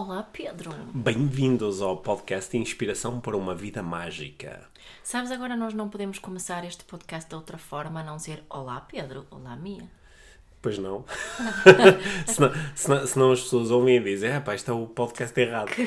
Olá, 0.00 0.22
Pedro. 0.22 0.70
Bem-vindos 0.94 1.82
ao 1.82 1.96
podcast 1.96 2.56
Inspiração 2.56 3.18
para 3.20 3.36
uma 3.36 3.52
Vida 3.52 3.82
Mágica. 3.82 4.64
Sabes, 5.02 5.32
agora 5.32 5.56
nós 5.56 5.74
não 5.74 5.88
podemos 5.88 6.20
começar 6.20 6.64
este 6.64 6.84
podcast 6.84 7.28
de 7.28 7.34
outra 7.34 7.58
forma 7.58 7.98
a 7.98 8.04
não 8.04 8.16
ser 8.16 8.44
Olá, 8.48 8.80
Pedro. 8.80 9.26
Olá, 9.28 9.56
Mia. 9.56 9.90
Pois 10.62 10.78
não. 10.78 11.04
senão, 12.28 12.52
senão, 12.76 13.06
senão 13.08 13.32
as 13.32 13.40
pessoas 13.40 13.72
ouvem 13.72 13.96
e 13.96 14.00
dizem: 14.00 14.40
pá, 14.40 14.54
isto 14.54 14.70
é 14.70 14.74
o 14.74 14.86
podcast 14.86 15.40
errado. 15.40 15.70
Que. 15.70 15.84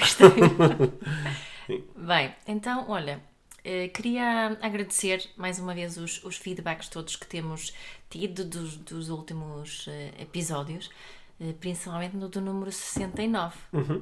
Bem, 1.95 2.35
então, 2.45 2.89
olha, 2.89 3.23
eh, 3.63 3.87
queria 3.89 4.57
agradecer 4.61 5.23
mais 5.37 5.59
uma 5.59 5.73
vez 5.73 5.95
os, 5.95 6.21
os 6.23 6.35
feedbacks 6.35 6.89
todos 6.89 7.15
que 7.15 7.27
temos 7.27 7.73
tido 8.09 8.43
dos, 8.43 8.75
dos 8.75 9.09
últimos 9.09 9.85
eh, 9.87 10.11
episódios, 10.19 10.89
principalmente 11.59 12.15
no 12.15 12.29
do 12.29 12.39
número 12.39 12.71
69, 12.71 13.55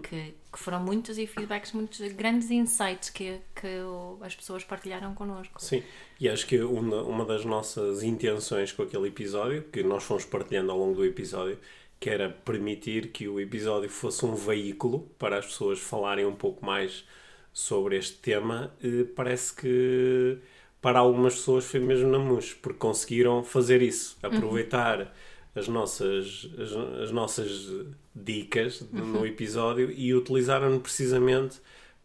que, 0.03 0.35
que 0.51 0.59
foram 0.59 0.79
muitos 0.81 1.17
e 1.17 1.25
feedbacks, 1.25 1.71
muitos 1.71 1.99
grandes 2.11 2.51
insights 2.51 3.09
que, 3.09 3.39
que 3.55 3.79
as 4.21 4.35
pessoas 4.35 4.63
partilharam 4.63 5.13
connosco. 5.13 5.61
Sim, 5.61 5.81
e 6.19 6.27
acho 6.27 6.45
que 6.45 6.59
uma, 6.59 7.01
uma 7.03 7.25
das 7.25 7.45
nossas 7.45 8.03
intenções 8.03 8.71
com 8.73 8.83
aquele 8.83 9.07
episódio, 9.07 9.63
que 9.63 9.81
nós 9.83 10.03
fomos 10.03 10.25
partilhando 10.25 10.71
ao 10.71 10.77
longo 10.77 10.95
do 10.95 11.05
episódio, 11.05 11.57
que 11.99 12.09
era 12.09 12.29
permitir 12.29 13.11
que 13.11 13.27
o 13.27 13.39
episódio 13.39 13.89
fosse 13.89 14.25
um 14.25 14.33
veículo 14.33 15.09
para 15.17 15.37
as 15.37 15.45
pessoas 15.45 15.79
falarem 15.79 16.25
um 16.25 16.35
pouco 16.35 16.65
mais 16.65 17.05
sobre 17.51 17.97
este 17.97 18.17
tema, 18.17 18.73
eh, 18.83 19.05
parece 19.15 19.53
que 19.53 20.37
para 20.81 20.99
algumas 20.99 21.35
pessoas 21.35 21.65
foi 21.65 21.79
mesmo 21.79 22.09
na 22.09 22.19
mousse, 22.19 22.55
porque 22.55 22.79
conseguiram 22.79 23.43
fazer 23.43 23.81
isso, 23.81 24.17
aproveitar 24.23 25.13
as 25.55 25.67
nossas, 25.67 26.49
as, 26.57 27.01
as 27.03 27.11
nossas 27.11 27.69
dicas 28.15 28.81
no 28.91 29.25
episódio 29.25 29.91
e 29.91 30.13
utilizaram-no 30.13 30.79
precisamente 30.79 31.57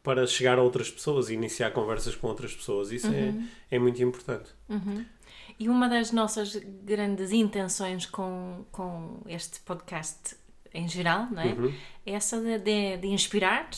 para 0.02 0.26
chegar 0.26 0.58
a 0.58 0.62
outras 0.62 0.90
pessoas 0.90 1.30
e 1.30 1.34
iniciar 1.34 1.70
conversas 1.70 2.14
com 2.14 2.26
outras 2.28 2.54
pessoas. 2.54 2.90
Isso 2.92 3.06
é, 3.08 3.34
é 3.70 3.78
muito 3.78 4.02
importante. 4.02 4.50
E 5.58 5.68
uma 5.68 5.88
das 5.88 6.10
nossas 6.10 6.56
grandes 6.84 7.30
intenções 7.32 8.06
com, 8.06 8.64
com 8.72 9.20
este 9.28 9.60
podcast 9.60 10.36
em 10.72 10.88
geral, 10.88 11.28
não 11.30 11.40
é? 11.40 11.54
É 12.04 12.12
essa 12.14 12.40
de, 12.40 12.58
de, 12.58 12.96
de 12.96 13.06
inspirar 13.08 13.70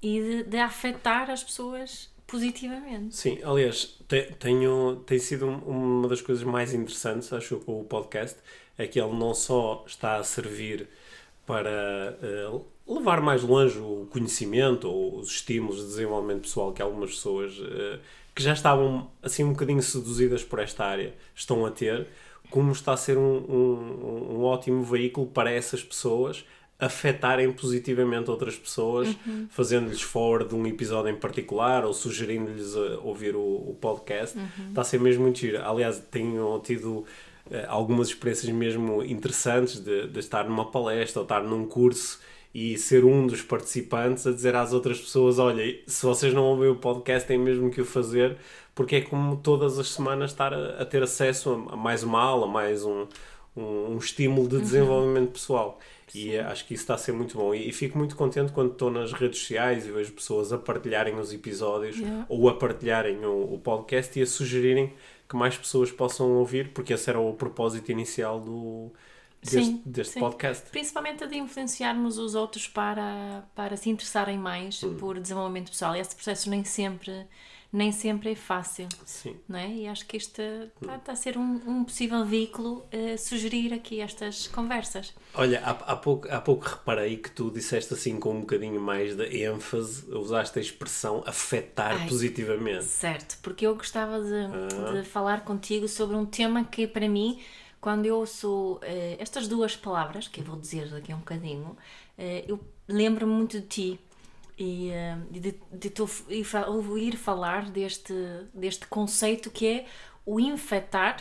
e 0.00 0.20
de, 0.20 0.42
de 0.44 0.56
afetar 0.58 1.28
as 1.30 1.42
pessoas 1.42 2.08
positivamente. 2.26 3.14
Sim, 3.16 3.40
aliás, 3.42 3.98
te- 4.08 4.32
tenho, 4.38 5.02
tem 5.04 5.18
sido 5.18 5.46
um- 5.46 5.58
uma 5.98 6.08
das 6.08 6.20
coisas 6.22 6.44
mais 6.44 6.72
interessantes, 6.72 7.32
acho 7.32 7.56
com 7.58 7.80
o 7.80 7.84
podcast, 7.84 8.38
é 8.78 8.86
que 8.86 9.00
ele 9.00 9.12
não 9.12 9.34
só 9.34 9.84
está 9.86 10.16
a 10.16 10.24
servir 10.24 10.88
para 11.46 12.16
eh, 12.22 12.60
levar 12.86 13.20
mais 13.20 13.42
longe 13.42 13.78
o 13.78 14.06
conhecimento 14.10 14.88
ou 14.88 15.18
os 15.18 15.30
estímulos 15.30 15.78
de 15.78 15.86
desenvolvimento 15.86 16.42
pessoal 16.42 16.72
que 16.72 16.82
algumas 16.82 17.10
pessoas 17.10 17.52
eh, 17.60 17.98
que 18.34 18.42
já 18.42 18.52
estavam 18.52 19.10
assim 19.22 19.44
um 19.44 19.52
bocadinho 19.52 19.82
seduzidas 19.82 20.42
por 20.42 20.58
esta 20.58 20.84
área 20.84 21.14
estão 21.34 21.66
a 21.66 21.70
ter, 21.70 22.06
como 22.50 22.72
está 22.72 22.92
a 22.92 22.96
ser 22.96 23.18
um, 23.18 23.38
um, 23.38 24.36
um 24.36 24.42
ótimo 24.44 24.82
veículo 24.82 25.26
para 25.26 25.50
essas 25.50 25.82
pessoas 25.82 26.44
afetarem 26.82 27.52
positivamente 27.52 28.28
outras 28.28 28.56
pessoas, 28.56 29.06
fazendo-lhes 29.50 30.02
fora 30.02 30.44
de 30.44 30.52
um 30.52 30.66
episódio 30.66 31.12
em 31.12 31.16
particular 31.16 31.84
ou 31.84 31.94
sugerindo-lhes 31.94 32.74
a 32.76 32.98
ouvir 33.04 33.36
o, 33.36 33.40
o 33.40 33.76
podcast. 33.80 34.36
Está 34.68 34.80
a 34.80 34.84
ser 34.84 34.98
mesmo 34.98 35.22
muito 35.22 35.38
giro. 35.38 35.62
Aliás, 35.62 36.02
tenho 36.10 36.58
tido 36.64 37.04
eh, 37.06 37.31
algumas 37.68 38.08
experiências 38.08 38.52
mesmo 38.52 39.02
interessantes 39.02 39.80
de, 39.80 40.08
de 40.08 40.18
estar 40.18 40.44
numa 40.44 40.70
palestra 40.70 41.20
ou 41.20 41.24
estar 41.24 41.42
num 41.42 41.66
curso 41.66 42.20
e 42.54 42.76
ser 42.76 43.04
um 43.04 43.26
dos 43.26 43.42
participantes 43.42 44.26
a 44.26 44.32
dizer 44.32 44.54
às 44.54 44.72
outras 44.72 45.00
pessoas: 45.00 45.38
olha, 45.38 45.62
se 45.86 46.04
vocês 46.04 46.34
não 46.34 46.44
ouvem 46.44 46.68
o 46.68 46.76
podcast, 46.76 47.26
têm 47.26 47.38
mesmo 47.38 47.70
que 47.70 47.80
o 47.80 47.84
fazer, 47.84 48.36
porque 48.74 48.96
é 48.96 49.00
como 49.00 49.36
todas 49.36 49.78
as 49.78 49.88
semanas 49.88 50.30
estar 50.30 50.52
a, 50.52 50.82
a 50.82 50.84
ter 50.84 51.02
acesso 51.02 51.50
a, 51.50 51.74
a 51.74 51.76
mais 51.76 52.02
uma 52.02 52.20
aula, 52.20 52.46
mais 52.46 52.84
um, 52.84 53.06
um, 53.56 53.92
um 53.92 53.98
estímulo 53.98 54.48
de 54.48 54.60
desenvolvimento 54.60 55.32
pessoal. 55.32 55.78
E 56.14 56.34
eh, 56.34 56.40
acho 56.42 56.66
que 56.66 56.74
isso 56.74 56.82
está 56.82 56.94
a 56.94 56.98
ser 56.98 57.12
muito 57.12 57.36
bom. 57.38 57.54
E, 57.54 57.68
e 57.68 57.72
fico 57.72 57.96
muito 57.98 58.14
contente 58.16 58.52
quando 58.52 58.72
estou 58.72 58.90
nas 58.90 59.12
redes 59.12 59.38
sociais 59.40 59.86
e 59.86 59.90
vejo 59.90 60.12
pessoas 60.12 60.52
a 60.52 60.58
partilharem 60.58 61.18
os 61.18 61.32
episódios 61.32 61.96
Yeah. 61.98 62.26
ou 62.28 62.48
a 62.48 62.54
partilharem 62.56 63.24
o, 63.24 63.54
o 63.54 63.58
podcast 63.58 64.18
e 64.18 64.22
a 64.22 64.26
sugerirem 64.26 64.92
que 65.28 65.36
mais 65.36 65.56
pessoas 65.56 65.90
possam 65.90 66.30
ouvir, 66.32 66.68
porque 66.74 66.92
esse 66.92 67.08
era 67.08 67.18
o 67.18 67.32
propósito 67.32 67.90
inicial 67.90 68.38
do, 68.38 68.90
deste, 69.42 69.64
Sim, 69.64 69.82
deste 69.86 70.12
sim. 70.14 70.20
podcast. 70.20 70.68
Principalmente 70.70 71.24
a 71.24 71.26
de 71.26 71.36
influenciarmos 71.38 72.18
os 72.18 72.34
outros 72.34 72.68
para, 72.68 73.42
para 73.54 73.76
se 73.78 73.88
interessarem 73.88 74.36
mais 74.38 74.82
Hum. 74.82 74.96
por 74.98 75.18
desenvolvimento 75.18 75.70
pessoal. 75.70 75.96
E 75.96 76.00
esse 76.00 76.14
processo 76.14 76.50
nem 76.50 76.62
sempre, 76.64 77.26
nem 77.72 77.90
sempre 77.90 78.32
é 78.32 78.34
fácil. 78.34 78.86
Sim. 79.06 79.34
Não 79.48 79.58
é? 79.58 79.66
E 79.68 79.88
acho 79.88 80.04
que 80.06 80.16
isto 80.18 80.42
está, 80.80 80.96
está 80.96 81.12
a 81.12 81.16
ser 81.16 81.38
um, 81.38 81.60
um 81.66 81.84
possível 81.84 82.22
veículo 82.24 82.84
a 82.92 83.16
sugerir 83.16 83.72
aqui 83.72 84.00
estas 84.00 84.46
conversas. 84.46 85.14
Olha, 85.34 85.60
há, 85.64 85.70
há, 85.70 85.96
pouco, 85.96 86.28
há 86.30 86.40
pouco 86.40 86.66
reparei 86.66 87.16
que 87.16 87.30
tu 87.30 87.50
disseste 87.50 87.94
assim 87.94 88.20
com 88.20 88.34
um 88.34 88.40
bocadinho 88.40 88.78
mais 88.80 89.16
de 89.16 89.24
ênfase, 89.44 90.04
usaste 90.14 90.58
a 90.58 90.62
expressão 90.62 91.24
afetar 91.26 91.92
Ai. 92.02 92.08
positivamente. 92.08 92.84
Certo, 92.84 93.38
porque 93.42 93.66
eu 93.66 93.74
gostava 93.74 94.20
de, 94.20 94.34
Ah. 94.34 94.92
de 95.00 95.02
falar 95.08 95.42
contigo 95.44 95.88
sobre 95.88 96.14
um 96.14 96.26
tema 96.26 96.64
que 96.64 96.86
para 96.86 97.08
mim, 97.08 97.40
quando 97.80 98.04
eu 98.04 98.16
ouço 98.18 98.78
eh, 98.82 99.16
estas 99.18 99.48
duas 99.48 99.74
palavras, 99.74 100.28
que 100.28 100.40
eu 100.40 100.44
vou 100.44 100.56
dizer 100.56 100.90
daqui 100.90 101.10
a 101.10 101.16
um 101.16 101.20
bocadinho, 101.20 101.74
eh, 102.18 102.44
eu 102.46 102.60
lembro-me 102.86 103.32
muito 103.32 103.58
de 103.60 103.66
ti 103.66 104.00
e 104.58 104.90
eh, 104.90 105.16
de, 105.30 105.54
de 105.72 105.90
tu 105.90 106.06
f- 106.06 106.24
e 106.28 106.44
fa- 106.44 106.66
ouvir 106.68 107.16
falar 107.16 107.70
deste, 107.70 108.14
deste 108.54 108.86
conceito 108.86 109.50
que 109.50 109.66
é 109.66 109.86
o 110.26 110.38
infectar 110.40 111.16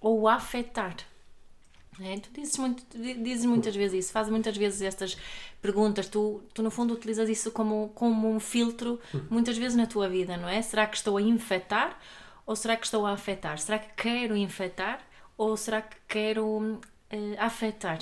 ou 0.00 0.20
o 0.22 0.28
afetar. 0.28 0.96
É, 2.00 2.16
tu 2.18 2.30
dizes, 2.32 2.56
muito, 2.56 2.82
di- 2.96 3.14
dizes 3.22 3.44
muitas 3.44 3.76
vezes 3.76 4.04
isso, 4.06 4.12
fazes 4.12 4.30
muitas 4.32 4.56
vezes 4.56 4.80
estas 4.80 5.18
perguntas, 5.60 6.08
tu, 6.08 6.40
tu 6.54 6.62
no 6.62 6.70
fundo 6.70 6.94
utilizas 6.94 7.28
isso 7.28 7.50
como, 7.50 7.90
como 7.94 8.28
um 8.30 8.40
filtro 8.40 8.98
muitas 9.28 9.58
vezes 9.58 9.76
na 9.76 9.86
tua 9.86 10.08
vida, 10.08 10.36
não 10.36 10.48
é? 10.48 10.62
Será 10.62 10.86
que 10.86 10.96
estou 10.96 11.16
a 11.18 11.22
infectar 11.22 11.98
ou 12.46 12.56
será 12.56 12.76
que 12.76 12.86
estou 12.86 13.04
a 13.04 13.12
afetar? 13.12 13.58
Será 13.58 13.78
que 13.78 13.92
quero 14.02 14.34
infectar 14.36 15.00
ou 15.36 15.56
será 15.58 15.82
que 15.82 15.96
quero 16.08 16.80
eh, 17.10 17.34
afetar? 17.38 17.98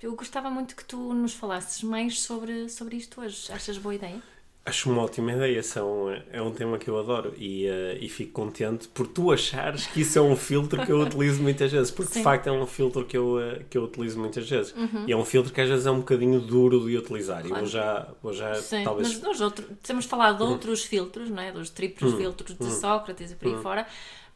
Eu 0.00 0.14
gostava 0.14 0.48
muito 0.48 0.76
que 0.76 0.84
tu 0.84 1.12
nos 1.12 1.34
falasses 1.34 1.82
mais 1.82 2.20
sobre, 2.20 2.68
sobre 2.68 2.96
isto 2.96 3.20
hoje. 3.20 3.50
Achas 3.50 3.76
boa 3.78 3.94
ideia? 3.94 4.22
Acho 4.64 4.90
uma 4.90 5.02
ótima 5.02 5.32
ideia, 5.32 5.62
são, 5.62 6.10
é 6.30 6.42
um 6.42 6.52
tema 6.52 6.76
que 6.78 6.88
eu 6.88 6.98
adoro 6.98 7.32
e, 7.38 7.66
eh, 7.66 7.98
e 8.02 8.08
fico 8.08 8.32
contente 8.32 8.86
por 8.86 9.06
tu 9.06 9.32
achares 9.32 9.86
que 9.86 10.02
isso 10.02 10.18
é 10.18 10.22
um 10.22 10.36
filtro 10.36 10.84
que 10.84 10.92
eu 10.92 11.00
utilizo 11.00 11.42
muitas 11.42 11.72
vezes, 11.72 11.90
porque 11.90 12.10
de 12.10 12.18
Sim. 12.18 12.22
facto 12.22 12.48
é 12.48 12.52
um 12.52 12.66
filtro 12.66 13.04
que 13.06 13.16
eu, 13.16 13.40
eh, 13.40 13.64
que 13.70 13.78
eu 13.78 13.84
utilizo 13.84 14.20
muitas 14.20 14.46
vezes. 14.48 14.74
E 15.06 15.12
é 15.12 15.16
um 15.16 15.24
filtro 15.24 15.52
que 15.52 15.60
às 15.60 15.68
vezes 15.70 15.86
é 15.86 15.90
um 15.90 16.00
bocadinho 16.00 16.38
duro 16.38 16.86
de 16.86 16.98
utilizar 16.98 17.46
e 17.46 17.48
vou 17.48 17.64
já, 17.64 18.08
vou 18.22 18.32
já 18.34 18.54
Sim, 18.56 18.84
talvez... 18.84 19.08
mas 19.08 19.22
nós 19.22 19.40
outro, 19.40 19.66
temos 19.82 20.04
falado 20.04 20.36
de 20.36 20.42
outros 20.42 20.84
filtros, 20.84 21.30
não 21.30 21.42
é? 21.42 21.50
dos 21.50 21.70
triplos 21.70 22.14
filtros 22.14 22.56
de 22.56 22.70
Sócrates 22.72 23.32
e 23.32 23.36
por 23.36 23.48
aí 23.48 23.62
fora, 23.62 23.86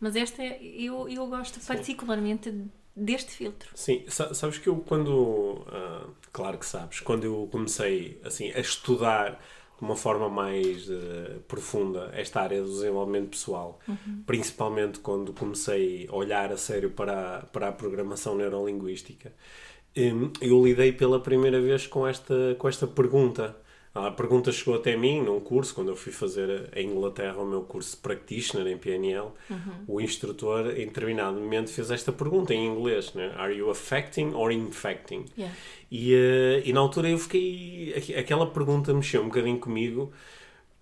mas 0.00 0.16
este 0.16 0.40
é, 0.40 0.58
eu, 0.62 1.08
eu 1.10 1.26
gosto 1.26 1.60
particularmente 1.60 2.50
deste 2.94 3.32
filtro. 3.32 3.70
Sim, 3.74 4.04
sa- 4.08 4.34
sabes 4.34 4.58
que 4.58 4.68
eu 4.68 4.76
quando, 4.80 5.64
ah, 5.68 6.06
claro 6.32 6.58
que 6.58 6.66
sabes, 6.66 7.00
quando 7.00 7.24
eu 7.24 7.48
comecei 7.50 8.20
assim 8.24 8.50
a 8.52 8.60
estudar 8.60 9.32
de 9.78 9.84
uma 9.84 9.96
forma 9.96 10.28
mais 10.28 10.88
eh, 10.90 11.38
profunda 11.48 12.10
esta 12.14 12.40
área 12.42 12.62
do 12.62 12.68
desenvolvimento 12.68 13.30
pessoal, 13.30 13.80
principalmente 14.26 15.00
quando 15.00 15.32
comecei 15.32 16.06
a 16.10 16.14
olhar 16.14 16.52
a 16.52 16.56
sério 16.56 16.90
para, 16.90 17.38
a- 17.38 17.42
para 17.46 17.68
a 17.68 17.72
programação 17.72 18.36
neurolinguística, 18.36 19.32
hum, 19.96 20.32
eu 20.40 20.64
lidei 20.64 20.92
pela 20.92 21.20
primeira 21.20 21.60
vez 21.60 21.86
com 21.86 22.06
esta, 22.06 22.54
com 22.58 22.68
esta 22.68 22.86
pergunta. 22.86 23.56
A 23.94 24.10
pergunta 24.10 24.50
chegou 24.50 24.74
até 24.76 24.96
mim 24.96 25.20
num 25.20 25.38
curso, 25.38 25.74
quando 25.74 25.88
eu 25.88 25.96
fui 25.96 26.12
fazer 26.12 26.70
em 26.74 26.88
Inglaterra 26.88 27.36
o 27.42 27.46
meu 27.46 27.60
curso 27.60 27.90
de 27.94 27.96
practitioner 27.98 28.66
em 28.72 28.78
PNL. 28.78 29.28
O 29.86 30.00
instrutor, 30.00 30.70
em 30.70 30.86
determinado 30.86 31.38
momento, 31.38 31.70
fez 31.70 31.90
esta 31.90 32.10
pergunta 32.10 32.54
em 32.54 32.66
inglês: 32.68 33.12
né? 33.12 33.32
Are 33.36 33.54
you 33.54 33.68
affecting 33.70 34.32
or 34.34 34.50
infecting? 34.50 35.26
'Yeah. 35.36 35.54
E, 35.90 36.14
eh, 36.14 36.62
e 36.64 36.72
na 36.72 36.80
altura 36.80 37.10
eu 37.10 37.18
fiquei. 37.18 37.92
aqu- 37.94 38.18
Aquela 38.18 38.46
pergunta 38.46 38.94
mexeu 38.94 39.20
um 39.22 39.26
bocadinho 39.26 39.58
comigo. 39.58 40.10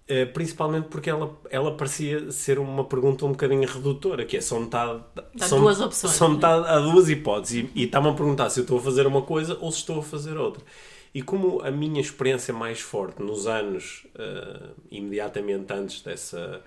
Uh, 0.09 0.27
principalmente 0.33 0.89
porque 0.89 1.09
ela, 1.09 1.39
ela 1.51 1.77
parecia 1.77 2.33
ser 2.33 2.59
uma 2.59 2.83
pergunta 2.83 3.25
um 3.25 3.31
bocadinho 3.31 3.65
redutora, 3.69 4.25
que 4.25 4.37
é 4.37 4.41
só 4.41 4.59
metade. 4.59 5.01
Há 5.41 5.47
são, 5.47 5.61
duas 5.61 5.81
opções. 5.81 6.13
São 6.15 6.31
metade, 6.31 6.67
há 6.69 6.81
duas 6.81 7.09
hipóteses. 7.09 7.65
E, 7.75 7.81
e 7.81 7.85
está-me 7.85 8.09
a 8.09 8.13
perguntar 8.13 8.51
se 8.51 8.59
eu 8.59 8.63
estou 8.63 8.79
a 8.79 8.81
fazer 8.81 9.06
uma 9.06 9.23
coisa 9.23 9.56
ou 9.61 9.71
se 9.71 9.79
estou 9.79 10.01
a 10.01 10.03
fazer 10.03 10.37
outra. 10.37 10.65
E 11.12 11.23
como 11.23 11.61
a 11.62 11.71
minha 11.71 12.01
experiência 12.01 12.55
mais 12.55 12.81
forte 12.81 13.21
nos 13.21 13.47
anos 13.47 14.07
uh, 14.15 14.75
imediatamente 14.91 15.73
antes 15.73 16.03
dessa, 16.03 16.62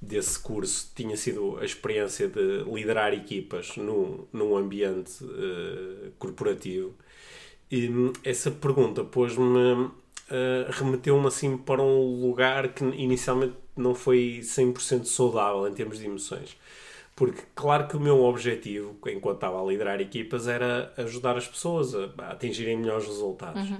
desse 0.00 0.38
curso 0.38 0.92
tinha 0.94 1.16
sido 1.16 1.56
a 1.58 1.64
experiência 1.64 2.28
de 2.28 2.64
liderar 2.64 3.14
equipas 3.14 3.76
num, 3.76 4.26
num 4.32 4.56
ambiente 4.56 5.24
uh, 5.24 6.10
corporativo, 6.18 6.94
e 7.70 7.90
essa 8.24 8.50
pergunta 8.50 9.04
pôs-me 9.04 9.90
uh, 10.30 10.70
remeteu-me 10.70 11.26
assim 11.26 11.56
para 11.56 11.82
um 11.82 12.20
lugar 12.20 12.72
que 12.72 12.84
inicialmente 12.84 13.54
não 13.76 13.94
foi 13.94 14.40
100% 14.42 15.04
saudável 15.04 15.68
em 15.68 15.72
termos 15.72 15.98
de 15.98 16.06
emoções. 16.06 16.56
Porque, 17.18 17.42
claro 17.52 17.88
que 17.88 17.96
o 17.96 18.00
meu 18.00 18.22
objetivo, 18.22 18.96
enquanto 19.08 19.38
estava 19.38 19.60
a 19.60 19.66
liderar 19.66 20.00
equipas, 20.00 20.46
era 20.46 20.92
ajudar 20.96 21.36
as 21.36 21.48
pessoas 21.48 21.92
a, 21.92 22.08
a 22.18 22.30
atingirem 22.30 22.76
melhores 22.76 23.08
resultados. 23.08 23.68
Uhum. 23.68 23.78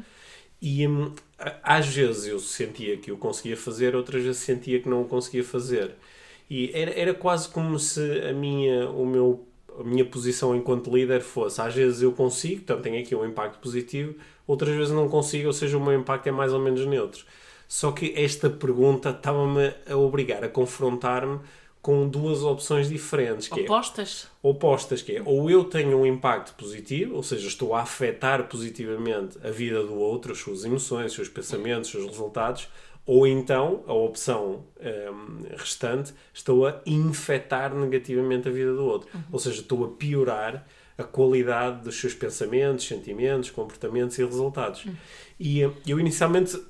E 0.61 0.89
um, 0.89 1.15
às 1.63 1.87
vezes 1.87 2.27
eu 2.27 2.41
sentia 2.41 2.97
que 2.97 3.13
eu 3.13 3.17
conseguia 3.17 3.57
fazer, 3.57 3.95
outras 3.95 4.25
vezes 4.25 4.41
sentia 4.41 4.81
que 4.81 4.89
não 4.89 5.03
o 5.03 5.05
conseguia 5.05 5.45
fazer. 5.45 5.95
E 6.51 6.73
era, 6.75 6.91
era 6.91 7.15
quase 7.15 7.49
como 7.49 7.79
se 7.79 8.01
a 8.23 8.33
minha, 8.33 8.91
o 8.91 9.07
meu, 9.07 9.47
a 9.79 9.85
minha 9.85 10.05
posição 10.05 10.57
enquanto 10.57 10.93
líder 10.93 11.21
fosse: 11.21 11.61
às 11.61 11.73
vezes 11.73 12.03
eu 12.03 12.11
consigo, 12.11 12.63
portanto 12.63 12.83
tenho 12.83 13.01
aqui 13.01 13.15
um 13.15 13.25
impacto 13.25 13.61
positivo, 13.61 14.17
outras 14.49 14.75
vezes 14.75 14.93
não 14.93 15.09
consigo, 15.09 15.47
ou 15.47 15.53
seja, 15.53 15.79
o 15.79 15.81
meu 15.81 15.95
impacto 15.95 16.27
é 16.27 16.33
mais 16.33 16.53
ou 16.53 16.59
menos 16.59 16.85
neutro. 16.85 17.25
Só 17.69 17.93
que 17.93 18.15
esta 18.17 18.51
pergunta 18.51 19.11
estava-me 19.11 19.73
a 19.89 19.97
obrigar 19.97 20.43
a 20.43 20.49
confrontar-me 20.49 21.39
com 21.81 22.09
duas 22.09 22.43
opções 22.43 22.89
diferentes. 22.89 23.49
Que 23.49 23.61
é 23.61 23.63
opostas? 23.65 24.29
É, 24.43 24.49
opostas, 24.49 25.03
que 25.03 25.17
é 25.17 25.23
ou 25.25 25.51
eu 25.51 25.65
tenho 25.65 25.99
um 25.99 26.07
impacto 26.07 26.55
positivo, 26.55 27.15
ou 27.15 27.23
seja, 27.23 27.47
estou 27.47 27.75
a 27.75 27.83
afetar 27.83 28.49
positivamente 28.49 29.39
a 29.43 29.51
vida 29.51 29.83
do 29.83 29.95
outro, 29.95 30.33
as 30.33 30.39
suas 30.39 30.65
emoções, 30.65 31.07
os 31.07 31.15
seus 31.15 31.29
pensamentos, 31.29 31.89
os 31.89 31.93
seus 31.93 32.07
resultados, 32.07 32.69
ou 33.09 33.27
então, 33.27 33.83
a 33.87 33.93
opção 33.95 34.65
um, 34.79 35.57
restante, 35.57 36.13
estou 36.35 36.67
a 36.67 36.79
infectar 36.85 37.75
negativamente 37.75 38.49
a 38.49 38.53
vida 38.53 38.75
do 38.75 38.85
outro. 38.85 39.09
Uhum. 39.15 39.23
Ou 39.33 39.39
seja, 39.39 39.63
estou 39.63 39.83
a 39.87 39.89
piorar 39.89 40.67
a 40.99 41.05
qualidade 41.05 41.85
dos 41.85 41.99
seus 41.99 42.13
pensamentos, 42.13 42.87
sentimentos, 42.87 43.51
comportamentos 43.51 44.19
e 44.19 44.25
resultados. 44.25 44.85
Uhum. 44.85 44.95
E 45.41 45.61
eu 45.61 45.99
inicialmente 45.99 46.61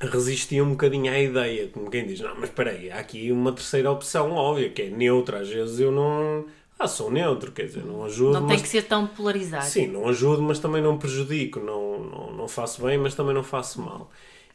resistia 0.00 0.64
um 0.64 0.70
bocadinho 0.70 1.12
à 1.12 1.18
ideia, 1.18 1.68
como 1.68 1.90
quem 1.90 2.06
diz, 2.06 2.20
não, 2.20 2.34
mas 2.34 2.44
espera 2.44 2.70
aí, 2.70 2.90
há 2.90 2.98
aqui 2.98 3.30
uma 3.30 3.52
terceira 3.52 3.90
opção 3.90 4.32
óbvia, 4.32 4.70
que 4.70 4.82
é 4.82 4.90
neutra. 4.90 5.40
Às 5.40 5.48
vezes 5.48 5.78
eu 5.78 5.92
não... 5.92 6.46
Ah, 6.78 6.88
sou 6.88 7.10
neutro, 7.10 7.52
quer 7.52 7.66
dizer, 7.66 7.84
não 7.84 8.02
ajudo. 8.04 8.40
Não 8.40 8.46
tem 8.46 8.58
que 8.58 8.68
ser 8.68 8.84
tão 8.84 9.06
polarizado. 9.06 9.66
Sim, 9.66 9.88
não 9.88 10.08
ajudo, 10.08 10.40
mas 10.40 10.58
também 10.58 10.80
não 10.80 10.96
prejudico. 10.96 11.60
Não, 11.60 12.00
não, 12.00 12.32
não 12.32 12.48
faço 12.48 12.82
bem, 12.82 12.96
mas 12.96 13.14
também 13.14 13.34
não 13.34 13.42
faço 13.42 13.82
mal. 13.82 14.10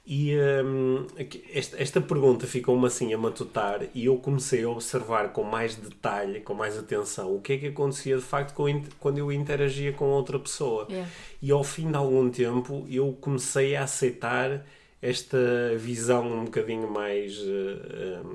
E 0.08 0.36
um, 0.64 1.06
esta, 1.52 1.82
esta 1.82 2.02
pergunta 2.02 2.46
ficou-me 2.46 2.86
assim 2.86 3.12
a 3.14 3.18
matutar 3.18 3.82
e 3.94 4.06
eu 4.06 4.18
comecei 4.18 4.64
a 4.64 4.70
observar 4.70 5.34
com 5.34 5.44
mais 5.44 5.76
detalhe, 5.76 6.42
com 6.42 6.54
mais 6.54 6.78
atenção, 6.78 7.36
o 7.36 7.42
que 7.42 7.54
é 7.54 7.58
que 7.58 7.68
acontecia 7.68 8.16
de 8.16 8.22
facto 8.22 8.56
quando 9.00 9.18
eu 9.18 9.32
interagia 9.32 9.94
com 9.94 10.06
outra 10.06 10.38
pessoa. 10.38 10.86
Yeah. 10.90 11.10
E 11.42 11.52
ao 11.52 11.64
fim 11.64 11.90
de 11.90 11.98
algum 11.98 12.30
tempo 12.30 12.86
eu 12.88 13.18
comecei 13.20 13.76
a 13.76 13.84
aceitar 13.84 14.64
esta 15.10 15.38
visão 15.78 16.26
um 16.26 16.46
bocadinho 16.46 16.90
mais. 16.90 17.38
Uh, 17.40 18.26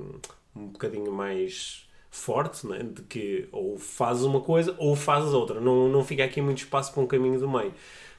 um, 0.55 0.61
um 0.63 0.67
bocadinho 0.67 1.11
mais 1.11 1.87
forte, 2.09 2.67
né? 2.67 2.83
de 2.83 3.01
que 3.03 3.47
ou 3.51 3.77
fazes 3.77 4.23
uma 4.23 4.41
coisa 4.41 4.75
ou 4.77 4.95
fazes 4.95 5.33
outra. 5.33 5.61
Não, 5.61 5.87
não 5.87 6.03
fica 6.03 6.25
aqui 6.25 6.41
muito 6.41 6.59
espaço 6.59 6.93
para 6.93 7.01
um 7.01 7.07
caminho 7.07 7.39
do 7.39 7.49
meio. 7.49 7.73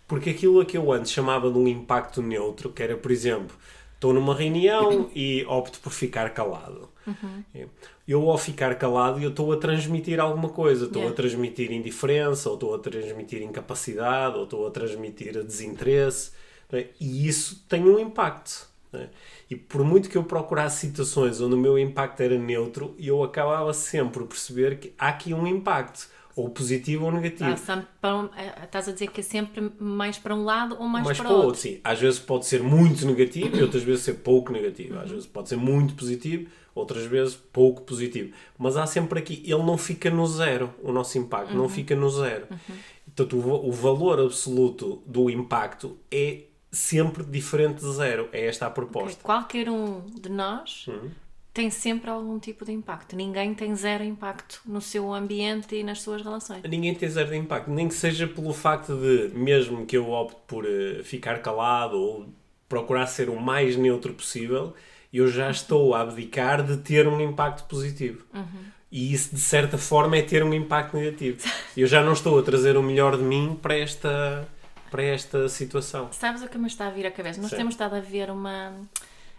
Porque 0.09 0.31
aquilo 0.31 0.61
a 0.61 0.65
que 0.65 0.77
eu 0.77 0.91
antes 0.93 1.13
chamava 1.13 1.51
de 1.51 1.59
um 1.59 1.69
impacto 1.69 2.23
neutro, 2.23 2.71
que 2.71 2.83
era, 2.83 2.97
por 2.97 3.11
exemplo, 3.11 3.55
estou 3.95 4.13
numa 4.13 4.35
reunião 4.35 5.11
e 5.15 5.45
opto 5.47 5.79
por 5.81 5.93
ficar 5.93 6.31
calado. 6.31 6.89
Uhum. 7.07 7.69
Eu, 8.07 8.31
ao 8.31 8.39
ficar 8.39 8.75
calado, 8.77 9.21
eu 9.21 9.31
estou 9.31 9.53
a 9.53 9.57
transmitir 9.57 10.21
alguma 10.21 10.49
coisa. 10.49 10.87
Estou 10.87 11.03
yeah. 11.03 11.13
a 11.13 11.17
transmitir 11.17 11.71
indiferença, 11.71 12.49
ou 12.49 12.55
estou 12.55 12.75
a 12.75 12.79
transmitir 12.79 13.43
incapacidade, 13.43 14.37
ou 14.37 14.45
estou 14.45 14.67
a 14.67 14.71
transmitir 14.71 15.43
desinteresse. 15.45 16.33
É? 16.73 16.87
E 16.99 17.29
isso 17.29 17.65
tem 17.69 17.85
um 17.85 17.99
impacto. 17.99 18.71
É? 18.95 19.09
E 19.49 19.57
por 19.57 19.85
muito 19.85 20.09
que 20.09 20.17
eu 20.17 20.25
procurasse 20.25 20.87
situações 20.87 21.41
onde 21.41 21.55
o 21.55 21.59
meu 21.59 21.79
impacto 21.79 22.21
era 22.21 22.39
neutro, 22.39 22.95
eu 22.99 23.23
acabava 23.23 23.73
sempre 23.73 24.11
por 24.11 24.27
perceber 24.27 24.79
que 24.79 24.93
há 24.99 25.09
aqui 25.09 25.33
um 25.33 25.47
impacto 25.47 26.09
ou 26.35 26.49
positivo 26.49 27.05
ou 27.05 27.13
negativo. 27.13 27.55
Ah, 28.03 28.31
é, 28.37 28.65
estás 28.65 28.89
a 28.89 28.93
dizer 28.93 29.09
que 29.09 29.21
é 29.21 29.23
sempre 29.23 29.71
mais 29.79 30.19
para 30.19 30.35
um 30.35 30.45
lado 30.45 30.77
ou 30.79 30.87
mais, 30.89 31.05
mais 31.05 31.19
para, 31.19 31.29
para 31.29 31.37
o 31.37 31.45
outro. 31.45 31.61
Sim, 31.61 31.81
às 31.85 32.01
vezes 32.01 32.19
pode 32.19 32.47
ser 32.47 32.63
muito 32.63 33.07
negativo 33.07 33.57
e 33.57 33.63
outras 33.63 33.83
vezes 33.83 34.05
ser 34.05 34.15
pouco 34.15 34.53
negativo. 34.53 34.99
Às 34.99 35.11
vezes 35.11 35.27
pode 35.27 35.49
ser 35.49 35.57
muito 35.57 35.95
positivo, 35.95 36.51
outras 36.75 37.05
vezes 37.05 37.35
pouco 37.35 37.83
positivo. 37.83 38.33
Mas 38.59 38.77
há 38.77 38.87
sempre 38.87 39.19
aqui, 39.19 39.43
ele 39.45 39.63
não 39.63 39.77
fica 39.77 40.11
no 40.11 40.27
zero, 40.27 40.73
o 40.83 40.93
nosso 40.93 41.19
impacto 41.19 41.51
uhum. 41.51 41.59
não 41.59 41.69
fica 41.69 41.95
no 41.95 42.09
zero. 42.09 42.47
Uhum. 42.51 42.77
Portanto, 43.15 43.37
o, 43.37 43.69
o 43.69 43.73
valor 43.73 44.21
absoluto 44.21 45.03
do 45.07 45.29
impacto 45.29 45.99
é 46.11 46.45
sempre 46.73 47.23
diferente 47.23 47.81
de 47.81 47.93
zero. 47.93 48.29
É 48.33 48.47
esta 48.47 48.67
a 48.67 48.71
proposta. 48.71 49.11
Okay. 49.11 49.23
Qualquer 49.23 49.69
um 49.69 50.01
de 50.21 50.29
nós 50.29 50.87
uhum 50.89 51.11
tem 51.53 51.71
sempre 51.71 52.09
algum 52.09 52.39
tipo 52.39 52.65
de 52.65 52.73
impacto. 52.73 53.15
Ninguém 53.15 53.55
tem 53.55 53.75
zero 53.77 54.03
impacto 54.03 54.61
no 54.65 54.81
seu 54.81 55.13
ambiente 55.13 55.77
e 55.77 55.85
nas 55.85 56.01
suas 56.01 56.23
relações. 56.23 56.63
Ninguém 56.63 56.95
tem 56.95 57.09
zero 57.09 57.35
impacto, 57.35 57.71
nem 57.71 57.89
que 57.89 57.95
seja 57.95 58.27
pelo 58.27 58.55
facto 58.55 58.97
de, 58.97 59.37
mesmo 59.37 59.85
que 59.85 59.97
eu 59.97 60.11
opte 60.11 60.41
por 60.47 60.65
uh, 60.65 61.05
ficar 61.05 61.41
calado 61.41 61.99
ou 61.99 62.27
procurar 62.69 63.07
ser 63.07 63.29
o 63.29 63.39
mais 63.39 63.77
neutro 63.77 64.15
possível, 64.15 64.73
eu 65.13 65.29
já 65.29 65.51
estou 65.51 65.95
a 65.95 66.01
abdicar 66.01 66.63
de 66.63 66.79
ter 66.79 67.07
um 67.07 67.21
impacto 67.21 67.69
positivo. 67.69 68.25
Uhum. 68.33 68.73
E 68.91 69.13
isso, 69.13 69.35
de 69.35 69.41
certa 69.41 69.77
forma, 69.77 70.17
é 70.17 70.23
ter 70.23 70.43
um 70.43 70.55
impacto 70.55 70.97
negativo. 70.97 71.39
Eu 71.75 71.87
já 71.87 72.03
não 72.03 72.13
estou 72.13 72.39
a 72.39 72.43
trazer 72.43 72.77
o 72.77 72.83
melhor 72.83 73.17
de 73.17 73.23
mim 73.23 73.59
para 73.61 73.75
esta, 73.75 74.47
para 74.93 75.03
esta 75.03 75.49
situação. 75.49 76.13
Sabes 76.13 76.43
o 76.43 76.49
que 76.49 76.59
me 76.59 76.67
está 76.67 76.87
a 76.87 76.91
vir 76.91 77.07
à 77.07 77.11
cabeça? 77.11 77.41
Nós 77.41 77.51
Sim. 77.51 77.57
temos 77.57 77.75
estado 77.75 77.97
a 77.97 78.01
ver 78.01 78.31
uma 78.31 78.75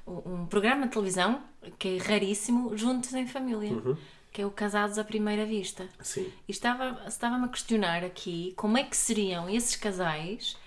um 0.06 0.46
programa 0.46 0.86
de 0.86 0.92
televisão 0.92 1.42
que 1.80 1.98
é 1.98 1.98
raríssimo, 1.98 2.76
juntos 2.76 3.14
em 3.14 3.26
família. 3.26 3.72
Uhum. 3.72 3.96
Que 4.32 4.42
é 4.42 4.46
o 4.48 4.50
Casados 4.50 4.98
à 4.98 5.04
Primeira 5.04 5.46
Vista. 5.46 5.88
Sim. 6.02 6.28
E 6.48 6.52
estava, 6.52 7.04
estava-me 7.08 7.46
a 7.46 7.48
questionar 7.48 8.04
aqui 8.04 8.52
como 8.58 8.80
é 8.80 8.84
que 8.84 8.98
seriam 8.98 9.48
esses 9.48 9.76
casais, 9.76 10.58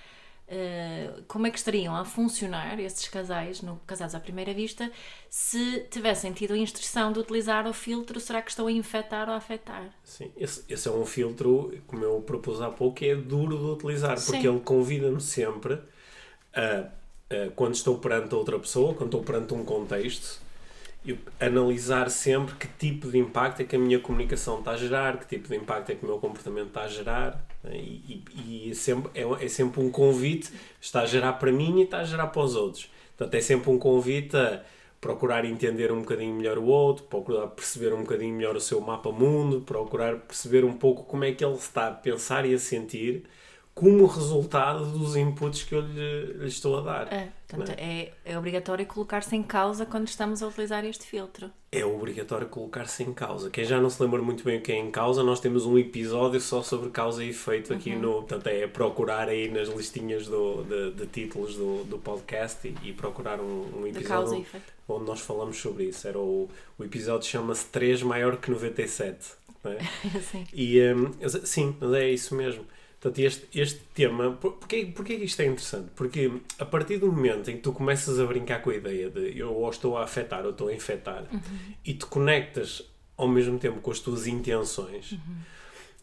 uh, 0.48 1.22
como 1.28 1.46
é 1.46 1.50
que 1.50 1.58
estariam 1.58 1.94
a 1.94 2.04
funcionar 2.04 2.78
esses 2.78 3.08
casais, 3.08 3.62
no 3.62 3.80
Casados 3.86 4.14
à 4.14 4.20
Primeira 4.20 4.52
Vista, 4.52 4.90
se 5.30 5.80
tivessem 5.90 6.32
tido 6.32 6.54
a 6.54 6.58
instrução 6.58 7.12
de 7.12 7.20
utilizar 7.20 7.66
o 7.66 7.72
filtro, 7.72 8.18
será 8.20 8.42
que 8.42 8.50
estão 8.50 8.66
a 8.66 8.72
infectar 8.72 9.28
ou 9.28 9.34
a 9.34 9.38
afetar? 9.38 9.90
Sim, 10.04 10.30
esse, 10.36 10.64
esse 10.68 10.88
é 10.88 10.90
um 10.90 11.04
filtro, 11.06 11.76
como 11.86 12.04
eu 12.04 12.20
propus 12.20 12.60
há 12.60 12.70
pouco, 12.70 12.96
que 12.96 13.06
é 13.06 13.16
duro 13.16 13.56
de 13.56 13.64
utilizar, 13.64 14.16
porque 14.16 14.42
Sim. 14.42 14.48
ele 14.48 14.60
convida-me 14.60 15.20
sempre 15.20 15.78
a 16.54 16.90
eh, 17.28 17.50
quando 17.56 17.74
estou 17.74 17.98
perante 17.98 18.34
outra 18.34 18.58
pessoa, 18.58 18.94
quando 18.94 19.08
estou 19.08 19.22
perante 19.22 19.52
um 19.52 19.64
contexto, 19.64 20.40
eu 21.06 21.18
analisar 21.40 22.10
sempre 22.10 22.54
que 22.56 22.66
tipo 22.66 23.10
de 23.10 23.18
impacto 23.18 23.60
é 23.60 23.64
que 23.64 23.76
a 23.76 23.78
minha 23.78 23.98
comunicação 23.98 24.58
está 24.58 24.72
a 24.72 24.76
gerar, 24.76 25.18
que 25.18 25.26
tipo 25.26 25.48
de 25.48 25.56
impacto 25.56 25.90
é 25.90 25.94
que 25.94 26.04
o 26.04 26.08
meu 26.08 26.18
comportamento 26.18 26.68
está 26.68 26.82
a 26.82 26.88
gerar. 26.88 27.46
Né? 27.62 27.76
E, 27.76 28.24
e, 28.34 28.66
e 28.66 28.70
é, 28.70 28.74
sempre, 28.74 29.10
é, 29.14 29.44
é, 29.44 29.48
sempre 29.48 29.80
um 29.80 29.90
convite, 29.90 30.52
está 30.80 31.02
a 31.02 31.06
gerar 31.06 31.34
para 31.34 31.52
mim 31.52 31.78
e 31.80 31.82
está 31.84 31.98
a 31.98 32.04
gerar 32.04 32.26
para 32.28 32.42
os 32.42 32.56
outros. 32.56 32.90
Portanto, 33.16 33.34
é 33.34 33.40
sempre 33.40 33.70
um 33.70 33.78
convite 33.78 34.36
a 34.36 34.62
procurar 35.00 35.44
entender 35.44 35.92
um 35.92 36.00
bocadinho 36.00 36.34
melhor 36.34 36.58
o 36.58 36.64
outro, 36.64 37.04
procurar 37.04 37.46
perceber 37.48 37.92
um 37.94 38.00
bocadinho 38.00 38.34
melhor 38.34 38.56
o 38.56 38.60
seu 38.60 38.80
mapa 38.80 39.12
mundo, 39.12 39.60
procurar 39.60 40.16
perceber 40.16 40.64
um 40.64 40.72
pouco 40.72 41.04
como 41.04 41.24
é 41.24 41.32
que 41.32 41.44
ele 41.44 41.54
está 41.54 41.88
a 41.88 41.92
pensar 41.92 42.44
e 42.44 42.54
a 42.54 42.58
sentir 42.58 43.24
como 43.76 44.06
resultado 44.06 44.86
dos 44.86 45.16
inputs 45.16 45.62
que 45.62 45.74
eu 45.74 45.82
lhe, 45.82 46.32
lhe 46.38 46.48
estou 46.48 46.78
a 46.78 46.80
dar. 46.80 47.12
É, 47.12 47.28
portanto, 47.46 47.78
é? 47.78 48.04
é? 48.04 48.12
é 48.24 48.38
obrigatório 48.38 48.86
colocar-se 48.86 49.36
em 49.36 49.42
causa 49.42 49.84
quando 49.84 50.08
estamos 50.08 50.42
a 50.42 50.46
utilizar 50.46 50.82
este 50.86 51.04
filtro. 51.04 51.50
É 51.70 51.84
obrigatório 51.84 52.48
colocar-se 52.48 53.02
em 53.02 53.12
causa. 53.12 53.50
Quem 53.50 53.66
já 53.66 53.78
não 53.78 53.90
se 53.90 54.02
lembra 54.02 54.22
muito 54.22 54.42
bem 54.42 54.56
o 54.56 54.62
que 54.62 54.72
é 54.72 54.76
em 54.76 54.90
causa, 54.90 55.22
nós 55.22 55.40
temos 55.40 55.66
um 55.66 55.76
episódio 55.76 56.40
só 56.40 56.62
sobre 56.62 56.88
causa 56.88 57.22
e 57.22 57.28
efeito 57.28 57.74
aqui 57.74 57.92
uhum. 57.92 58.00
no. 58.00 58.12
Portanto, 58.14 58.46
é 58.46 58.66
procurar 58.66 59.28
aí 59.28 59.50
nas 59.50 59.68
listinhas 59.68 60.26
do, 60.26 60.62
de, 60.62 60.92
de 60.92 61.06
títulos 61.08 61.54
do, 61.54 61.84
do 61.84 61.98
podcast 61.98 62.66
e, 62.66 62.88
e 62.88 62.92
procurar 62.94 63.38
um, 63.40 63.80
um 63.82 63.86
episódio 63.86 64.46
onde 64.88 65.04
nós 65.04 65.20
falamos 65.20 65.58
sobre 65.58 65.84
isso. 65.84 66.08
Era 66.08 66.18
o, 66.18 66.48
o 66.78 66.82
episódio 66.82 67.28
chama-se 67.28 67.66
3 67.66 68.02
maior 68.04 68.38
que 68.38 68.50
97. 68.50 69.32
Não 69.62 69.72
é? 69.72 69.78
sim. 70.32 70.46
E, 70.50 70.80
um, 70.94 71.12
sim, 71.44 71.76
mas 71.78 71.92
é 71.92 72.08
isso 72.08 72.34
mesmo. 72.34 72.64
Portanto, 73.06 73.18
este, 73.24 73.46
este 73.60 73.80
tema, 73.94 74.32
por- 74.32 74.54
porquê, 74.54 74.90
porquê 74.94 75.16
que 75.16 75.24
isto 75.24 75.40
é 75.40 75.46
interessante? 75.46 75.90
Porque 75.94 76.28
a 76.58 76.64
partir 76.64 76.98
do 76.98 77.06
momento 77.06 77.48
em 77.50 77.54
que 77.56 77.62
tu 77.62 77.72
começas 77.72 78.18
a 78.18 78.26
brincar 78.26 78.60
com 78.62 78.70
a 78.70 78.74
ideia 78.74 79.08
de 79.08 79.38
eu 79.38 79.52
ou 79.54 79.70
estou 79.70 79.96
a 79.96 80.02
afetar 80.02 80.44
ou 80.44 80.50
estou 80.50 80.66
a 80.68 80.74
infectar 80.74 81.24
e 81.84 81.94
te 81.94 82.04
conectas 82.06 82.82
ao 83.16 83.28
mesmo 83.28 83.58
tempo 83.60 83.80
com 83.80 83.90
as 83.92 84.00
tuas 84.00 84.26
intenções, 84.26 85.14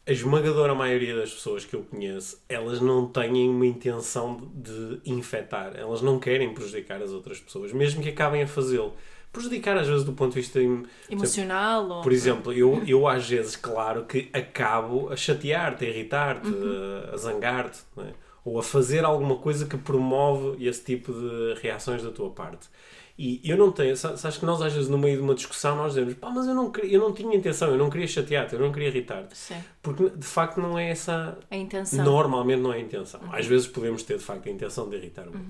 a 0.07 0.11
esmagadora 0.11 0.73
maioria 0.73 1.15
das 1.15 1.33
pessoas 1.33 1.65
que 1.65 1.75
eu 1.75 1.83
conheço, 1.83 2.41
elas 2.47 2.79
não 2.79 3.05
têm 3.07 3.49
uma 3.49 3.65
intenção 3.65 4.49
de 4.55 4.83
de 5.03 5.11
infectar. 5.11 5.73
Elas 5.75 6.01
não 6.01 6.19
querem 6.19 6.53
prejudicar 6.53 7.01
as 7.01 7.11
outras 7.11 7.39
pessoas, 7.39 7.73
mesmo 7.73 8.01
que 8.01 8.09
acabem 8.09 8.41
a 8.43 8.47
fazê-lo. 8.47 8.93
Prejudicar, 9.33 9.75
às 9.77 9.87
vezes, 9.87 10.03
do 10.05 10.13
ponto 10.13 10.33
de 10.33 10.39
vista 10.41 10.61
em- 10.61 10.85
Emocional 11.09 11.89
ou... 11.89 12.01
por 12.03 12.11
exemplo, 12.13 12.53
eu, 12.53 12.81
eu 12.85 13.07
às 13.07 13.27
vezes, 13.27 13.55
claro 13.55 14.05
que 14.05 14.29
acabo 14.31 15.09
a 15.11 15.15
chatear-te, 15.15 15.83
a 15.85 15.89
irritar-te, 15.89 16.47
a, 16.47 17.13
a 17.13 17.17
zangar-te, 17.17 17.79
é? 17.97 18.13
ou 18.45 18.59
a 18.59 18.63
fazer 18.63 19.03
alguma 19.03 19.37
coisa 19.37 19.65
que 19.65 19.75
promove 19.77 20.63
esse 20.65 20.83
tipo 20.83 21.11
de 21.11 21.55
reações 21.61 22.03
da 22.03 22.11
tua 22.11 22.29
parte. 22.29 22.67
E 23.17 23.39
eu 23.43 23.55
não 23.55 23.71
tenho, 23.71 23.95
sa- 23.95 24.17
sabes 24.17 24.37
que 24.37 24.45
nós 24.45 24.59
às 24.61 24.73
vezes 24.73 24.89
no 24.89 24.97
meio 24.97 25.17
de 25.17 25.21
uma 25.23 25.35
discussão 25.35 25.75
nós 25.77 25.93
dizemos, 25.93 26.15
pá, 26.15 26.29
mas 26.31 26.47
eu 26.47 26.55
não, 26.55 26.71
eu 26.83 26.99
não 26.99 27.13
tinha 27.13 27.35
intenção, 27.35 27.69
eu 27.69 27.77
não 27.77 27.87
queria 27.89 28.07
chatear-te, 28.07 28.53
eu 28.53 28.59
não 28.59 28.71
queria 28.71 28.87
irritar-te. 28.89 29.35
Porque 29.83 30.09
de 30.09 30.25
facto 30.25 30.59
não 30.59 30.77
é 30.79 30.89
essa 30.89 31.37
a 31.49 31.55
intenção. 31.55 32.03
Normalmente 32.03 32.59
não 32.61 32.73
é 32.73 32.77
a 32.77 32.79
intenção. 32.81 33.21
Às 33.31 33.45
vezes 33.45 33.67
podemos 33.67 34.01
ter, 34.03 34.17
de 34.17 34.23
facto, 34.23 34.47
a 34.47 34.51
intenção 34.51 34.89
de 34.89 34.95
irritar 34.97 35.23
o 35.23 35.27
outro. 35.27 35.41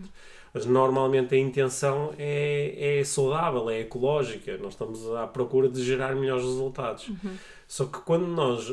Mas 0.54 0.66
normalmente 0.66 1.34
a 1.34 1.38
intenção 1.38 2.14
é, 2.18 3.00
é 3.00 3.04
saudável, 3.04 3.70
é 3.70 3.80
ecológica. 3.80 4.56
Nós 4.58 4.74
estamos 4.74 5.10
à 5.16 5.26
procura 5.26 5.68
de 5.68 5.84
gerar 5.84 6.16
melhores 6.16 6.44
resultados. 6.44 7.10
Só 7.68 7.86
que 7.86 8.00
quando 8.00 8.28
nós 8.28 8.72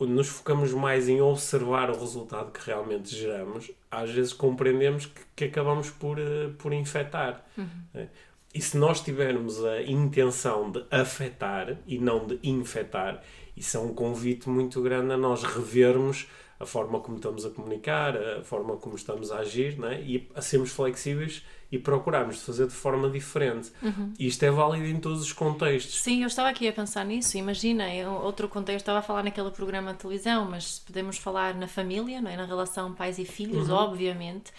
nos 0.00 0.28
focamos 0.28 0.72
mais 0.72 1.08
em 1.08 1.20
observar 1.20 1.90
o 1.90 1.98
resultado 1.98 2.50
que 2.50 2.66
realmente 2.66 3.14
geramos, 3.14 3.70
às 3.90 4.10
vezes 4.10 4.32
compreendemos 4.32 5.06
que, 5.06 5.20
que 5.36 5.44
acabamos 5.44 5.90
por, 5.90 6.18
eh, 6.18 6.50
por 6.58 6.72
infectar. 6.72 7.44
né? 7.92 8.08
E 8.52 8.60
se 8.60 8.76
nós 8.76 9.00
tivermos 9.00 9.64
a 9.64 9.80
intenção 9.82 10.70
de 10.72 10.84
afetar 10.90 11.76
e 11.86 11.98
não 11.98 12.26
de 12.26 12.38
infectar, 12.42 13.22
isso 13.56 13.76
é 13.76 13.80
um 13.80 13.94
convite 13.94 14.48
muito 14.48 14.82
grande 14.82 15.12
a 15.12 15.16
nós 15.16 15.44
revermos 15.44 16.26
a 16.60 16.66
forma 16.66 17.00
como 17.00 17.16
estamos 17.16 17.46
a 17.46 17.50
comunicar, 17.50 18.14
a 18.16 18.44
forma 18.44 18.76
como 18.76 18.94
estamos 18.94 19.32
a 19.32 19.38
agir, 19.38 19.78
né? 19.78 20.00
e 20.02 20.28
a 20.34 20.42
sermos 20.42 20.70
flexíveis 20.70 21.42
e 21.72 21.78
procurarmos 21.78 22.42
fazer 22.42 22.66
de 22.66 22.74
forma 22.74 23.08
diferente. 23.08 23.72
E 24.18 24.26
isto 24.26 24.42
é 24.42 24.50
válido 24.50 24.86
em 24.86 25.00
todos 25.00 25.22
os 25.22 25.32
contextos. 25.32 26.02
Sim, 26.02 26.20
eu 26.20 26.26
estava 26.26 26.50
aqui 26.50 26.68
a 26.68 26.72
pensar 26.72 27.04
nisso. 27.04 27.38
Imagina, 27.38 27.88
em 27.88 28.06
outro 28.06 28.46
contexto, 28.48 28.80
estava 28.80 28.98
a 28.98 29.02
falar 29.02 29.22
naquele 29.22 29.50
programa 29.50 29.92
de 29.92 30.00
televisão, 30.00 30.44
mas 30.44 30.80
podemos 30.80 31.16
falar 31.16 31.54
na 31.54 31.66
família, 31.66 32.20
não 32.20 32.30
é? 32.30 32.36
na 32.36 32.44
relação 32.44 32.92
pais 32.92 33.18
e 33.18 33.24
filhos, 33.24 33.70
obviamente. 33.70 34.52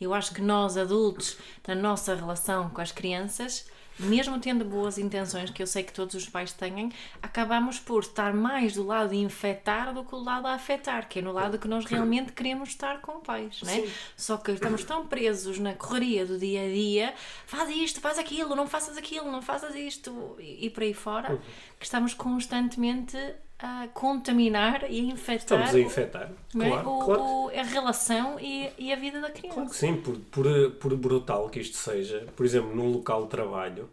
Eu 0.00 0.14
acho 0.14 0.32
que 0.32 0.40
nós, 0.40 0.76
adultos, 0.76 1.38
na 1.66 1.74
nossa 1.74 2.14
relação 2.14 2.70
com 2.70 2.80
as 2.80 2.92
crianças, 2.92 3.66
mesmo 3.98 4.38
tendo 4.38 4.64
boas 4.64 4.98
intenções, 4.98 5.50
que 5.50 5.62
eu 5.62 5.66
sei 5.66 5.82
que 5.82 5.92
todos 5.92 6.14
os 6.14 6.28
pais 6.28 6.52
têm, 6.52 6.90
acabamos 7.22 7.78
por 7.78 8.02
estar 8.02 8.32
mais 8.32 8.74
do 8.74 8.84
lado 8.86 9.10
de 9.10 9.16
infectar 9.16 9.92
do 9.92 10.04
que 10.04 10.10
do 10.10 10.22
lado 10.22 10.46
a 10.46 10.54
afetar, 10.54 11.08
que 11.08 11.18
é 11.18 11.22
no 11.22 11.32
lado 11.32 11.58
que 11.58 11.66
nós 11.68 11.84
realmente 11.84 12.32
queremos 12.32 12.70
estar 12.70 13.00
com 13.00 13.20
pais, 13.20 13.60
não 13.62 13.70
é? 13.70 13.74
Sim. 13.76 13.90
Só 14.16 14.36
que 14.36 14.52
estamos 14.52 14.84
tão 14.84 15.06
presos 15.06 15.58
na 15.58 15.74
correria 15.74 16.24
do 16.26 16.38
dia 16.38 16.62
a 16.64 16.68
dia, 16.68 17.14
faz 17.46 17.68
isto, 17.70 18.00
faz 18.00 18.18
aquilo, 18.18 18.54
não 18.54 18.66
faças 18.66 18.96
aquilo, 18.96 19.30
não 19.30 19.42
faças 19.42 19.74
isto 19.74 20.36
e, 20.38 20.66
e 20.66 20.70
por 20.70 20.82
aí 20.82 20.94
fora, 20.94 21.32
Uhum. 21.32 21.38
que 21.78 21.84
estamos 21.84 22.14
constantemente 22.14 23.16
a 23.58 23.88
contaminar 23.92 24.84
e 24.88 25.00
a 25.00 25.12
infectar 25.12 25.58
Estamos 25.60 25.74
a 25.74 25.80
infectar. 25.80 26.30
é? 26.54 26.68
Claro, 26.68 26.88
o- 26.90 27.04
claro. 27.04 27.20
o- 27.22 27.48
a 27.50 27.62
relação 27.62 28.38
e, 28.40 28.68
e 28.78 28.92
a 28.92 28.96
vida 28.96 29.20
da 29.20 29.30
criança. 29.30 29.54
Claro 29.54 29.70
que 29.70 29.76
sim, 29.76 29.96
por, 29.96 30.16
por, 30.30 30.46
por 30.78 30.96
brutal 30.96 31.48
que 31.48 31.58
isto 31.60 31.76
seja, 31.76 32.24
por 32.36 32.46
exemplo, 32.46 32.74
num 32.74 32.90
local 32.92 33.24
de 33.24 33.30
trabalho, 33.30 33.88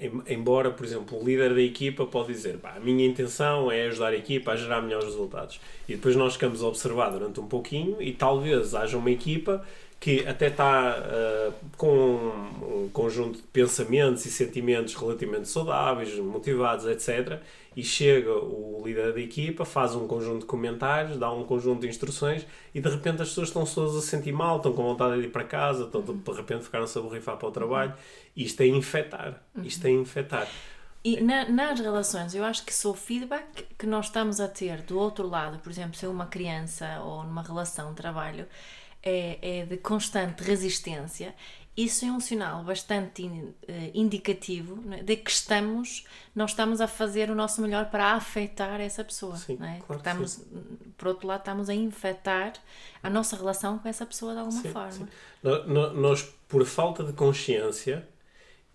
em- 0.00 0.32
embora, 0.34 0.70
por 0.70 0.86
exemplo, 0.86 1.20
o 1.20 1.24
líder 1.24 1.52
da 1.54 1.60
equipa 1.60 2.06
pode 2.06 2.28
dizer 2.28 2.56
"Pá, 2.58 2.74
a 2.76 2.80
minha 2.80 3.06
intenção 3.06 3.70
é 3.70 3.86
ajudar 3.88 4.08
a 4.12 4.16
equipa 4.16 4.52
a 4.52 4.56
gerar 4.56 4.80
melhores 4.80 5.04
resultados. 5.06 5.60
E 5.88 5.94
depois 5.96 6.16
nós 6.16 6.34
ficamos 6.34 6.62
a 6.62 6.66
observar 6.68 7.10
durante 7.10 7.40
um 7.40 7.46
pouquinho 7.46 8.00
e 8.00 8.12
talvez 8.12 8.74
haja 8.74 8.96
uma 8.96 9.10
equipa 9.10 9.62
que 10.00 10.26
até 10.26 10.48
está 10.48 10.96
eh, 11.06 11.50
com 11.76 11.88
um 12.62 12.90
conjunto 12.92 13.36
de 13.36 13.42
pensamentos 13.44 14.24
e 14.26 14.30
sentimentos 14.30 14.94
relativamente 14.94 15.48
saudáveis, 15.48 16.18
motivados, 16.18 16.86
etc. 16.86 17.40
E 17.76 17.82
chega 17.82 18.32
o 18.32 18.80
líder 18.84 19.12
da 19.12 19.20
equipa, 19.20 19.64
faz 19.64 19.94
um 19.94 20.06
conjunto 20.06 20.40
de 20.40 20.46
comentários, 20.46 21.18
dá 21.18 21.30
um 21.32 21.44
conjunto 21.44 21.80
de 21.80 21.88
instruções 21.88 22.46
e 22.74 22.80
de 22.80 22.88
repente 22.88 23.20
as 23.22 23.28
pessoas 23.30 23.48
estão 23.48 23.64
todas 23.64 23.96
a 23.96 24.00
se 24.00 24.06
sentir 24.08 24.32
mal, 24.32 24.58
estão 24.58 24.72
com 24.72 24.82
vontade 24.84 25.20
de 25.20 25.26
ir 25.26 25.30
para 25.30 25.44
casa, 25.44 25.84
estão, 25.84 26.00
de 26.02 26.32
repente 26.32 26.64
ficaram-se 26.64 26.96
a 26.98 27.00
borrifar 27.02 27.36
para 27.36 27.48
o 27.48 27.50
trabalho. 27.50 27.92
Isto 28.36 28.60
é 28.62 28.66
infectar. 28.66 29.42
Isto 29.62 29.86
é 29.86 29.90
infectar. 29.90 30.48
E 31.02 31.20
na- 31.20 31.48
nas 31.48 31.80
relações, 31.80 32.34
eu 32.34 32.44
acho 32.44 32.64
que 32.64 32.72
se 32.72 32.86
o 32.86 32.94
feedback 32.94 33.66
que 33.78 33.86
nós 33.86 34.06
estamos 34.06 34.40
a 34.40 34.48
ter 34.48 34.80
do 34.82 34.98
outro 34.98 35.28
lado, 35.28 35.58
por 35.58 35.70
exemplo, 35.70 35.94
se 35.96 36.06
é 36.06 36.08
uma 36.08 36.26
criança 36.26 37.00
ou 37.02 37.24
numa 37.24 37.42
relação 37.42 37.90
de 37.90 37.96
trabalho, 37.96 38.46
é, 39.02 39.60
é 39.60 39.66
de 39.66 39.76
constante 39.76 40.42
resistência, 40.42 41.34
isso 41.76 42.04
é 42.04 42.12
um 42.12 42.20
sinal 42.20 42.62
bastante 42.62 43.28
eh, 43.66 43.90
indicativo 43.94 44.80
não 44.84 44.94
é? 44.94 45.02
de 45.02 45.16
que 45.16 45.30
estamos, 45.30 46.04
nós 46.34 46.50
estamos 46.50 46.80
a 46.80 46.86
fazer 46.86 47.30
o 47.30 47.34
nosso 47.34 47.60
melhor 47.60 47.90
para 47.90 48.12
afetar 48.12 48.80
essa 48.80 49.02
pessoa. 49.02 49.36
Sim, 49.36 49.56
não 49.58 49.66
é? 49.66 49.80
claro 49.84 49.98
estamos, 49.98 50.40
por 50.96 51.08
outro 51.08 51.26
lado, 51.26 51.40
estamos 51.40 51.68
a 51.68 51.74
infectar 51.74 52.52
a 53.02 53.10
nossa 53.10 53.36
relação 53.36 53.78
com 53.78 53.88
essa 53.88 54.06
pessoa 54.06 54.32
de 54.34 54.38
alguma 54.38 54.62
Sim, 54.62 54.70
forma. 54.70 54.92
sim. 54.92 55.08
Nós, 55.96 56.22
por 56.48 56.64
falta 56.64 57.02
de 57.02 57.12
consciência 57.12 58.08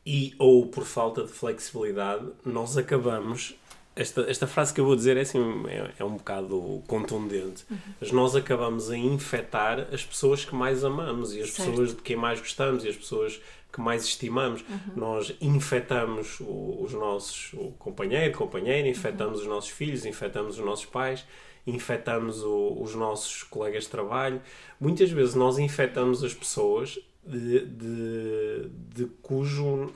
e 0.06 0.36
ou 0.38 0.68
por 0.68 0.84
falta 0.84 1.24
de 1.24 1.32
flexibilidade, 1.32 2.28
nós 2.44 2.78
acabamos. 2.78 3.56
Esta, 4.02 4.22
esta 4.30 4.48
frase 4.48 4.74
que 4.74 4.80
eu 4.80 4.86
vou 4.86 4.96
dizer 4.96 5.18
é, 5.18 5.22
assim, 5.22 5.40
é, 5.68 5.92
é 6.00 6.04
um 6.06 6.16
bocado 6.16 6.82
contundente, 6.88 7.66
mas 8.00 8.12
nós 8.14 8.36
acabamos 8.36 8.90
a 8.90 8.98
infectar 8.98 9.88
as 9.92 10.04
pessoas 10.06 10.46
que 10.46 10.56
mais 10.56 10.84
amamos 10.86 11.34
e 11.36 11.42
as 11.42 11.52
Certo. 11.52 11.70
pessoas 11.72 11.90
de 11.96 12.02
quem 12.02 12.16
mais 12.16 12.40
gostamos 12.40 12.86
e 12.86 12.88
as 12.88 12.96
pessoas 12.96 13.42
que 13.74 13.82
mais 13.82 14.04
estimamos. 14.06 14.64
Nós 14.96 15.36
infectamos 15.42 16.40
o- 16.40 16.82
os 16.82 16.94
nossos 16.94 17.52
o 17.54 17.72
companheiro, 17.78 18.38
companheira, 18.38 18.88
infectamos 18.88 19.42
os 19.42 19.48
nossos 19.48 19.70
filhos, 19.70 20.06
infectamos 20.06 20.58
os 20.58 20.66
nossos 20.66 20.86
pais, 20.86 21.26
infectamos 21.68 22.42
o- 22.42 22.78
os 22.82 22.96
nossos 22.96 23.44
colegas 23.44 23.84
de 23.84 23.90
trabalho. 23.90 24.42
Muitas 24.80 25.12
vezes 25.12 25.36
nós 25.36 25.60
infectamos 25.60 26.24
as 26.24 26.34
pessoas 26.34 26.98
de, 27.26 27.66
de, 27.66 28.70
de 28.96 29.06
cujo 29.22 29.92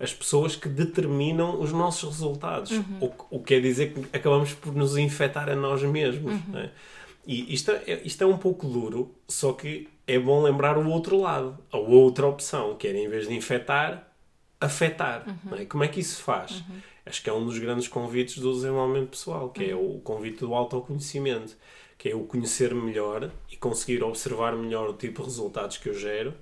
as 0.00 0.14
pessoas 0.14 0.54
que 0.54 0.68
determinam 0.68 1.60
os 1.60 1.72
nossos 1.72 2.08
resultados. 2.10 2.70
O, 3.00 3.08
que- 3.08 3.24
o 3.30 3.38
que 3.40 3.44
quer 3.46 3.60
dizer 3.60 3.92
que 3.92 4.04
acabamos 4.16 4.52
por 4.54 4.72
nos 4.74 4.96
infectar 4.96 5.48
a 5.48 5.56
nós 5.56 5.82
mesmos. 5.82 6.34
não 6.48 6.60
é? 6.60 6.70
E 7.26 7.52
isto 7.52 7.70
é, 7.72 8.00
isto 8.04 8.22
é 8.22 8.26
um 8.26 8.38
pouco 8.38 8.66
duro, 8.66 9.14
só 9.28 9.52
que 9.52 9.88
é 10.06 10.18
bom 10.18 10.42
lembrar 10.42 10.78
o 10.78 10.88
outro 10.88 11.20
lado, 11.20 11.58
a 11.70 11.76
outra 11.76 12.26
opção, 12.26 12.74
que 12.76 12.86
era 12.88 12.96
em 12.96 13.08
vez 13.08 13.28
de 13.28 13.34
infectar, 13.34 14.08
afetar. 14.60 15.24
não 15.44 15.56
é? 15.58 15.64
Como 15.64 15.84
é 15.84 15.88
que 15.88 16.00
isso 16.00 16.16
se 16.16 16.22
faz? 16.22 16.62
Acho 17.04 17.22
que 17.22 17.30
é 17.30 17.32
um 17.32 17.44
dos 17.44 17.58
grandes 17.58 17.88
convites 17.88 18.38
do 18.38 18.52
desenvolvimento 18.52 19.10
pessoal, 19.10 19.50
que 19.50 19.70
é 19.70 19.74
o 19.74 19.98
convite 20.04 20.40
do 20.40 20.54
autoconhecimento, 20.54 21.56
que 21.96 22.08
é 22.10 22.14
o 22.14 22.20
conhecer 22.24 22.74
melhor 22.74 23.30
e 23.50 23.56
conseguir 23.56 24.02
observar 24.02 24.54
melhor 24.56 24.88
o 24.88 24.94
tipo 24.94 25.22
de 25.22 25.28
resultados 25.28 25.76
que 25.78 25.88
eu 25.88 25.94
gero 25.94 26.32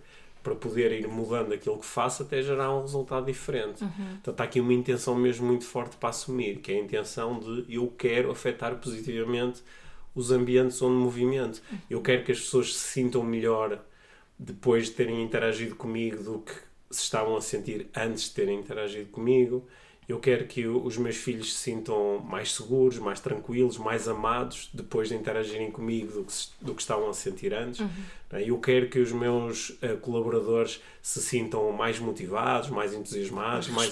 para 0.47 0.55
poder 0.55 0.93
ir 0.93 1.09
mudando 1.09 1.53
aquilo 1.53 1.77
que 1.79 1.85
faço 1.85 2.23
até 2.23 2.41
gerar 2.41 2.73
um 2.73 2.83
resultado 2.83 3.27
diferente. 3.27 3.83
Então 4.21 4.31
está 4.31 4.45
aqui 4.45 4.61
uma 4.61 4.73
intenção 4.73 5.17
mesmo 5.17 5.45
muito 5.45 5.65
forte 5.65 5.97
para 5.97 6.11
assumir, 6.11 6.59
que 6.61 6.71
é 6.71 6.77
a 6.77 6.79
intenção 6.79 7.41
de 7.41 7.75
eu 7.75 7.93
quero 7.99 8.31
afetar 8.31 8.77
positivamente 8.77 9.61
os 10.15 10.31
ambientes 10.31 10.81
onde 10.81 10.95
movimento. 10.95 11.61
Eu 11.91 12.01
quero 12.01 12.23
que 12.23 12.31
as 12.31 12.39
pessoas 12.39 12.77
se 12.77 12.93
sintam 12.93 13.25
melhor 13.25 13.85
depois 14.39 14.87
de 14.87 14.93
terem 14.93 15.21
interagido 15.21 15.75
comigo 15.75 16.23
do 16.23 16.39
que 16.39 16.53
se 16.93 17.03
estavam 17.03 17.37
a 17.37 17.41
sentir 17.41 17.89
antes 17.97 18.25
de 18.25 18.31
terem 18.31 18.61
interagido 18.61 19.11
comigo. 19.11 19.67
Eu 20.09 20.21
quero 20.21 20.47
que 20.47 20.67
os 20.67 20.97
meus 20.97 21.17
filhos 21.17 21.53
se 21.53 21.59
sintam 21.59 22.21
mais 22.21 22.53
seguros, 22.53 22.99
mais 22.99 23.19
tranquilos, 23.19 23.77
mais 23.77 24.07
amados 24.07 24.69
depois 24.73 25.09
de 25.09 25.17
interagirem 25.17 25.71
comigo 25.71 26.13
do 26.13 26.25
que, 26.25 26.33
do 26.61 26.75
que 26.75 26.81
estavam 26.81 27.11
a 27.11 27.15
sentir 27.15 27.53
antes. 27.53 27.81
Né? 28.31 28.45
Eu 28.45 28.59
quero 28.61 28.89
que 28.89 29.01
os 29.01 29.11
meus 29.11 29.77
eh, 29.83 29.95
colaboradores 29.95 30.81
se 31.03 31.21
sintam 31.21 31.73
mais 31.73 31.99
motivados, 31.99 32.71
mais 32.71 32.95
entusiasmados, 32.95 33.69
mais, 33.69 33.89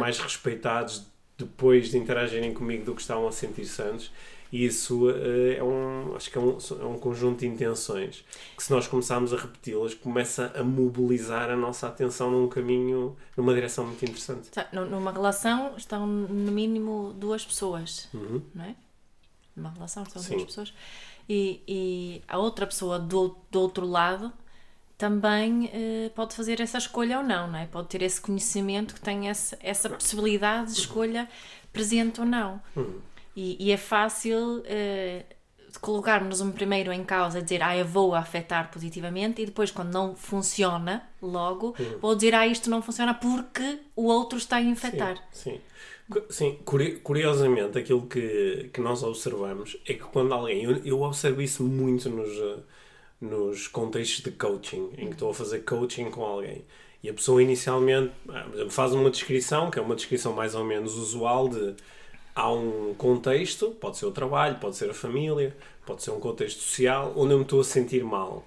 mais 0.00 0.18
respeitados 0.18 1.06
depois 1.38 1.90
de 1.90 1.98
interagirem 1.98 2.52
comigo 2.52 2.84
do 2.84 2.94
que 2.94 3.00
estavam 3.00 3.28
a 3.28 3.32
sentir-se 3.32 3.80
antes. 3.82 4.10
E 4.52 4.66
isso 4.66 5.08
eh, 5.10 5.56
é 5.58 5.64
um, 5.64 6.14
acho 6.14 6.30
que 6.30 6.36
é 6.36 6.40
um, 6.40 6.58
é 6.80 6.84
um 6.84 6.98
conjunto 6.98 7.38
de 7.40 7.46
intenções 7.46 8.22
que, 8.54 8.62
se 8.62 8.70
nós 8.70 8.86
começarmos 8.86 9.32
a 9.32 9.36
repeti-las, 9.38 9.94
começa 9.94 10.52
a 10.54 10.62
mobilizar 10.62 11.48
a 11.50 11.56
nossa 11.56 11.88
atenção 11.88 12.30
num 12.30 12.48
caminho, 12.48 13.16
numa 13.36 13.54
direção 13.54 13.86
muito 13.86 14.04
interessante. 14.04 14.50
Tá, 14.50 14.68
nu- 14.72 14.84
Numa 14.84 15.10
relação 15.10 15.74
estão 15.78 16.06
no 16.06 16.52
mínimo 16.52 17.14
duas 17.16 17.44
pessoas, 17.44 18.08
Uhum. 18.12 18.42
não 18.54 18.64
é? 18.66 18.74
Numa 19.56 19.70
relação 19.70 20.02
estão 20.02 20.20
Sim. 20.22 20.34
duas 20.34 20.44
pessoas. 20.44 20.74
e, 21.28 21.60
e 21.66 22.22
a 22.28 22.36
outra 22.38 22.66
pessoa 22.66 22.98
do, 22.98 23.34
do 23.50 23.60
outro 23.60 23.86
lado 23.86 24.30
também 24.98 25.64
uh, 25.66 26.10
pode 26.14 26.34
fazer 26.34 26.60
essa 26.60 26.78
escolha 26.78 27.18
ou 27.18 27.24
não, 27.24 27.48
não 27.50 27.58
é? 27.58 27.66
Pode 27.66 27.88
ter 27.88 28.02
esse 28.02 28.20
conhecimento 28.20 28.94
que 28.94 29.00
tem 29.00 29.28
essa, 29.28 29.56
essa 29.60 29.88
possibilidade 29.88 30.74
de 30.74 30.80
escolha 30.80 31.28
presente 31.72 32.20
ou 32.20 32.26
não. 32.26 32.60
Hum. 32.76 32.98
E, 33.36 33.56
e, 33.58 33.70
é 33.72 33.76
fácil 33.76 34.58
uh, 34.58 35.24
colocarmos 35.80 36.40
um 36.40 36.52
primeiro 36.52 36.92
em 36.92 37.02
causa 37.04 37.38
e 37.38 37.42
dizer, 37.42 37.62
ah, 37.62 37.76
eu 37.76 37.84
vou 37.86 38.14
afetar 38.14 38.70
positivamente, 38.70 39.40
e 39.42 39.46
depois, 39.46 39.70
quando 39.70 39.92
não 39.92 40.14
funciona, 40.14 41.08
logo, 41.20 41.74
Hum. 41.80 41.98
vou 42.00 42.14
dizer, 42.14 42.34
ah, 42.34 42.46
isto 42.46 42.68
não 42.68 42.82
funciona 42.82 43.14
porque 43.14 43.78
o 43.96 44.04
outro 44.06 44.38
está 44.38 44.56
a 44.56 44.60
infectar. 44.62 45.16
Sim, 45.32 45.52
sim. 45.52 45.60
Sim, 46.28 46.58
curi- 46.64 46.98
curiosamente, 46.98 47.78
aquilo 47.78 48.06
que, 48.06 48.68
que 48.72 48.80
nós 48.82 49.02
observamos 49.02 49.78
é 49.86 49.94
que 49.94 50.00
quando 50.02 50.34
alguém. 50.34 50.62
Eu, 50.62 50.76
eu 50.84 51.00
observo 51.02 51.40
isso 51.40 51.62
muito 51.64 52.10
nos, 52.10 52.36
eh, 52.38 52.58
nos 53.20 53.66
contextos 53.68 54.22
de 54.22 54.30
coaching, 54.32 54.90
em 54.98 55.06
que 55.06 55.12
estou 55.12 55.30
a 55.30 55.34
fazer 55.34 55.60
coaching 55.60 56.10
com 56.10 56.22
alguém. 56.22 56.66
E 57.02 57.08
a 57.08 57.14
pessoa 57.14 57.42
inicialmente 57.42 58.12
ah, 58.28 58.46
faz 58.68 58.92
uma 58.92 59.10
descrição, 59.10 59.70
que 59.70 59.78
é 59.78 59.82
uma 59.82 59.94
descrição 59.96 60.34
mais 60.34 60.54
ou 60.54 60.64
menos 60.64 60.96
usual 60.96 61.48
de. 61.48 61.76
Há 62.34 62.50
um 62.50 62.94
contexto, 62.94 63.70
pode 63.72 63.98
ser 63.98 64.06
o 64.06 64.10
trabalho, 64.10 64.58
pode 64.58 64.76
ser 64.76 64.88
a 64.90 64.94
família, 64.94 65.54
pode 65.84 66.02
ser 66.02 66.10
um 66.10 66.20
contexto 66.20 66.60
social, 66.60 67.12
onde 67.16 67.32
eu 67.32 67.38
me 67.38 67.44
estou 67.44 67.60
a 67.60 67.64
sentir 67.64 68.04
mal. 68.04 68.44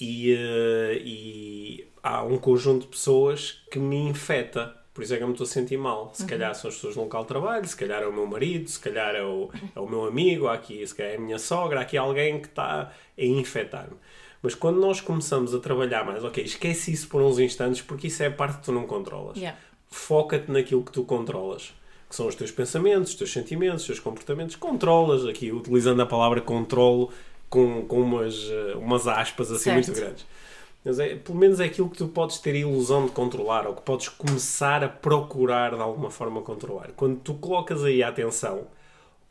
E, 0.00 0.32
eh, 0.32 1.02
e 1.04 1.88
há 2.02 2.22
um 2.22 2.38
conjunto 2.38 2.82
de 2.82 2.88
pessoas 2.88 3.62
que 3.70 3.78
me 3.78 3.96
infeta. 3.96 4.74
Por 4.94 5.04
isso 5.04 5.14
é 5.14 5.16
que 5.16 5.22
eu 5.22 5.28
me 5.28 5.34
estou 5.34 5.44
a 5.44 5.48
sentir 5.48 5.76
mal. 5.76 6.10
Se 6.14 6.24
calhar 6.24 6.54
são 6.54 6.68
as 6.68 6.74
pessoas 6.76 6.96
no 6.96 7.02
local 7.02 7.22
de 7.22 7.28
trabalho, 7.28 7.66
se 7.66 7.76
calhar 7.76 8.02
é 8.02 8.06
o 8.06 8.12
meu 8.12 8.26
marido, 8.26 8.68
se 8.68 8.80
calhar 8.80 9.14
é 9.14 9.22
o, 9.22 9.50
é 9.76 9.78
o 9.78 9.86
meu 9.86 10.06
amigo, 10.06 10.48
há 10.48 10.54
aqui, 10.54 10.84
se 10.86 10.94
calhar 10.94 11.12
é 11.12 11.16
a 11.16 11.20
minha 11.20 11.38
sogra, 11.38 11.80
há 11.80 11.82
aqui 11.82 11.96
alguém 11.96 12.40
que 12.40 12.48
está 12.48 12.90
a 13.16 13.24
infectar-me. 13.24 13.96
Mas 14.42 14.54
quando 14.54 14.80
nós 14.80 15.00
começamos 15.00 15.54
a 15.54 15.58
trabalhar 15.58 16.04
mais, 16.04 16.24
ok, 16.24 16.42
esquece 16.42 16.92
isso 16.92 17.08
por 17.08 17.20
uns 17.22 17.38
instantes 17.38 17.82
porque 17.82 18.06
isso 18.06 18.22
é 18.22 18.26
a 18.26 18.30
parte 18.30 18.58
que 18.58 18.64
tu 18.64 18.72
não 18.72 18.86
controlas. 18.86 19.36
Yeah. 19.36 19.58
Foca-te 19.88 20.50
naquilo 20.50 20.84
que 20.84 20.92
tu 20.92 21.04
controlas, 21.04 21.74
que 22.08 22.14
são 22.16 22.26
os 22.26 22.34
teus 22.34 22.50
pensamentos, 22.50 23.10
os 23.10 23.16
teus 23.16 23.32
sentimentos, 23.32 23.82
os 23.82 23.86
teus 23.86 24.00
comportamentos. 24.00 24.56
Controlas, 24.56 25.26
aqui 25.26 25.52
utilizando 25.52 26.00
a 26.00 26.06
palavra 26.06 26.40
controlo 26.40 27.10
com, 27.50 27.84
com 27.86 28.00
umas, 28.00 28.48
eh, 28.50 28.74
umas 28.76 29.06
aspas 29.06 29.50
assim 29.50 29.64
Certo. 29.64 29.86
muito 29.86 30.00
grandes. 30.00 30.26
Mas 30.84 30.98
é, 30.98 31.16
pelo 31.16 31.36
menos 31.36 31.60
é 31.60 31.64
aquilo 31.64 31.90
que 31.90 31.98
tu 31.98 32.08
podes 32.08 32.38
ter 32.38 32.52
a 32.52 32.58
ilusão 32.58 33.06
de 33.06 33.12
controlar 33.12 33.66
ou 33.66 33.74
que 33.74 33.82
podes 33.82 34.08
começar 34.08 34.82
a 34.82 34.88
procurar 34.88 35.74
de 35.74 35.80
alguma 35.80 36.10
forma 36.10 36.40
controlar. 36.40 36.90
Quando 36.96 37.18
tu 37.20 37.34
colocas 37.34 37.84
aí 37.84 38.02
a 38.02 38.08
atenção, 38.08 38.66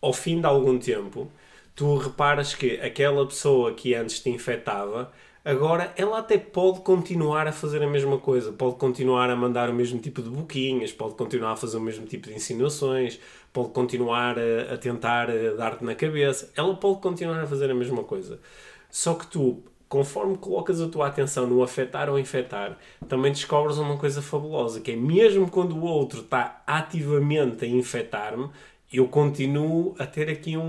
ao 0.02 0.14
fim 0.14 0.40
de 0.40 0.46
algum 0.46 0.78
tempo, 0.78 1.32
tu 1.76 1.96
reparas 1.98 2.54
que 2.54 2.80
aquela 2.80 3.26
pessoa 3.26 3.74
que 3.74 3.96
antes 3.96 4.20
te 4.20 4.30
infectava, 4.30 5.12
agora 5.48 5.94
ela 5.96 6.20
até 6.20 6.38
pode 6.38 6.82
continuar 6.82 7.48
a 7.48 7.54
fazer 7.54 7.82
a 7.82 7.88
mesma 7.88 8.18
coisa, 8.18 8.52
pode 8.52 8.76
continuar 8.76 9.30
a 9.30 9.36
mandar 9.36 9.70
o 9.70 9.74
mesmo 9.74 9.98
tipo 9.98 10.22
de 10.22 10.30
boquinhas, 10.30 10.92
pode 10.92 11.16
continuar 11.16 11.54
a 11.54 11.56
fazer 11.56 11.78
o 11.78 11.82
mesmo 11.82 12.06
tipo 12.06 12.28
de 12.28 12.36
insinuações, 12.36 13.18
pode 13.54 13.70
continuar 13.70 14.36
a, 14.38 14.74
a 14.74 14.78
tentar 14.78 15.30
eh, 15.30 15.54
dar-te 15.56 15.86
na 15.86 15.96
cabeça, 15.96 16.52
ela 16.54 16.76
pode 16.76 17.00
continuar 17.00 17.40
a 17.42 17.48
fazer 17.48 17.72
a 17.72 17.74
mesma 17.74 18.04
coisa. 18.04 18.42
Só 18.90 19.14
que 19.14 19.26
tu, 19.28 19.64
conforme 19.88 20.38
colocas 20.38 20.82
a 20.82 20.90
tua 20.90 21.08
atenção 21.08 21.48
no 21.48 21.64
afetar 21.64 22.10
ou 22.10 22.20
infectar, 22.20 22.78
também 23.08 23.32
descobres 23.32 23.78
uma 23.78 23.98
coisa 23.98 24.22
fabulosa, 24.22 24.82
que 24.82 24.92
é 24.92 24.96
mesmo 24.98 25.50
quando 25.50 25.78
o 25.78 25.84
outro 25.86 26.20
está 26.22 26.62
ativamente 26.68 27.64
a 27.64 27.68
infectar-me, 27.70 28.50
eu 28.92 29.08
continuo 29.08 29.96
a 30.00 30.06
ter 30.06 30.30
aqui 30.30 30.56
um, 30.58 30.62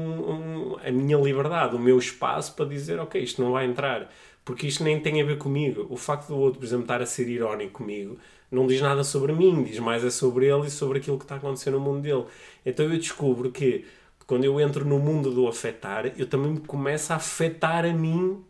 um- 0.73 0.77
a 0.85 0.91
minha 0.91 1.17
liberdade, 1.17 1.77
o 1.77 1.79
meu 1.79 1.99
espaço 1.99 2.55
para 2.55 2.67
dizer, 2.67 2.99
ok, 2.99 3.23
isto 3.23 3.43
não 3.43 3.53
vai 3.53 3.65
entrar, 3.67 4.11
porque 4.45 4.67
isto 4.67 4.83
nem 4.83 4.99
tem 5.01 5.21
a 5.21 5.25
ver 5.25 5.39
comigo. 5.39 5.87
O 5.91 5.97
facto 5.97 6.29
do 6.29 6.37
outro, 6.39 6.59
por 6.61 6.67
exemplo, 6.67 6.85
estar 6.85 7.01
a 7.03 7.07
ser 7.07 7.29
irónico 7.29 7.73
comigo, 7.83 8.19
não 8.51 8.67
diz 8.67 8.81
nada 8.81 9.05
sobre 9.05 9.33
mim, 9.33 9.63
diz 9.63 9.79
mais 9.79 10.05
é 10.05 10.11
sobre 10.11 10.47
ele 10.47 10.67
e 10.67 10.71
sobre 10.71 10.99
aquilo 10.99 11.19
que 11.19 11.25
está 11.25 11.37
acontecendo 11.37 11.75
no 11.75 11.81
mundo 11.81 12.01
dele. 12.01 12.25
Então 12.65 12.87
eu 12.87 12.99
descubro 12.99 13.53
que 13.53 13.85
quando 14.27 14.45
eu 14.45 14.61
entro 14.61 14.85
no 14.85 14.99
mundo 14.99 15.31
do 15.31 15.47
afetar, 15.49 16.13
eu 16.19 16.27
também 16.27 16.53
me 16.53 16.61
começo 16.61 17.13
a 17.13 17.17
afetar 17.17 17.85
a 17.85 17.93
mim 17.93 18.43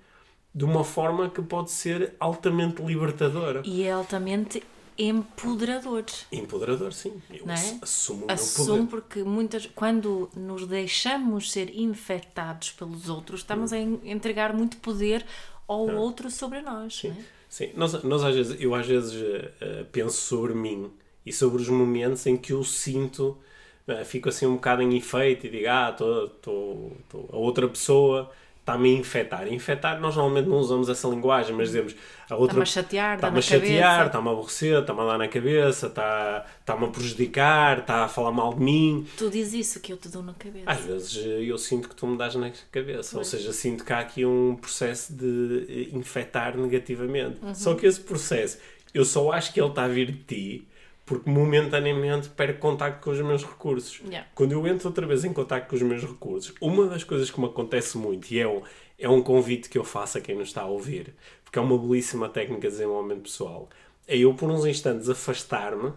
de 0.54 0.64
uma 0.64 0.82
forma 0.82 1.28
que 1.30 1.42
pode 1.42 1.70
ser 1.70 2.14
altamente 2.18 2.82
libertadora. 2.82 3.62
E 3.64 3.82
é 3.84 3.92
altamente 3.92 4.62
empoderador. 4.98 6.04
Empoderador, 6.32 6.92
sim. 6.92 7.12
Eu 7.30 7.46
Não 7.46 7.52
é? 7.54 7.56
ass- 7.56 7.78
assumo 7.82 8.24
o 8.24 8.26
meu 8.26 8.34
Assumo 8.34 8.86
poder. 8.86 8.90
porque 8.90 9.22
muitas 9.22 9.66
quando 9.74 10.28
nos 10.36 10.66
deixamos 10.66 11.52
ser 11.52 11.74
infectados 11.78 12.70
pelos 12.72 13.08
outros, 13.08 13.40
estamos 13.40 13.72
a 13.72 13.78
en- 13.78 14.00
entregar 14.04 14.52
muito 14.52 14.76
poder 14.78 15.24
ao 15.66 15.86
outro 15.88 16.30
sobre 16.30 16.60
nós. 16.60 17.02
não 17.04 17.10
é? 17.12 17.16
Sim, 17.48 17.70
nós, 17.74 18.02
nós 18.02 18.22
às 18.24 18.34
vezes, 18.34 18.60
eu 18.60 18.74
às 18.74 18.86
vezes 18.86 19.14
eh, 19.60 19.84
penso 19.90 20.16
sobre 20.20 20.52
mim 20.54 20.90
e 21.24 21.32
sobre 21.32 21.62
os 21.62 21.68
momentos 21.68 22.26
em 22.26 22.36
que 22.36 22.52
eu 22.52 22.62
sinto, 22.62 23.38
eh, 23.86 24.04
fico 24.04 24.28
assim 24.28 24.46
um 24.46 24.56
bocado 24.56 24.82
em 24.82 24.96
efeito 24.96 25.46
e 25.46 25.50
digo, 25.50 25.68
ah, 25.68 25.92
tô- 25.92 26.30
a 27.32 27.36
outra 27.36 27.66
pessoa 27.68 28.30
está-me 28.68 28.94
a 28.94 28.98
infectar. 28.98 29.52
Infectar, 29.52 29.98
nós 30.00 30.14
normalmente 30.14 30.46
não 30.48 30.58
usamos 30.58 30.88
essa 30.88 31.08
linguagem, 31.08 31.54
mas 31.56 31.68
dizemos, 31.68 31.96
a 32.28 32.34
outra 32.36 32.62
Está-me 32.62 32.62
a 32.62 32.66
chatear, 32.66 33.14
está-me 33.16 33.32
dá 33.32 33.38
a 33.38 33.42
chatear, 33.42 34.06
está-me 34.06 34.28
a 34.28 34.32
aborrecer, 34.32 34.80
está-me 34.80 35.00
a 35.00 35.04
dar 35.06 35.18
na 35.18 35.28
cabeça, 35.28 35.86
está- 35.86 36.44
está-me 36.60 36.84
a 36.84 36.88
prejudicar, 36.88 37.78
está 37.78 38.04
a 38.04 38.08
falar 38.08 38.30
mal 38.32 38.52
de 38.54 38.60
mim. 38.60 39.06
Tu 39.16 39.30
dizes 39.30 39.54
isso 39.54 39.80
que 39.80 39.92
eu 39.92 39.96
te 39.96 40.08
dou 40.08 40.22
na 40.22 40.34
cabeça. 40.34 40.64
Às 40.70 40.80
vezes 40.80 41.16
eh, 41.24 41.44
eu 41.44 41.56
sinto 41.56 41.88
que 41.88 41.94
tu 41.94 42.06
me 42.06 42.16
dás 42.18 42.34
na 42.34 42.50
cabeça, 42.70 43.16
ou 43.16 43.24
seja, 43.24 43.52
sinto 43.52 43.84
que 43.84 43.92
há 43.92 44.00
aqui 44.00 44.24
um 44.26 44.54
processo 44.56 45.12
de 45.14 45.88
eh, 45.92 45.96
infectar 45.96 46.56
negativamente. 46.56 47.38
Só 47.54 47.74
que 47.74 47.86
esse 47.86 48.00
processo, 48.00 48.58
eu 48.92 49.04
só 49.04 49.32
acho 49.32 49.52
que 49.52 49.60
ele 49.60 49.70
está 49.70 49.84
a 49.84 49.88
vir 49.88 50.12
de 50.12 50.18
ti 50.24 50.68
porque 51.08 51.28
momentaneamente 51.28 52.28
perco 52.28 52.60
contacto 52.60 53.02
com 53.02 53.10
os 53.10 53.20
meus 53.20 53.42
recursos. 53.42 54.00
Yeah. 54.04 54.28
Quando 54.34 54.52
eu 54.52 54.66
entro 54.66 54.88
outra 54.88 55.06
vez 55.06 55.24
em 55.24 55.32
contacto 55.32 55.70
com 55.70 55.76
os 55.76 55.82
meus 55.82 56.02
recursos, 56.02 56.52
uma 56.60 56.86
das 56.86 57.02
coisas 57.02 57.30
que 57.30 57.40
me 57.40 57.46
acontece 57.46 57.96
muito, 57.96 58.30
e 58.30 58.38
é 58.38 58.46
um, 58.46 58.60
é 58.98 59.08
um 59.08 59.22
convite 59.22 59.70
que 59.70 59.78
eu 59.78 59.84
faço 59.84 60.18
a 60.18 60.20
quem 60.20 60.36
nos 60.36 60.48
está 60.48 60.62
a 60.62 60.66
ouvir, 60.66 61.14
porque 61.42 61.58
é 61.58 61.62
uma 61.62 61.78
belíssima 61.78 62.28
técnica 62.28 62.68
de 62.68 62.74
desenvolvimento 62.74 63.22
pessoal, 63.22 63.70
é 64.06 64.18
eu 64.18 64.34
por 64.34 64.50
uns 64.50 64.66
instantes 64.66 65.08
afastar-me 65.08 65.92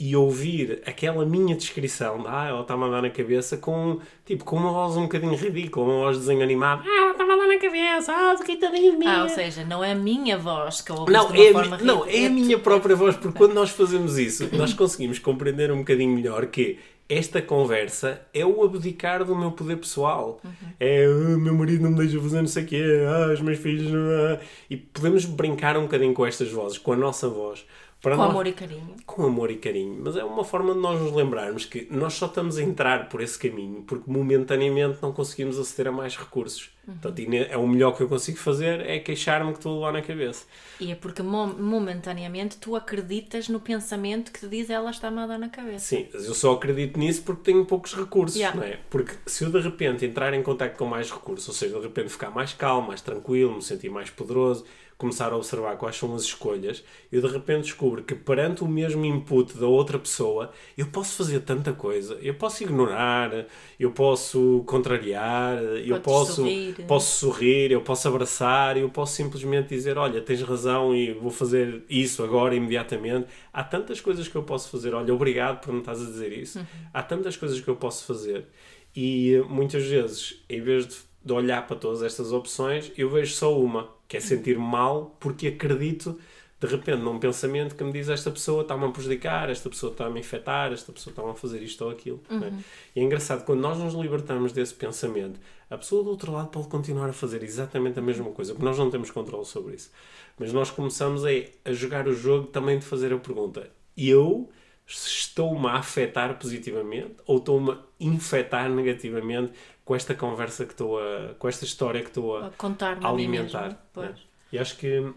e 0.00 0.16
ouvir 0.16 0.82
aquela 0.84 1.24
minha 1.24 1.54
descrição 1.54 2.18
de, 2.22 2.26
ah, 2.26 2.46
ela 2.48 2.62
está-me 2.62 2.84
a 2.84 2.88
dar 2.88 3.02
na 3.02 3.10
cabeça 3.10 3.56
com, 3.56 4.00
tipo, 4.24 4.44
com 4.44 4.56
uma 4.56 4.72
voz 4.72 4.96
um 4.96 5.02
bocadinho 5.02 5.34
ridícula, 5.36 5.86
uma 5.86 5.94
voz 6.00 6.16
de 6.16 6.22
desenho 6.22 6.42
animado, 6.42 6.82
ah, 6.84 7.00
ela 7.02 7.12
está-me 7.12 7.32
a 7.32 7.36
dar 7.36 7.46
na 7.46 7.58
cabeça, 7.58 8.12
ah, 8.12 8.34
coitadinho 8.44 8.92
de 8.92 8.98
mim. 8.98 9.06
Ah, 9.06 9.22
ou 9.22 9.28
seja, 9.28 9.64
não 9.64 9.84
é 9.84 9.92
a 9.92 9.94
minha 9.94 10.36
voz 10.38 10.80
que 10.80 10.90
eu 10.90 10.96
ouvi 10.96 11.12
Não, 11.12 11.32
é 11.32 11.52
forma 11.52 11.76
mi- 11.78 11.84
não, 11.84 12.04
é 12.06 12.26
a 12.26 12.30
minha 12.30 12.58
própria 12.58 12.96
voz, 12.96 13.16
porque 13.16 13.36
quando 13.38 13.52
nós 13.52 13.70
fazemos 13.70 14.18
isso, 14.18 14.48
nós 14.56 14.72
conseguimos 14.74 15.18
compreender 15.20 15.70
um 15.70 15.78
bocadinho 15.78 16.12
melhor 16.14 16.46
que 16.46 16.78
esta 17.08 17.42
conversa 17.42 18.22
é 18.32 18.44
o 18.44 18.64
abdicar 18.64 19.22
do 19.24 19.36
meu 19.36 19.52
poder 19.52 19.76
pessoal. 19.76 20.40
É, 20.80 21.04
"Ah, 21.04 21.36
meu 21.38 21.54
marido 21.54 21.82
não 21.82 21.90
me 21.90 21.98
deixa 21.98 22.18
fazer 22.20 22.40
não 22.40 22.46
sei 22.48 22.62
o 22.64 22.66
quê, 22.66 22.82
ah, 23.06 23.32
os 23.32 23.40
meus 23.42 23.58
filhos... 23.58 23.92
não- 23.92 24.00
ah." 24.34 24.38
E 24.70 24.76
podemos 24.78 25.26
brincar 25.26 25.76
um 25.76 25.82
bocadinho 25.82 26.14
com 26.14 26.24
estas 26.26 26.50
vozes, 26.50 26.78
com 26.78 26.92
a 26.92 26.96
nossa 26.96 27.28
voz. 27.28 27.64
Para 28.02 28.16
Com 28.16 28.22
nós- 28.22 28.30
amor 28.30 28.46
e 28.48 28.52
carinho. 28.52 28.96
com 29.06 29.24
amor 29.24 29.50
e 29.52 29.56
carinho, 29.56 30.00
mas 30.04 30.16
é 30.16 30.24
uma 30.24 30.42
forma 30.42 30.74
de 30.74 30.80
nós 30.80 31.00
nos 31.00 31.12
lembrarmos 31.12 31.64
que 31.64 31.86
nós 31.88 32.14
só 32.14 32.26
estamos 32.26 32.58
a 32.58 32.62
entrar 32.62 33.08
por 33.08 33.20
esse 33.22 33.38
caminho 33.38 33.82
porque 33.82 34.10
momentaneamente 34.10 34.98
não 35.00 35.12
conseguimos 35.12 35.56
aceder 35.56 35.86
a 35.86 35.92
mais 35.94 36.16
recursos. 36.16 36.70
Portanto, 36.84 37.16
e 37.20 37.28
ne- 37.28 37.44
é 37.48 37.56
o 37.56 37.64
melhor 37.68 37.96
que 37.96 38.02
eu 38.02 38.08
consigo 38.08 38.38
fazer 38.38 38.80
é 38.80 38.98
queixar-me 38.98 39.52
que 39.52 39.58
estou 39.58 39.78
lá 39.78 39.92
na 39.92 40.02
cabeça. 40.02 40.44
E 40.80 40.90
é 40.90 40.96
porque 40.96 41.22
mo- 41.22 41.46
momentaneamente 41.56 42.56
tu 42.56 42.74
acreditas 42.74 43.48
no 43.48 43.60
pensamento 43.60 44.32
que 44.32 44.40
te 44.40 44.48
diz 44.48 44.68
ela 44.68 44.90
está-me 44.90 45.20
a 45.20 45.26
dar 45.28 45.38
na 45.38 45.48
cabeça. 45.48 45.84
Sim, 45.86 46.08
mas 46.12 46.26
eu 46.26 46.34
só 46.34 46.54
acredito 46.54 46.98
nisso 46.98 47.22
porque 47.22 47.42
tenho 47.52 47.64
poucos 47.64 47.94
recursos, 47.94 48.36
Yeah. 48.36 48.58
não 48.58 48.66
é? 48.66 48.80
Porque 48.90 49.14
se 49.26 49.44
eu 49.44 49.50
de 49.52 49.60
repente 49.60 50.04
entrar 50.04 50.34
em 50.34 50.42
contato 50.42 50.76
com 50.76 50.84
mais 50.86 51.08
recursos, 51.08 51.46
ou 51.46 51.54
seja, 51.54 51.76
de 51.76 51.82
repente 51.82 52.08
ficar 52.08 52.30
mais 52.30 52.52
calmo, 52.52 52.88
mais 52.88 53.00
tranquilo, 53.00 53.54
me 53.54 53.62
sentir 53.62 53.88
mais 53.88 54.10
poderoso, 54.10 54.64
começar 55.02 55.32
a 55.32 55.36
observar 55.36 55.76
quais 55.76 55.96
são 55.96 56.14
as 56.14 56.22
escolhas, 56.22 56.84
eu 57.10 57.20
de 57.20 57.26
repente 57.26 57.64
descubro 57.64 58.04
que 58.04 58.14
perante 58.14 58.62
o 58.62 58.68
mesmo 58.68 59.04
input 59.04 59.58
da 59.58 59.66
outra 59.66 59.98
pessoa, 59.98 60.52
eu 60.78 60.86
posso 60.86 61.16
fazer 61.16 61.40
tanta 61.40 61.72
coisa. 61.72 62.16
Eu 62.22 62.34
posso 62.34 62.62
ignorar, 62.62 63.46
eu 63.80 63.90
posso 63.90 64.62
contrariar, 64.64 65.60
eu 65.60 66.00
Podes 66.00 66.04
posso 66.04 66.34
sorrir. 66.36 66.74
posso 66.86 67.16
sorrir, 67.18 67.72
eu 67.72 67.80
posso 67.80 68.06
abraçar, 68.06 68.76
eu 68.76 68.88
posso 68.88 69.14
simplesmente 69.16 69.70
dizer, 69.70 69.98
olha, 69.98 70.20
tens 70.20 70.40
razão 70.42 70.94
e 70.94 71.12
vou 71.12 71.30
fazer 71.32 71.82
isso 71.90 72.22
agora, 72.22 72.54
imediatamente. 72.54 73.26
Há 73.52 73.64
tantas 73.64 74.00
coisas 74.00 74.28
que 74.28 74.36
eu 74.36 74.44
posso 74.44 74.70
fazer. 74.70 74.94
Olha, 74.94 75.12
obrigado 75.12 75.60
por 75.60 75.72
me 75.72 75.80
estás 75.80 76.00
a 76.00 76.04
dizer 76.04 76.32
isso. 76.32 76.60
Uhum. 76.60 76.64
Há 76.94 77.02
tantas 77.02 77.36
coisas 77.36 77.60
que 77.60 77.68
eu 77.68 77.74
posso 77.76 78.04
fazer. 78.06 78.46
E 78.94 79.42
muitas 79.48 79.84
vezes, 79.84 80.42
em 80.48 80.60
vez 80.60 80.86
de, 80.86 80.96
de 81.24 81.32
olhar 81.32 81.66
para 81.66 81.76
todas 81.76 82.02
estas 82.02 82.32
opções, 82.32 82.90
eu 82.96 83.08
vejo 83.08 83.34
só 83.34 83.58
uma, 83.58 83.88
que 84.08 84.16
é 84.16 84.20
sentir 84.20 84.58
mal 84.58 85.16
porque 85.20 85.48
acredito 85.48 86.18
de 86.62 86.68
repente 86.68 87.02
num 87.02 87.18
pensamento 87.18 87.74
que 87.74 87.82
me 87.82 87.92
diz 87.92 88.08
esta 88.08 88.30
pessoa 88.30 88.62
está-me 88.62 88.84
a 88.84 88.88
prejudicar, 88.88 89.50
esta 89.50 89.68
pessoa 89.68 89.90
está-me 89.90 90.18
a 90.18 90.20
infectar, 90.20 90.72
esta 90.72 90.92
pessoa 90.92 91.10
está-me 91.10 91.30
a 91.30 91.34
fazer 91.34 91.60
isto 91.60 91.84
ou 91.84 91.90
aquilo. 91.90 92.20
é? 92.30 92.52
E 92.94 93.00
é 93.00 93.02
engraçado, 93.02 93.44
quando 93.44 93.60
nós 93.60 93.78
nos 93.78 93.94
libertamos 93.94 94.52
desse 94.52 94.72
pensamento, 94.72 95.40
a 95.68 95.76
pessoa 95.76 96.04
do 96.04 96.10
outro 96.10 96.30
lado 96.30 96.50
pode 96.50 96.68
continuar 96.68 97.08
a 97.08 97.12
fazer 97.12 97.42
exatamente 97.42 97.98
a 97.98 98.02
mesma 98.02 98.30
coisa, 98.30 98.52
porque 98.52 98.64
nós 98.64 98.78
não 98.78 98.90
temos 98.90 99.10
controle 99.10 99.44
sobre 99.44 99.74
isso. 99.74 99.90
Mas 100.38 100.52
nós 100.52 100.70
começamos 100.70 101.24
a, 101.24 101.30
a 101.64 101.72
jogar 101.72 102.06
o 102.06 102.14
jogo 102.14 102.46
também 102.46 102.78
de 102.78 102.84
fazer 102.84 103.12
a 103.12 103.18
pergunta: 103.18 103.68
eu 103.96 104.48
estou-me 104.86 105.66
a 105.66 105.74
afetar 105.74 106.38
positivamente 106.38 107.16
ou 107.26 107.38
estou-me 107.38 107.72
a 107.72 107.78
infectar 107.98 108.70
negativamente 108.70 109.52
com 109.84 109.94
esta 109.94 110.14
conversa 110.14 110.64
que 110.64 110.72
estou 110.72 110.98
a. 110.98 111.34
com 111.38 111.48
esta 111.48 111.64
história 111.64 112.00
que 112.02 112.08
estou 112.08 112.36
a, 112.36 112.46
A 112.46 112.50
contar-me 112.50 113.04
a 113.04 113.08
alimentar? 113.08 113.78
mesmo. 113.96 114.10
Né? 114.12 114.14
E 114.52 114.58
acho 114.58 114.76
que 114.76 115.12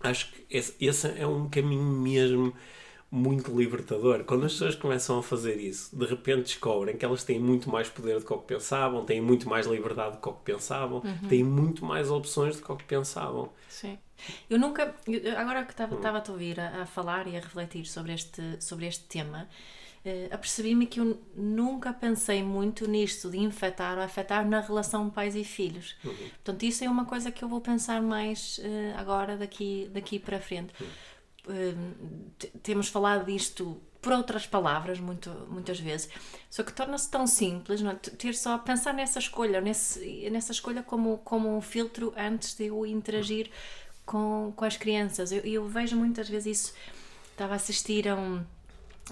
acho 0.00 0.30
que 0.32 0.46
esse, 0.50 0.74
esse 0.80 1.08
é 1.18 1.26
um 1.26 1.48
caminho 1.48 1.82
mesmo 1.82 2.54
muito 3.10 3.56
libertador. 3.56 4.24
Quando 4.24 4.44
as 4.46 4.52
pessoas 4.52 4.74
começam 4.74 5.18
a 5.18 5.22
fazer 5.22 5.56
isso, 5.58 5.96
de 5.96 6.04
repente 6.04 6.42
descobrem 6.42 6.96
que 6.96 7.04
elas 7.04 7.22
têm 7.24 7.38
muito 7.38 7.70
mais 7.70 7.88
poder 7.88 8.18
do 8.18 8.26
que 8.26 8.32
o 8.32 8.38
que 8.38 8.46
pensavam, 8.48 9.04
têm 9.04 9.20
muito 9.20 9.48
mais 9.48 9.66
liberdade 9.66 10.16
do 10.16 10.20
que 10.20 10.28
o 10.28 10.32
que 10.32 10.42
pensavam, 10.52 10.98
Uhum. 11.04 11.28
têm 11.28 11.44
muito 11.44 11.84
mais 11.84 12.10
opções 12.10 12.56
do 12.56 12.62
que 12.62 12.72
o 12.72 12.76
que 12.76 12.84
pensavam. 12.84 13.50
Sim. 13.68 13.96
Eu 14.50 14.58
nunca, 14.58 14.94
agora 15.36 15.64
que 15.64 15.72
estava 15.72 15.94
estava 15.94 16.18
a 16.18 16.20
te 16.20 16.30
ouvir 16.30 16.58
a, 16.58 16.82
a 16.82 16.86
falar 16.86 17.26
e 17.28 17.36
a 17.36 17.40
refletir 17.40 17.86
sobre 17.86 18.12
este, 18.12 18.42
sobre 18.60 18.86
este 18.86 19.04
tema, 19.04 19.48
eh, 20.06 20.28
apercebi-me 20.30 20.86
que 20.86 21.00
eu 21.00 21.20
nunca 21.36 21.92
pensei 21.92 22.42
muito 22.42 22.88
nisto 22.88 23.28
de 23.30 23.38
infectar 23.38 23.98
ou 23.98 24.04
afetar 24.04 24.48
na 24.48 24.60
relação 24.60 25.10
pais 25.10 25.34
e 25.34 25.44
filhos. 25.44 25.96
Portanto, 26.02 26.62
isso 26.62 26.84
é 26.84 26.88
uma 26.88 27.04
coisa 27.04 27.30
que 27.30 27.42
eu 27.44 27.48
vou 27.48 27.60
pensar 27.60 28.00
mais 28.00 28.60
eh, 28.62 28.94
agora 28.96 29.36
daqui, 29.36 29.90
daqui 29.92 30.18
para 30.18 30.40
frente. 30.40 30.72
Eh, 31.48 31.74
t- 32.38 32.52
temos 32.62 32.88
falado 32.88 33.26
disto 33.26 33.80
por 34.00 34.12
outras 34.12 34.46
palavras 34.46 35.00
muito, 35.00 35.28
muitas 35.50 35.80
vezes, 35.80 36.08
só 36.48 36.62
que 36.62 36.72
torna-se 36.72 37.10
tão 37.10 37.26
simples 37.26 37.80
não 37.82 37.90
é? 37.90 37.94
Ter 37.96 38.34
só 38.34 38.56
pensar 38.56 38.94
nessa 38.94 39.18
escolha, 39.18 39.60
nesse, 39.60 40.30
nessa 40.30 40.52
escolha 40.52 40.80
como, 40.80 41.18
como 41.24 41.56
um 41.56 41.60
filtro 41.60 42.12
antes 42.16 42.54
de 42.54 42.66
eu 42.66 42.86
interagir 42.86 43.50
com, 44.04 44.52
com 44.54 44.64
as 44.64 44.76
crianças. 44.76 45.32
Eu, 45.32 45.40
eu 45.40 45.66
vejo 45.68 45.96
muitas 45.96 46.28
vezes 46.28 46.60
isso. 46.60 46.74
Estava 47.32 47.54
a 47.54 47.56
assistir 47.56 48.06
a, 48.08 48.14
um, 48.14 48.44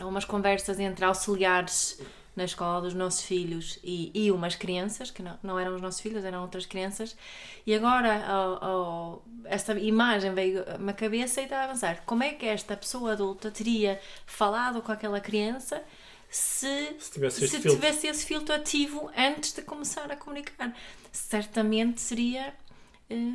umas 0.00 0.24
conversas 0.24 0.78
entre 0.80 1.04
auxiliares 1.04 1.98
na 2.37 2.44
escola 2.44 2.80
dos 2.80 2.94
nossos 2.94 3.22
filhos 3.24 3.78
e, 3.85 4.11
e 4.12 4.33
umas 4.33 4.57
crianças, 4.57 5.09
que 5.09 5.22
não, 5.22 5.38
não 5.40 5.57
eram 5.59 5.76
os 5.76 5.80
nossos 5.80 6.00
filhos, 6.00 6.24
eram 6.24 6.42
outras 6.42 6.66
crianças, 6.66 7.16
e 7.64 7.72
agora 7.72 8.26
ao- 8.26 8.64
ao- 8.64 9.24
esta 9.44 9.72
imagem 9.78 10.35
veio-me 10.35 10.90
à 10.90 10.92
cabeça 10.92 11.40
e 11.40 11.44
estava 11.44 11.64
a 11.66 11.68
pensar 11.68 12.02
como 12.04 12.24
é 12.24 12.30
que 12.30 12.44
esta 12.44 12.76
pessoa 12.76 13.12
adulta 13.12 13.52
teria 13.52 14.00
falado 14.26 14.83
com 14.83 14.90
aquela 14.90 15.20
criança 15.20 15.80
se, 16.28 16.96
Se 16.98 17.12
tivesse 17.12 17.46
se 17.46 17.61
tivesse 17.76 18.07
esse 18.09 18.26
filtro 18.26 18.52
ativo 18.52 19.09
antes 19.16 19.52
de 19.52 19.62
começar 19.62 20.11
a 20.11 20.16
comunicar. 20.16 20.74
Certamente 21.12 22.00
seria 22.00 22.52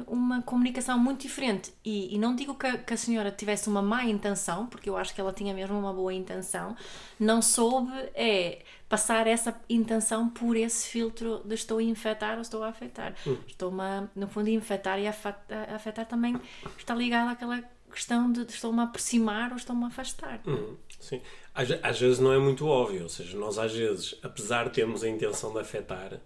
uma 0.08 0.41
comunicação 0.41 0.97
muito 0.99 1.21
diferente. 1.21 1.73
E, 1.86 2.13
e 2.15 2.17
não 2.17 2.36
digo 2.36 2.55
que 2.55 2.65
a, 2.67 2.77
que 2.77 2.93
a 2.93 2.97
senhora 2.97 3.32
tivesse 3.32 3.69
uma 3.69 3.82
má 3.82 4.03
intenção, 4.03 4.65
porque 4.67 4.89
eu 4.89 4.97
acho 4.97 5.13
que 5.13 5.21
ela 5.21 5.32
tinha 5.32 5.53
mesmo 5.53 5.77
uma 5.77 5.93
boa 5.93 6.13
intenção, 6.13 6.75
não 7.19 7.41
soube 7.41 7.91
é 8.15 8.60
passar 8.88 9.27
essa 9.27 9.55
intenção 9.69 10.27
por 10.29 10.55
esse 10.58 10.88
filtro 10.89 11.41
de 11.45 11.53
estou 11.53 11.77
a 11.77 11.84
infectar 11.84 12.36
ou 12.36 12.41
estou 12.41 12.63
a 12.63 12.69
afetar. 12.69 13.15
Estou-me, 13.47 13.82
a, 13.82 14.08
no 14.15 14.27
fundo, 14.27 14.47
a 14.47 14.51
infectar 14.51 14.99
e 14.99 15.05
a 15.08 15.12
afa- 15.12 15.38
a 15.71 15.75
afetar 15.75 16.05
também 16.08 16.36
está 16.77 16.95
ligado 16.95 17.29
àquela 17.29 17.63
questão 17.91 18.32
de, 18.32 18.45
de 18.45 18.51
estou-me 18.53 18.79
a 18.79 18.84
aproximar 18.84 19.51
ou 19.51 19.58
estou-me 19.58 19.84
a 19.84 19.88
afastar. 19.88 20.41
Uhum, 20.45 20.75
sim. 20.99 21.21
Às, 21.53 21.69
às 21.84 21.99
vezes 21.99 22.19
não 22.19 22.32
é 22.34 22.39
muito 22.39 22.65
óbvio, 22.67 23.03
ou 23.03 23.10
seja, 23.10 23.38
nós 23.38 23.58
às 23.60 23.73
vezes, 23.73 24.15
apesar 24.23 24.65
de 24.65 24.71
termos 24.71 25.03
a 25.03 25.10
intenção 25.10 25.51
de 25.53 25.60
afetar, 25.60 26.19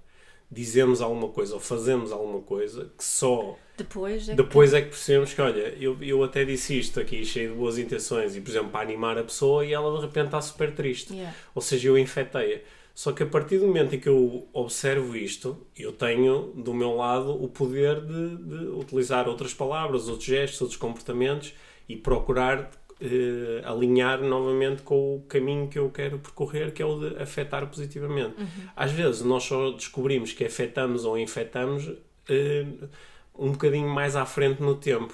dizemos 0.53 1.01
alguma 1.01 1.29
coisa 1.29 1.55
ou 1.55 1.59
fazemos 1.59 2.11
alguma 2.11 2.41
coisa 2.41 2.91
que 2.97 3.03
só 3.03 3.57
Depois 3.77 4.27
é 4.29 4.31
que- 4.31 4.37
depois 4.37 4.73
é 4.73 4.81
que 4.81 4.89
percebemos 4.89 5.33
que, 5.33 5.41
olha, 5.41 5.75
eu, 5.79 5.97
eu 6.01 6.23
até 6.23 6.45
disse 6.45 6.77
isto 6.77 6.99
aqui 6.99 7.25
cheio 7.25 7.51
de 7.51 7.55
boas 7.57 7.77
intenções 7.77 8.35
e, 8.35 8.41
por 8.41 8.51
exemplo, 8.51 8.69
para 8.69 8.81
animar 8.81 9.17
a 9.17 9.23
pessoa 9.23 9.65
e 9.65 9.73
ela 9.73 9.95
de 9.97 10.05
repente 10.05 10.25
está 10.25 10.41
super 10.41 10.73
triste. 10.73 11.13
Yeah. 11.13 11.35
Ou 11.55 11.61
seja, 11.61 11.89
eu 11.89 11.97
infectei-a. 11.97 12.59
Só 12.95 13.11
que 13.11 13.23
a 13.23 13.25
partir 13.25 13.57
do 13.57 13.65
momento 13.65 13.95
em 13.95 13.99
que 13.99 14.07
eu 14.07 14.47
observo 14.53 15.17
isto, 15.17 15.65
eu 15.75 15.91
tenho 15.91 16.53
do 16.55 16.73
meu 16.75 16.95
lado 16.95 17.31
o 17.43 17.47
poder 17.47 17.99
de, 18.01 18.35
de 18.37 18.55
utilizar 18.67 19.27
outras 19.27 19.51
palavras, 19.53 20.07
outros 20.07 20.25
gestos, 20.27 20.61
outros 20.61 20.79
comportamentos 20.79 21.53
e 21.89 21.95
procurar 21.95 22.69
eh, 23.01 23.61
alinhar 23.65 24.21
novamente 24.21 24.81
com 24.83 25.15
o 25.15 25.21
caminho 25.21 25.67
que 25.67 25.79
eu 25.79 25.89
quero 25.89 26.19
percorrer, 26.19 26.71
que 26.73 26.81
é 26.81 26.85
o 26.85 26.99
de 26.99 27.21
afetar 27.21 27.67
positivamente. 27.67 28.35
Às 28.75 28.91
vezes 28.91 29.21
nós 29.21 29.43
só 29.43 29.71
descobrimos 29.71 30.33
que 30.33 30.43
afetamos 30.45 31.05
ou 31.05 31.17
infectamos 31.17 31.91
eh, 32.29 32.65
um 33.37 33.51
bocadinho 33.51 33.89
mais 33.89 34.15
à 34.15 34.25
frente 34.25 34.61
no 34.61 34.75
tempo. 34.75 35.13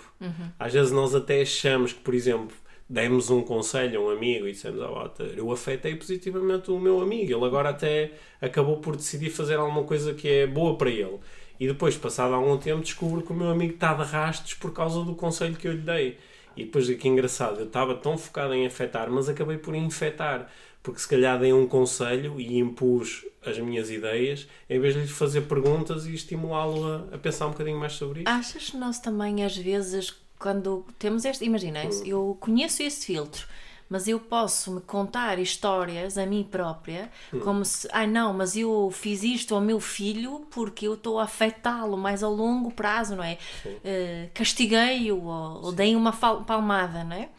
Às 0.58 0.74
vezes 0.74 0.92
nós 0.92 1.16
até 1.16 1.42
achamos 1.42 1.94
que, 1.94 2.00
por 2.02 2.14
exemplo, 2.14 2.56
demos 2.90 3.30
um 3.30 3.42
conselho 3.42 4.02
a 4.02 4.04
um 4.06 4.10
amigo 4.10 4.48
e 4.48 4.52
dissemos, 4.52 4.80
Walter, 4.80 5.34
eu 5.38 5.52
afetei 5.52 5.96
positivamente 5.96 6.72
o 6.72 6.80
meu 6.80 7.02
amigo, 7.02 7.32
ele 7.32 7.46
agora 7.46 7.70
até 7.70 8.14
acabou 8.42 8.78
por 8.78 8.96
decidir 8.96 9.30
fazer 9.30 9.56
alguma 9.56 9.84
coisa 9.84 10.14
que 10.14 10.28
é 10.28 10.48
boa 10.48 10.76
para 10.76 10.90
ele. 10.90 11.20
E 11.60 11.68
depois, 11.68 11.96
passado 11.98 12.34
algum 12.34 12.58
tempo, 12.58 12.82
descubro 12.82 13.22
que 13.22 13.32
o 13.32 13.36
meu 13.36 13.50
amigo 13.50 13.74
está 13.74 13.94
de 13.94 14.04
rastos 14.04 14.54
por 14.54 14.74
causa 14.74 15.04
do 15.04 15.14
conselho 15.14 15.56
que 15.56 15.68
eu 15.68 15.74
lhe 15.74 15.82
dei. 15.82 16.18
E 16.60 16.66
depois, 16.66 16.90
que 16.90 17.08
engraçado, 17.08 17.60
eu 17.60 17.66
estava 17.66 17.96
tão 17.96 18.18
focado 18.18 18.54
em 18.54 18.66
afetar, 18.66 19.10
mas 19.10 19.30
acabei 19.30 19.58
por 19.58 19.74
infectar. 19.74 20.50
Porque 20.84 21.00
se 21.00 21.08
calhar 21.08 21.40
dei 21.40 21.54
um 21.54 21.66
conselho 21.66 22.40
e 22.40 22.58
impus 22.58 23.26
as 23.46 23.58
minhas 23.60 23.90
ideias, 23.90 24.48
em 24.70 24.80
vez 24.80 24.94
de 24.94 25.02
lhe 25.02 25.08
fazer 25.08 25.42
perguntas 25.42 26.06
e 26.06 26.14
estimulá-lo 26.14 26.86
a, 26.86 27.16
a 27.16 27.18
pensar 27.18 27.48
um 27.48 27.52
bocadinho 27.52 27.78
mais 27.78 27.94
sobre 27.94 28.22
isso. 28.22 28.30
Achas 28.30 28.70
que 28.70 28.78
nós 28.78 29.00
também, 29.00 29.44
às 29.44 29.56
vezes, 29.56 30.14
quando 30.38 30.86
temos 30.98 31.26
este. 31.26 31.46
Imagina, 31.46 31.82
eu 32.06 32.38
conheço 32.40 32.84
esse 32.84 33.06
filtro, 33.06 33.48
mas 33.90 34.08
eu 34.08 34.20
posso 34.20 34.72
me 34.76 34.82
contar 34.82 35.40
histórias 35.40 36.18
a 36.18 36.26
mim 36.26 36.48
própria, 36.50 37.10
como 37.44 37.66
se. 37.66 37.88
Ai 37.92 38.06
não, 38.08 38.34
mas 38.34 38.56
eu 38.56 38.90
fiz 38.94 39.24
isto 39.24 39.56
ao 39.56 39.62
meu 39.62 39.80
filho 39.80 40.46
porque 40.52 40.88
eu 40.88 40.94
estou 40.94 41.20
a 41.20 41.24
afetá-lo 41.24 41.98
mais 41.98 42.24
a 42.24 42.28
longo 42.30 42.72
prazo, 42.72 43.16
não 43.16 43.24
é? 43.24 43.38
Eh, 43.84 44.30
Castiguei-o 44.34 45.24
ou, 45.24 45.66
ou 45.66 45.72
dei 45.72 45.96
uma 45.96 46.12
palmada, 46.14 47.04
não 47.04 47.16
é? 47.16 47.30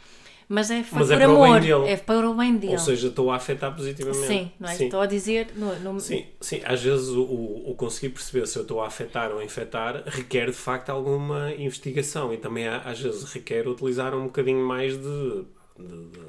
Mas 0.53 0.69
é, 0.69 0.85
Mas 0.91 1.09
é 1.13 1.15
por 1.17 1.23
para 1.23 1.31
o 1.31 1.37
bem 1.43 1.45
amor, 1.45 1.61
dele. 1.61 1.89
é 1.93 1.97
para 1.97 2.29
o 2.29 2.35
bem 2.35 2.57
dele. 2.57 2.73
Ou 2.73 2.79
seja, 2.81 3.07
estou 3.07 3.31
a 3.31 3.37
afetar 3.37 3.73
positivamente. 3.73 4.27
sim, 4.27 4.51
não 4.59 4.69
é? 4.69 4.75
Sim. 4.75 4.87
Estou 4.87 5.01
a 5.01 5.07
dizer. 5.07 5.53
No, 5.55 5.79
no- 5.79 6.01
Sim, 6.01 6.27
sim, 6.41 6.61
às 6.65 6.83
vezes 6.83 7.09
o, 7.11 7.23
o, 7.23 7.71
o 7.71 7.75
conseguir 7.77 8.09
perceber 8.09 8.49
se 8.49 8.59
eu 8.59 8.63
estou 8.63 8.83
a 8.83 8.89
afetar 8.89 9.31
ou 9.31 9.39
a 9.39 9.45
infectar 9.45 10.03
requer 10.07 10.47
de 10.47 10.57
facto 10.57 10.91
alguma 10.91 11.53
investigação 11.55 12.35
e 12.35 12.37
também 12.37 12.67
às 12.67 12.99
vezes 12.99 13.23
requer 13.33 13.69
utilizar 13.69 14.13
um 14.13 14.25
bocadinho 14.25 14.67
mais 14.67 14.97
de, 15.01 15.45
de- 15.81 16.11
de 16.11 16.21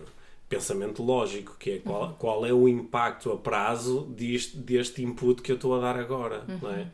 pensamento 0.49 1.01
lógico, 1.03 1.55
que 1.59 1.71
é 1.71 1.77
qual, 1.79 2.15
qual 2.19 2.45
é 2.45 2.51
o 2.53 2.67
impacto 2.67 3.31
a 3.31 3.37
prazo 3.37 4.01
deste, 4.09 4.57
deste 4.57 5.01
input 5.03 5.41
que 5.41 5.51
eu 5.51 5.55
estou 5.55 5.75
a 5.75 5.79
dar 5.79 5.97
agora, 5.97 6.43
não 6.61 6.69
é? 6.71 6.87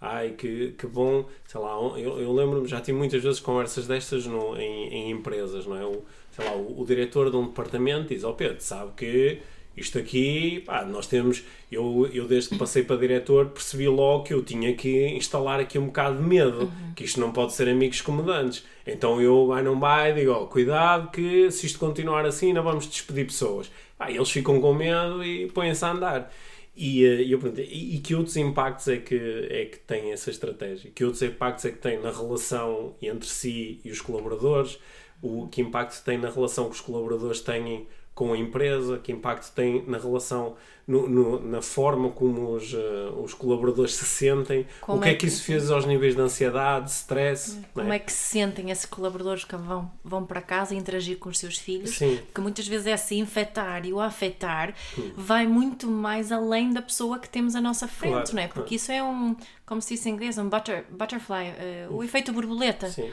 Ai, 0.00 0.30
que, 0.32 0.72
que 0.72 0.86
bom, 0.86 1.24
sei 1.46 1.60
lá, 1.60 1.76
eu, 1.96 2.20
eu 2.20 2.32
lembro-me, 2.32 2.66
já 2.68 2.80
tive 2.80 2.98
muitas 2.98 3.22
vezes 3.22 3.40
conversas 3.40 3.86
destas 3.86 4.26
no, 4.26 4.54
em, 4.56 4.88
em 4.92 5.10
empresas, 5.10 5.64
não 5.66 5.76
é? 5.76 5.84
O, 5.86 6.02
sei 6.32 6.44
lá, 6.44 6.52
o, 6.56 6.82
o 6.82 6.84
diretor 6.84 7.30
de 7.30 7.36
um 7.36 7.46
departamento 7.46 8.08
diz, 8.08 8.22
ó 8.24 8.32
Pedro, 8.32 8.60
sabe 8.60 8.92
que 8.96 9.40
isto 9.76 9.98
aqui, 9.98 10.62
pá, 10.64 10.84
nós 10.84 11.06
temos, 11.06 11.42
eu, 11.70 12.08
eu 12.12 12.28
desde 12.28 12.50
que 12.50 12.58
passei 12.58 12.84
para 12.84 12.96
diretor 12.96 13.46
percebi 13.46 13.88
logo 13.88 14.24
que 14.24 14.32
eu 14.32 14.42
tinha 14.42 14.74
que 14.74 15.08
instalar 15.08 15.58
aqui 15.58 15.78
um 15.78 15.86
bocado 15.86 16.16
de 16.16 16.22
medo, 16.22 16.72
que 16.94 17.04
isto 17.04 17.20
não 17.20 17.32
pode 17.32 17.52
ser 17.52 17.68
amigos 17.68 18.00
comandantes. 18.00 18.64
Então 18.86 19.20
eu, 19.20 19.46
vai 19.48 19.62
não 19.62 19.78
vai, 19.80 20.12
digo, 20.12 20.30
ó, 20.30 20.46
cuidado 20.46 21.10
que 21.10 21.50
se 21.50 21.66
isto 21.66 21.78
continuar 21.78 22.24
assim 22.24 22.52
não 22.52 22.62
vamos 22.62 22.86
despedir 22.86 23.26
pessoas. 23.26 23.70
Pá, 23.98 24.10
eles 24.10 24.30
ficam 24.30 24.60
com 24.60 24.72
medo 24.74 25.24
e 25.24 25.50
põem-se 25.50 25.84
a 25.84 25.90
andar. 25.90 26.32
E, 26.76 27.04
eh, 27.04 27.32
eu 27.32 27.38
perguntei, 27.38 27.66
e, 27.66 27.96
e 27.96 27.98
que 28.00 28.14
outros 28.14 28.36
impactos 28.36 28.88
é 28.88 28.96
que, 28.98 29.14
é 29.50 29.64
que 29.66 29.78
tem 29.78 30.12
essa 30.12 30.30
estratégia? 30.30 30.90
Que 30.92 31.04
outros 31.04 31.22
impactos 31.22 31.64
é 31.64 31.70
que 31.70 31.78
tem 31.78 32.00
na 32.00 32.10
relação 32.10 32.94
entre 33.00 33.28
si 33.28 33.80
e 33.84 33.90
os 33.90 34.00
colaboradores? 34.00 34.78
O, 35.22 35.46
que 35.48 35.62
impacto 35.62 36.02
tem 36.04 36.18
na 36.18 36.28
relação 36.28 36.66
que 36.66 36.74
os 36.74 36.80
colaboradores 36.80 37.40
têm 37.40 37.86
com 38.14 38.32
a 38.32 38.38
empresa? 38.38 38.98
Que 38.98 39.10
impacto 39.12 39.52
tem 39.54 39.84
na 39.86 39.98
relação, 39.98 40.54
no, 40.86 41.08
no- 41.08 41.40
na 41.40 41.60
forma 41.62 42.10
como 42.10 42.52
os, 42.54 42.72
eh, 42.72 43.10
os 43.22 43.34
colaboradores 43.34 43.94
se 43.94 44.04
sentem? 44.04 44.66
Como 44.80 44.98
o 44.98 45.00
que 45.02 45.08
é 45.08 45.12
é 45.12 45.14
que 45.14 45.20
que- 45.20 45.26
isso 45.26 45.42
fez 45.42 45.70
aos 45.70 45.84
níveis 45.84 46.14
de 46.14 46.20
ansiedade, 46.20 46.84
de 46.86 46.90
stress? 46.92 47.56
não 47.56 47.64
Como 47.74 47.92
é 47.92 47.98
que 47.98 48.12
se 48.12 48.18
sentem 48.30 48.70
esses 48.70 48.86
colaboradores 48.86 49.44
que 49.44 49.56
vão, 49.56 49.90
vão 50.04 50.24
para 50.24 50.40
casa 50.40 50.74
interagir 50.74 51.18
com 51.18 51.28
os 51.28 51.38
seus 51.38 51.58
filhos? 51.58 51.90
Sim. 51.96 52.18
Porque 52.26 52.40
muitas 52.40 52.68
vezes 52.68 52.86
essa 52.86 53.14
infectar 53.14 53.84
e 53.86 53.92
o 53.92 53.98
afetar 54.00 54.74
Hum. 54.98 55.10
vai 55.16 55.46
muito 55.46 55.88
mais 55.88 56.30
além 56.30 56.72
da 56.72 56.82
pessoa 56.82 57.18
que 57.18 57.28
temos 57.28 57.54
à 57.56 57.60
nossa 57.60 57.88
frente, 57.88 58.12
Claro, 58.12 58.34
não 58.34 58.42
é? 58.42 58.48
Porque 58.48 58.76
isso 58.76 58.92
é 58.92 59.02
um, 59.02 59.34
como 59.66 59.82
se 59.82 59.94
diz 59.94 60.06
em 60.06 60.10
inglês, 60.10 60.38
um 60.38 60.48
butter, 60.48 60.84
butterfly, 60.90 61.46
eh, 61.58 61.86
o 61.90 62.02
efeito 62.04 62.32
borboleta. 62.32 62.88
Sim. 62.90 63.10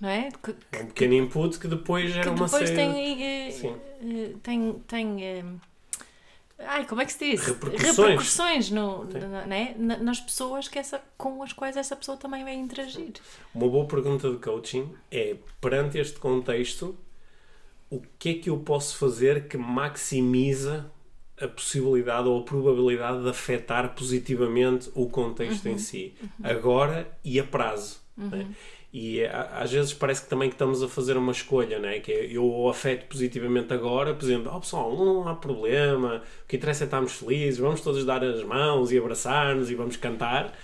Não 0.00 0.08
é? 0.08 0.28
Que, 0.42 0.54
É 0.72 0.82
um 0.82 0.86
pequeno 0.86 1.14
input 1.14 1.58
que 1.58 1.68
depois 1.68 2.12
gera 2.12 2.30
uma 2.30 2.48
série. 2.48 2.74
tem, 2.74 3.22
eh, 3.22 3.50
Sim. 3.50 3.76
eh, 4.02 4.32
tem, 4.42 4.72
tem 4.86 5.24
eh, 5.24 5.44
ai, 6.60 6.86
como 6.86 7.00
é 7.00 7.04
que 7.04 7.12
se 7.12 7.30
diz? 7.30 7.44
Repercussões. 7.46 7.96
Repercussões 7.96 8.70
no, 8.70 9.10
Sim. 9.10 9.18
na- 9.18 9.46
né? 9.46 9.74
Na- 9.78 9.96
nas 9.98 10.20
pessoas 10.20 10.68
que 10.68 10.78
essa, 10.78 11.00
com 11.16 11.42
as 11.42 11.52
quais 11.52 11.76
essa 11.76 11.94
pessoa 11.96 12.16
também 12.16 12.44
vai 12.44 12.54
interagir. 12.54 13.12
Uma 13.54 13.68
boa 13.68 13.86
pergunta 13.86 14.30
de 14.30 14.36
coaching 14.38 14.92
é, 15.10 15.36
perante 15.60 15.98
este 15.98 16.18
contexto, 16.18 16.96
o 17.90 18.02
que 18.18 18.28
é 18.30 18.34
que 18.34 18.50
eu 18.50 18.58
posso 18.58 18.96
fazer 18.96 19.48
que 19.48 19.56
maximiza 19.56 20.90
a 21.40 21.46
possibilidade 21.46 22.26
ou 22.26 22.40
a 22.40 22.42
probabilidade 22.42 23.22
de 23.22 23.28
afetar 23.30 23.94
positivamente 23.94 24.90
o 24.94 25.08
contexto 25.08 25.66
em 25.68 25.78
si, 25.78 26.12
agora 26.42 27.08
e 27.24 27.38
a 27.38 27.44
prazo. 27.44 28.00
né? 28.16 28.44
E 28.90 29.22
às 29.24 29.70
vezes 29.70 29.92
parece 29.92 30.22
que 30.22 30.28
também 30.28 30.48
que 30.48 30.54
estamos 30.54 30.82
a 30.82 30.88
fazer 30.88 31.16
uma 31.18 31.32
escolha, 31.32 31.78
né? 31.78 32.00
que 32.00 32.10
é 32.10 32.24
eu 32.24 32.68
afeto 32.68 33.06
positivamente 33.06 33.72
agora, 33.74 34.14
por 34.14 34.24
exemplo, 34.24 34.50
oh, 34.54 34.60
pessoal, 34.60 34.96
não 34.96 35.28
há 35.28 35.34
problema, 35.34 36.22
o 36.44 36.48
que 36.48 36.56
interessa 36.56 36.84
é 36.84 36.86
estarmos 36.86 37.12
felizes, 37.12 37.60
vamos 37.60 37.82
todos 37.82 38.02
dar 38.06 38.24
as 38.24 38.42
mãos 38.42 38.90
e 38.90 38.96
abraçar-nos 38.96 39.70
e 39.70 39.74
vamos 39.74 39.96
cantar, 39.96 40.58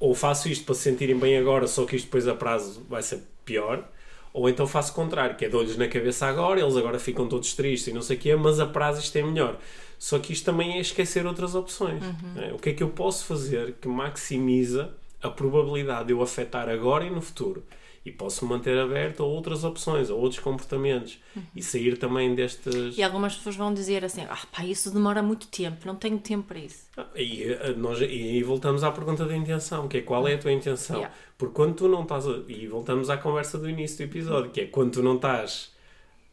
ou 0.00 0.14
faço 0.14 0.48
isto 0.48 0.64
para 0.64 0.74
se 0.74 0.80
sentirem 0.82 1.18
bem 1.18 1.36
agora, 1.36 1.66
só 1.66 1.84
que 1.84 1.94
isto 1.94 2.06
depois 2.06 2.26
a 2.26 2.34
prazo 2.34 2.86
vai 2.88 3.02
ser 3.02 3.20
pior, 3.44 3.86
ou 4.32 4.48
então 4.48 4.66
faço 4.66 4.92
o 4.92 4.94
contrário, 4.94 5.36
que 5.36 5.44
é 5.44 5.48
dou-lhes 5.50 5.76
na 5.76 5.88
cabeça 5.88 6.26
agora, 6.26 6.60
eles 6.60 6.76
agora 6.76 6.98
ficam 6.98 7.28
todos 7.28 7.52
tristes 7.52 7.88
e 7.88 7.92
não 7.92 8.00
sei 8.00 8.16
o 8.16 8.20
quê, 8.20 8.34
mas 8.34 8.60
a 8.60 8.66
prazo 8.66 9.00
isto 9.00 9.16
é 9.16 9.22
melhor. 9.22 9.58
Só 9.98 10.18
que 10.18 10.32
isto 10.32 10.44
também 10.44 10.78
é 10.78 10.80
esquecer 10.80 11.26
outras 11.26 11.54
opções. 11.54 12.02
né? 12.34 12.52
O 12.54 12.58
que 12.58 12.70
é 12.70 12.72
que 12.72 12.82
eu 12.82 12.88
posso 12.88 13.26
fazer 13.26 13.74
que 13.80 13.88
maximiza 13.88 14.94
a 15.22 15.28
probabilidade 15.28 16.06
de 16.06 16.12
eu 16.12 16.22
afetar 16.22 16.68
agora 16.68 17.04
e 17.04 17.10
no 17.10 17.20
futuro? 17.20 17.64
E 18.04 18.12
posso 18.12 18.46
manter 18.46 18.78
aberto 18.78 19.22
a 19.22 19.26
outras 19.26 19.64
opções, 19.64 20.08
a 20.08 20.14
outros 20.14 20.40
comportamentos. 20.40 21.18
E 21.54 21.62
sair 21.62 21.98
também 21.98 22.34
destes... 22.34 22.96
E 22.96 23.02
algumas 23.02 23.36
pessoas 23.36 23.56
vão 23.56 23.74
dizer 23.74 24.02
assim: 24.04 24.22
ah, 24.22 24.38
pá, 24.50 24.64
isso 24.64 24.90
demora 24.90 25.22
muito 25.22 25.46
tempo, 25.48 25.86
não 25.86 25.94
tenho 25.94 26.18
tempo 26.18 26.48
para 26.48 26.58
isso. 26.58 26.86
E, 27.14 27.42
eh, 27.42 27.74
nós, 27.76 28.00
e 28.00 28.42
voltamos 28.42 28.82
à 28.82 28.90
pergunta 28.90 29.26
da 29.26 29.36
intenção, 29.36 29.88
que 29.88 29.98
é 29.98 30.00
qual 30.00 30.26
é 30.26 30.34
a 30.34 30.38
tua 30.38 30.52
intenção? 30.52 30.96
Yeah. 30.96 31.14
Porque 31.36 31.54
quando 31.54 31.74
tu 31.74 31.88
não 31.88 32.02
estás. 32.02 32.26
A, 32.26 32.40
e 32.48 32.66
voltamos 32.66 33.10
à 33.10 33.18
conversa 33.18 33.58
do 33.58 33.68
início 33.68 33.98
do 33.98 34.10
episódio, 34.10 34.50
que 34.52 34.62
é 34.62 34.66
quando 34.66 34.92
tu 34.92 35.02
não 35.02 35.16
estás 35.16 35.76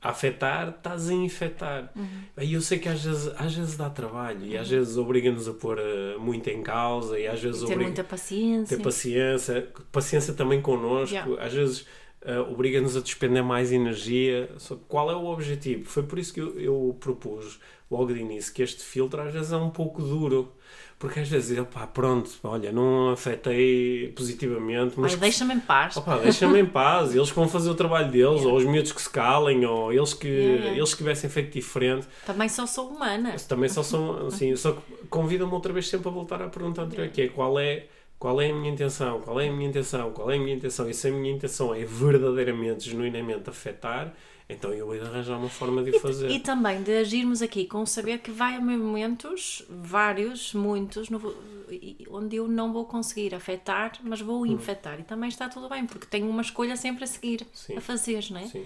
afetar, 0.09 0.69
estás 0.69 1.09
a 1.09 1.13
infectar. 1.13 1.91
Uhum. 1.95 2.07
Aí 2.37 2.53
eu 2.53 2.61
sei 2.61 2.79
que 2.79 2.87
às 2.89 3.03
vezes, 3.03 3.31
às 3.37 3.53
vezes 3.55 3.75
dá 3.77 3.89
trabalho 3.89 4.45
e 4.45 4.57
às 4.57 4.69
vezes 4.69 4.97
obriga-nos 4.97 5.47
a 5.47 5.53
pôr 5.53 5.79
eh, 5.79 6.17
muito 6.17 6.49
em 6.49 6.61
causa 6.61 7.19
e 7.19 7.27
às 7.27 7.41
vezes 7.41 7.59
Ter 7.59 7.65
obriga 7.65 7.83
muita 7.83 8.03
paciência. 8.03 8.77
ter 8.77 8.83
paciência, 8.83 9.67
paciência 9.91 10.33
também 10.33 10.61
connosco. 10.61 11.15
Yeah. 11.15 11.43
Às 11.43 11.53
vezes 11.53 11.85
eh, 12.21 12.39
obriga-nos 12.39 12.95
a 12.97 13.01
despender 13.01 13.43
mais 13.43 13.71
energia. 13.71 14.49
Só 14.57 14.75
qual 14.87 15.11
é 15.11 15.15
o 15.15 15.25
objetivo? 15.25 15.85
Foi 15.85 16.03
por 16.03 16.19
isso 16.19 16.33
que 16.33 16.41
eu, 16.41 16.59
eu 16.59 16.97
propus 16.99 17.59
logo 17.89 18.13
de 18.13 18.19
início 18.19 18.53
que 18.53 18.63
este 18.63 18.83
filtro 18.83 19.21
às 19.21 19.33
vezes 19.33 19.51
é 19.51 19.57
um 19.57 19.69
pouco 19.69 20.01
duro. 20.01 20.51
Porque 20.97 21.19
às 21.19 21.27
vezes, 21.27 21.59
opá, 21.59 21.85
pronto, 21.85 22.31
olha, 22.43 22.71
não 22.71 23.11
afetei 23.11 24.13
positivamente, 24.15 24.97
mas 24.97 25.13
deixa-me 25.15 25.53
em 25.53 25.59
paz. 25.59 25.97
Opa, 25.97 26.17
deixa-me 26.19 26.61
em 26.61 26.65
paz, 26.65 27.13
eles 27.13 27.29
que 27.29 27.35
vão 27.35 27.49
fazer 27.49 27.69
o 27.69 27.75
trabalho 27.75 28.09
deles, 28.09 28.45
ou 28.45 28.55
os 28.55 28.63
miúdos 28.63 28.93
que 28.93 29.01
se 29.01 29.09
calem, 29.09 29.65
ou 29.65 29.91
eles 29.91 30.13
que, 30.13 30.27
Yeah, 30.27 30.55
yeah. 30.55 30.77
eles 30.77 30.91
que 30.91 30.97
tivessem 30.97 31.29
feito 31.29 31.51
diferente. 31.53 32.07
Também 32.25 32.47
só 32.47 32.65
sou 32.65 32.89
humana. 32.89 33.35
Também 33.47 33.67
só 33.69 33.83
são 33.83 34.27
assim, 34.27 34.55
só 34.55 34.71
que 34.71 34.81
convida-me 35.09 35.51
outra 35.51 35.73
vez 35.73 35.87
sempre 35.87 36.07
a 36.07 36.11
voltar 36.11 36.41
à 36.41 36.47
pergunta 36.47 36.81
anterior, 36.81 37.09
que 37.09 37.23
é 37.23 37.27
qual 37.27 37.59
é 37.59 37.87
qual 38.17 38.39
é 38.41 38.49
a 38.49 38.53
minha 38.53 38.71
intenção, 38.71 39.19
qual 39.19 39.39
é 39.41 39.49
a 39.49 39.51
minha 39.51 39.69
intenção, 39.69 40.11
qual 40.11 40.31
é 40.31 40.35
a 40.37 40.39
minha 40.39 40.55
intenção, 40.55 40.89
e 40.89 40.93
se 40.93 41.09
a 41.09 41.11
minha 41.11 41.33
intenção 41.33 41.75
é 41.75 41.83
verdadeiramente, 41.83 42.89
genuinamente 42.89 43.49
afetar, 43.49 44.13
então 44.49 44.71
eu 44.73 44.93
hei 44.93 44.99
de 44.99 45.05
arranjar 45.07 45.37
uma 45.37 45.49
forma 45.49 45.83
de 45.83 45.91
o 45.91 45.99
fazer. 45.99 46.29
E 46.29 46.39
também 46.39 46.83
de 46.83 46.91
agirmos 46.97 47.41
aqui 47.41 47.65
com 47.65 47.81
o 47.81 47.87
saber 47.87 48.19
que 48.19 48.31
vai 48.31 48.55
haver 48.55 48.77
momentos, 48.77 49.63
vários, 49.69 50.53
muitos, 50.53 51.09
no- 51.09 51.35
e- 51.69 52.05
onde 52.09 52.35
eu 52.35 52.47
não 52.47 52.71
vou 52.71 52.85
conseguir 52.85 53.33
afetar, 53.33 53.93
mas 54.03 54.21
Hum. 54.21 54.25
vou 54.25 54.45
infectar. 54.45 54.99
E 54.99 55.03
também 55.03 55.29
está 55.29 55.49
tudo 55.49 55.67
bem, 55.69 55.85
porque 55.85 56.05
tenho 56.05 56.29
uma 56.29 56.41
escolha 56.41 56.75
sempre 56.77 57.03
a 57.03 57.07
seguir, 57.07 57.45
Sim. 57.53 57.75
a 57.77 57.81
fazer, 57.81 58.23
não 58.29 58.39
é? 58.39 58.45
Sim. 58.47 58.65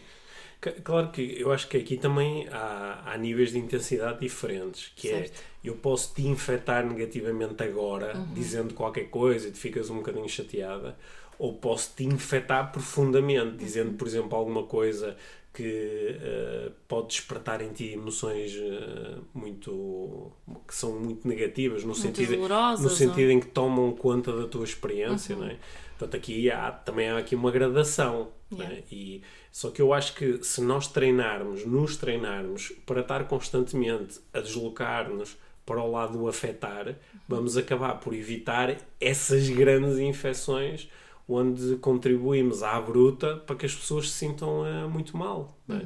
Claro 0.84 1.10
que 1.12 1.22
eu 1.40 1.54
acho 1.54 1.70
que 1.70 1.78
aqui 1.78 1.96
também 1.96 2.46
há, 2.50 3.02
há 3.14 3.18
níveis 3.18 3.52
de 3.54 3.58
intensidade 3.60 4.20
diferentes, 4.20 4.92
que 4.94 5.08
Certo. 5.08 5.32
é 5.64 5.68
eu 5.70 5.76
posso 5.76 6.14
te 6.14 6.22
infectar 6.28 6.86
negativamente 6.86 7.64
agora, 7.64 8.14
dizendo 8.34 8.74
qualquer 8.74 9.06
coisa 9.10 9.48
e 9.48 9.52
tu 9.52 9.58
ficas 9.58 9.90
um 9.90 9.98
bocadinho 9.98 10.28
chateada, 10.28 10.98
ou 11.38 11.54
posso 11.54 11.94
te 11.96 12.04
infectar 12.04 12.74
profundamente, 12.74 13.56
dizendo, 13.56 13.94
por 13.94 14.06
exemplo, 14.06 14.38
alguma 14.38 14.64
coisa 14.64 15.16
que 15.54 16.18
eh, 16.22 16.72
pode 16.88 17.08
despertar 17.08 17.62
em 17.62 17.72
ti 17.74 17.92
emoções 17.94 18.56
eh, 18.56 19.18
muito 19.34 20.32
que 20.68 20.74
são 20.76 21.00
muito 21.00 21.28
negativas 21.28 21.84
no 21.84 21.96
sentido 21.96 22.34
dolorosas, 22.36 22.84
no 22.86 22.90
ou- 22.90 22.96
sentido 22.96 23.32
em 23.32 23.40
que 23.40 23.48
tomam 23.48 23.92
conta 23.94 24.32
da 24.36 24.48
tua 24.48 24.64
experiência, 24.64 25.36
não 25.36 25.46
é? 25.48 25.58
Portanto, 25.98 26.16
aqui 26.16 26.50
há, 26.50 26.72
também 26.72 27.10
há 27.10 27.18
aqui 27.18 27.36
uma 27.36 27.52
gradação, 27.52 28.30
é? 28.54 28.56
Yeah. 28.56 28.82
E, 28.92 29.22
só 29.52 29.70
que 29.72 29.82
eu 29.82 29.92
acho 29.94 30.14
que 30.16 30.42
se 30.44 30.62
nós 30.62 30.88
treinarmos, 30.88 31.66
nos 31.66 31.98
treinarmos 31.98 32.72
para 32.86 33.02
estar 33.02 33.28
constantemente 33.28 34.20
a 34.34 34.40
deslocar-nos 34.40 35.36
para 35.66 35.82
o 35.84 35.92
lado 35.92 36.18
do 36.18 36.28
afetar, 36.28 36.96
vamos 37.28 37.58
acabar 37.58 38.00
por 38.00 38.14
evitar 38.14 38.78
essas 39.00 39.50
grandes 39.50 39.98
infecções 40.00 40.90
onde 41.30 41.76
contribuímos 41.78 42.64
à 42.64 42.80
bruta 42.82 43.38
para 43.38 43.56
que 43.56 43.66
as 43.66 43.76
pessoas 43.76 44.10
se 44.12 44.18
sintam 44.18 44.66
eh, 44.66 44.88
muito 44.88 45.16
mal. 45.16 45.56
é? 45.70 45.86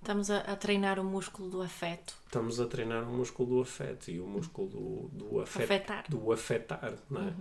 Estamos 0.00 0.30
a, 0.30 0.38
a 0.38 0.56
treinar 0.56 0.98
o 0.98 1.04
músculo 1.04 1.50
do 1.50 1.60
afeto. 1.62 2.14
Estamos 2.24 2.58
a 2.58 2.66
treinar 2.66 3.02
o 3.02 3.12
músculo 3.12 3.56
do 3.56 3.60
afeto 3.60 4.10
e 4.10 4.18
o 4.18 4.26
músculo 4.26 4.68
do, 4.68 5.08
do 5.12 5.40
afet- 5.42 5.64
Afetar. 5.64 6.04
do 6.08 6.32
afetar, 6.32 6.94
não 7.10 7.20
é? 7.20 7.32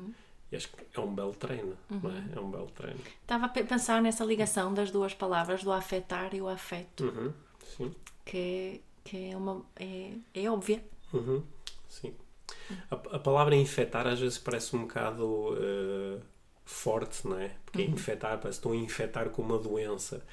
E 0.52 0.56
acho 0.58 0.68
que 0.68 0.84
é 0.94 1.00
um 1.00 1.14
belo 1.16 1.34
treino, 1.34 1.78
não 1.90 2.12
é? 2.12 2.24
É 2.36 2.40
um 2.40 2.52
belo 2.52 2.68
treino. 2.72 3.00
Estava 3.22 3.46
a 3.46 3.50
pe- 3.50 3.64
pensar 3.64 4.02
nessa 4.02 4.26
ligação 4.26 4.74
das 4.74 4.92
duas 4.92 5.14
palavras, 5.14 5.64
do 5.64 5.72
afetar 5.72 6.36
e 6.36 6.42
o 6.42 6.50
afeto, 6.50 7.06
Uhum, 7.06 7.32
sim. 7.78 7.96
que, 8.26 8.38
é, 8.38 8.80
que 9.06 9.30
é, 9.32 9.38
uma, 9.38 9.64
é, 9.78 10.12
é 10.34 10.50
óbvia. 10.52 10.84
Uhum, 11.14 11.42
sim. 11.88 12.14
A, 12.92 12.96
a 13.16 13.20
palavra 13.20 13.56
infectar 13.56 14.06
às 14.06 14.20
vezes 14.20 14.38
parece 14.38 14.76
um 14.76 14.82
bocado 14.82 15.56
eh, 15.62 16.18
forte, 16.70 17.28
não 17.28 17.40
é? 17.40 17.52
Porque 17.66 17.82
infectar 17.82 18.38
parece 18.40 18.60
estão 18.60 18.72
a 18.72 18.76
infectar 18.76 19.30
com 19.30 19.42
uma 19.42 19.58
doença. 19.58 20.24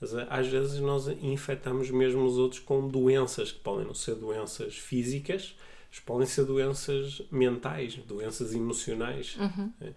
Mas 0.00 0.12
eh, 0.14 0.26
às 0.28 0.46
vezes 0.48 0.80
nós 0.80 1.06
infectamos 1.22 1.90
mesmo 1.90 2.24
os 2.24 2.36
outros 2.36 2.60
com 2.60 2.88
doenças 2.88 3.52
que 3.52 3.60
podem 3.60 3.86
não 3.86 3.94
ser 3.94 4.16
doenças 4.16 4.76
físicas, 4.76 5.56
mas 5.90 6.00
podem 6.00 6.26
ser 6.26 6.44
doenças 6.44 7.22
mentais, 7.30 7.94
doenças 7.96 8.54
emocionais. 8.54 9.36
eh, 9.80 9.92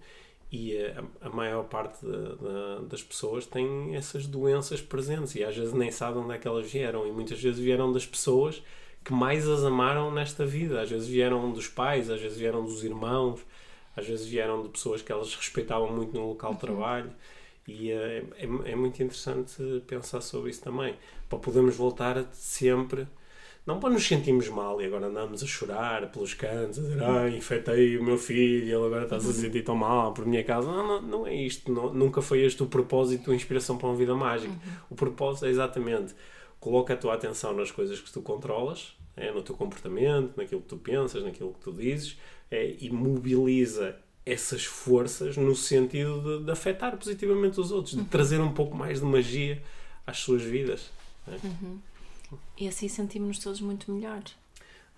E 0.50 0.76
eh, 0.76 0.96
a, 1.22 1.28
a 1.28 1.30
maior 1.30 1.66
parte 1.66 2.06
da- 2.06 2.36
da- 2.36 2.80
das 2.88 3.04
pessoas 3.04 3.46
tem 3.46 3.96
essas 3.96 4.26
doenças 4.28 4.82
presentes 4.82 5.36
e 5.36 5.44
às 5.44 5.58
vezes 5.58 5.74
nem 5.74 5.92
sabem 5.92 6.22
onde 6.24 6.34
é 6.36 6.38
que 6.38 6.48
elas 6.48 6.72
vieram. 6.72 7.06
E 7.06 7.12
muitas 7.12 7.42
vezes 7.42 7.60
vieram 7.60 7.92
das 7.92 8.06
pessoas 8.06 8.64
que 9.04 9.12
mais 9.12 9.46
as 9.48 9.64
amaram 9.66 10.10
nesta 10.10 10.46
vida. 10.46 10.82
Às 10.82 10.90
vezes 10.90 11.08
vieram 11.08 11.52
dos 11.52 11.68
pais, 11.68 12.10
às 12.10 12.22
vezes 12.22 12.38
vieram 12.38 12.64
dos 12.64 12.82
irmãos, 12.84 13.42
às 13.98 14.08
vezes 14.08 14.28
vieram 14.28 14.64
de 14.64 14.70
pessoas 14.70 15.02
que 15.02 15.12
elas 15.12 15.34
respeitavam 15.36 15.92
muito 15.92 16.14
no 16.14 16.30
local 16.30 16.54
de 16.54 16.60
trabalho. 16.62 17.12
E 17.68 17.92
eh, 17.92 18.24
é, 18.38 18.72
é 18.72 18.76
muito 18.76 19.02
interessante 19.04 19.84
pensar 19.88 20.22
sobre 20.22 20.52
isso 20.52 20.62
também, 20.62 20.96
para 21.28 21.40
podermos 21.40 21.76
voltar 21.76 22.26
sempre. 22.32 23.06
Não 23.66 23.82
para 23.82 23.90
nos 23.90 24.08
sentirmos 24.08 24.48
mal 24.48 24.82
e 24.82 24.86
agora 24.86 25.08
andamos 25.08 25.44
a 25.44 25.46
chorar 25.46 26.10
pelos 26.10 26.34
cantos, 26.34 26.80
a 26.80 26.82
dizer, 26.84 27.04
ai, 27.04 27.36
infectei 27.36 27.98
o 27.98 28.04
meu 28.04 28.18
filho, 28.18 28.64
ele 28.64 28.86
agora 28.86 29.04
está-se 29.04 29.30
a 29.30 29.34
sentir 29.34 29.62
tão 29.64 29.76
mal 29.76 30.14
por 30.14 30.26
minha 30.26 30.42
casa. 30.42 30.72
Não, 30.72 30.88
não, 30.88 31.02
não 31.02 31.28
é 31.28 31.36
isto. 31.36 31.70
Não- 31.70 31.94
nunca 31.94 32.22
foi 32.22 32.44
este 32.46 32.64
o 32.64 32.68
propósito, 32.68 33.30
a 33.30 33.36
inspiração 33.36 33.78
para 33.78 33.90
uma 33.90 33.96
vida 33.98 34.16
mágica. 34.16 34.54
O 34.90 34.96
propósito 34.96 35.48
é 35.48 35.50
exatamente 35.50 36.16
coloca 36.60 36.94
a 36.94 36.98
tua 36.98 37.14
atenção 37.14 37.54
nas 37.54 37.70
coisas 37.72 38.00
que 38.00 38.12
tu 38.12 38.22
controlas, 38.22 38.96
é, 39.16 39.32
no 39.32 39.42
teu 39.42 39.56
comportamento, 39.56 40.36
naquilo 40.38 40.62
que 40.62 40.68
tu 40.68 40.78
pensas, 40.78 41.24
naquilo 41.24 41.54
que 41.54 41.60
tu 41.60 41.74
dizes, 41.74 42.18
é, 42.50 42.76
e 42.80 42.90
mobiliza 42.90 43.98
essas 44.26 44.66
forças 44.66 45.38
no 45.38 45.56
sentido 45.56 46.40
de, 46.40 46.46
de 46.46 46.52
afetar 46.52 46.98
positivamente 46.98 47.60
os 47.60 47.72
outros, 47.72 47.96
de 47.96 48.04
trazer 48.06 48.42
um 48.42 48.54
pouco 48.54 48.76
mais 48.76 49.00
de 49.00 49.06
magia 49.06 49.64
às 50.06 50.20
suas 50.20 50.42
vidas. 50.42 50.92
é. 51.28 51.40
E 52.58 52.68
assim 52.68 52.88
sentimos-nos 52.88 53.40
todos 53.40 53.62
muito 53.62 53.92
melhores. 53.92 54.36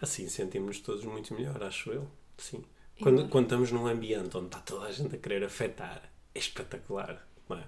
Assim 0.02 0.28
sentimos-nos 0.28 0.80
todos 0.80 1.04
muito 1.04 1.34
melhor, 1.34 1.62
acho 1.62 1.92
eu. 1.92 2.08
Sim. 2.38 2.64
Quando, 3.02 3.28
quando 3.30 3.46
estamos 3.46 3.72
num 3.72 3.86
ambiente 3.86 4.36
onde 4.36 4.48
está 4.48 4.60
toda 4.60 4.88
a 4.88 4.92
gente 4.92 5.16
a 5.16 5.18
querer 5.18 5.44
afetar, 5.44 6.02
é 6.34 6.40
espetacular. 6.40 7.26
Não 7.48 7.58
é? 7.58 7.64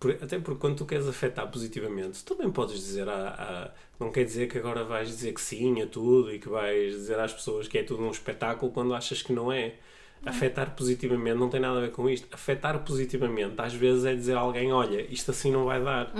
Por- 0.00 0.12
até 0.12 0.38
porque 0.38 0.60
quando 0.60 0.76
tu 0.76 0.86
queres 0.86 1.08
afetar 1.08 1.50
positivamente, 1.50 2.24
também 2.24 2.50
podes 2.50 2.76
dizer 2.76 3.08
a- 3.08 3.72
Não 3.98 4.12
quer 4.12 4.24
dizer 4.24 4.46
que 4.48 4.56
agora 4.58 4.84
vais 4.84 5.08
dizer 5.08 5.32
que 5.34 5.40
sim 5.40 5.82
a 5.82 5.86
tudo 5.88 6.32
e 6.32 6.38
que 6.38 6.48
vais 6.48 6.92
dizer 6.94 7.18
às 7.18 7.32
pessoas 7.32 7.66
que 7.66 7.78
é 7.78 7.82
tudo 7.82 8.04
um 8.04 8.10
espetáculo 8.12 8.70
quando 8.70 8.94
achas 8.94 9.22
que 9.22 9.32
não 9.32 9.50
é. 9.52 9.74
Afetar 10.24 10.74
positivamente 10.74 11.36
não 11.38 11.48
tem 11.48 11.60
nada 11.60 11.78
a 11.78 11.80
ver 11.80 11.92
com 11.92 12.08
isto. 12.08 12.26
Afetar 12.32 12.78
positivamente, 12.80 13.54
às 13.58 13.72
vezes, 13.72 14.04
é 14.04 14.14
dizer 14.14 14.36
a 14.36 14.40
alguém: 14.40 14.72
olha, 14.72 15.00
isto 15.12 15.30
assim 15.30 15.50
não 15.50 15.64
vai 15.64 15.82
dar. 15.82 16.12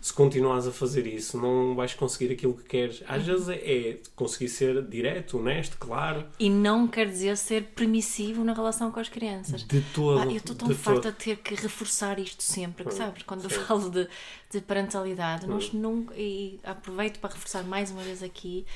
Se 0.00 0.12
continuares 0.12 0.66
a 0.66 0.72
fazer 0.72 1.06
isso, 1.06 1.38
não 1.40 1.74
vais 1.74 1.94
conseguir 1.94 2.32
aquilo 2.32 2.54
que 2.54 2.64
queres. 2.64 3.02
Às 3.08 3.24
vezes 3.24 3.48
é, 3.48 3.54
é 3.54 3.98
conseguir 4.14 4.48
ser 4.48 4.82
direto, 4.82 5.38
honesto, 5.38 5.76
claro. 5.78 6.24
E 6.38 6.50
não 6.50 6.86
quer 6.86 7.06
dizer 7.06 7.36
ser 7.36 7.64
permissivo 7.74 8.44
na 8.44 8.52
relação 8.52 8.90
com 8.90 9.00
as 9.00 9.08
crianças. 9.08 9.62
De 9.62 9.80
todo. 9.94 10.20
Ah, 10.20 10.26
eu 10.26 10.36
estou 10.36 10.54
tão 10.54 10.68
de 10.68 10.74
farta 10.74 11.02
todo. 11.02 11.12
de 11.12 11.24
ter 11.24 11.36
que 11.36 11.54
reforçar 11.54 12.18
isto 12.18 12.42
sempre, 12.42 12.84
que 12.84 12.94
sabes? 12.94 13.22
Quando 13.22 13.44
eu 13.44 13.50
falo 13.50 13.90
de, 13.90 14.08
de 14.50 14.60
parentalidade, 14.60 15.46
nós 15.46 15.72
nunca, 15.72 16.14
e 16.16 16.60
aproveito 16.62 17.18
para 17.18 17.32
reforçar 17.32 17.64
mais 17.64 17.90
uma 17.90 18.02
vez 18.02 18.22
aqui, 18.22 18.66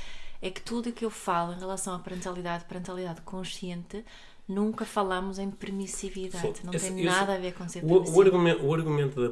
é 0.43 0.51
que 0.51 0.61
tudo 0.61 0.89
o 0.89 0.93
que 0.93 1.05
eu 1.05 1.11
falo 1.11 1.53
em 1.53 1.59
relação 1.59 1.95
à 1.95 1.99
parentalidade, 1.99 2.65
parentalidade 2.65 3.21
consciente, 3.23 4.05
nunca 4.51 4.85
falamos 4.85 5.39
em 5.39 5.51
permissividade. 5.51 6.59
Sim, 6.59 6.65
Não 6.67 6.73
esse- 6.75 6.93
tem 6.93 7.05
nada 7.05 7.35
a 7.35 7.39
ver 7.39 7.55
com 7.55 7.69
ser 7.69 7.81
O, 7.85 7.89
permissivo. 7.89 8.19
o 8.19 8.23
argumento, 8.23 8.67
o 8.67 8.75
argumento 8.75 9.21
da, 9.21 9.29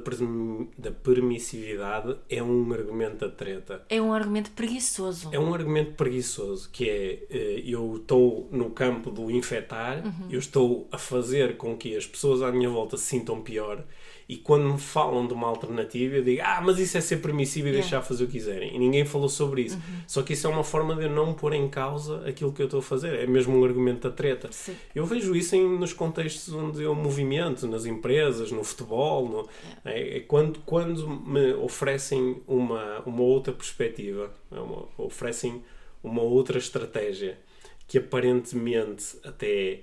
da 0.79 0.91
permissividade 0.93 2.17
é 2.29 2.43
um 2.43 2.73
argumento 2.73 3.19
da 3.19 3.29
treta. 3.29 3.83
É 3.89 4.01
um 4.01 4.13
argumento 4.13 4.51
preguiçoso. 4.53 5.29
É 5.33 5.39
um 5.39 5.53
argumento 5.53 5.93
preguiçoso, 5.95 6.71
que 6.71 6.89
é 6.89 7.27
eh, 7.31 7.63
eu 7.67 7.97
estou 7.97 8.49
no 8.53 8.71
campo 8.71 9.11
do 9.11 9.31
infectar, 9.31 10.05
Uhum. 10.05 10.29
eu 10.31 10.39
estou 10.39 10.89
a 10.93 10.99
fazer 10.99 11.57
com 11.57 11.77
que 11.77 11.97
as 11.97 12.07
pessoas 12.07 12.43
à 12.43 12.51
minha 12.53 12.69
volta 12.71 12.97
se 12.97 13.05
sintam 13.05 13.41
pior 13.43 13.85
e 14.29 14.37
quando 14.37 14.71
me 14.75 14.79
falam 14.79 15.27
de 15.27 15.33
uma 15.33 15.49
alternativa 15.49 16.17
eu 16.17 16.23
digo, 16.23 16.43
ah, 16.45 16.61
mas 16.63 16.79
isso 16.79 16.99
é 16.99 17.01
ser 17.01 17.17
permissivo 17.17 17.69
e 17.69 17.71
Yeah. 17.71 17.83
deixar 17.89 18.03
fazer 18.03 18.25
o 18.25 18.27
que 18.27 18.35
quiserem. 18.35 18.75
E 18.75 18.79
ninguém 18.79 19.05
falou 19.07 19.29
sobre 19.29 19.63
isso. 19.63 19.77
Uhum. 19.77 19.83
Só 20.07 20.23
que 20.23 20.35
isso 20.35 20.47
é 20.47 20.51
uma 20.51 20.63
forma 20.63 20.95
de 20.95 21.05
eu 21.05 21.11
não 21.11 21.33
pôr 21.33 21.55
em 21.55 21.67
causa 21.69 22.23
aquilo 22.29 22.53
que 22.53 22.61
eu 22.61 22.67
estou 22.67 22.81
a 22.81 22.83
fazer. 22.83 23.15
É 23.21 23.27
mesmo 23.27 23.59
um 23.59 23.65
argumento 23.65 24.07
da 24.07 24.15
treta. 24.15 24.49
Sim. 24.53 24.77
Eu 24.95 25.07
vejo 25.07 25.35
isso 25.35 25.57
em, 25.57 25.79
nos 25.79 25.95
contextos 25.95 26.53
onde 26.53 26.83
eu 26.83 26.95
movimento, 26.95 27.67
nas 27.67 27.87
empresas, 27.87 28.53
no 28.53 28.63
futebol, 28.63 29.27
no- 29.29 29.49
é, 29.85 30.19
é 30.19 30.21
quando, 30.21 30.59
quando 30.67 31.09
me 31.09 31.55
oferecem 31.55 32.37
uma, 32.47 33.01
uma 33.07 33.23
outra 33.23 33.53
perspectiva, 33.55 34.31
é 34.53 34.61
uma- 34.61 34.87
oferecem 34.99 35.63
uma 36.05 36.21
outra 36.23 36.59
estratégia 36.59 37.39
que 37.87 37.97
aparentemente 37.97 39.17
até 39.25 39.81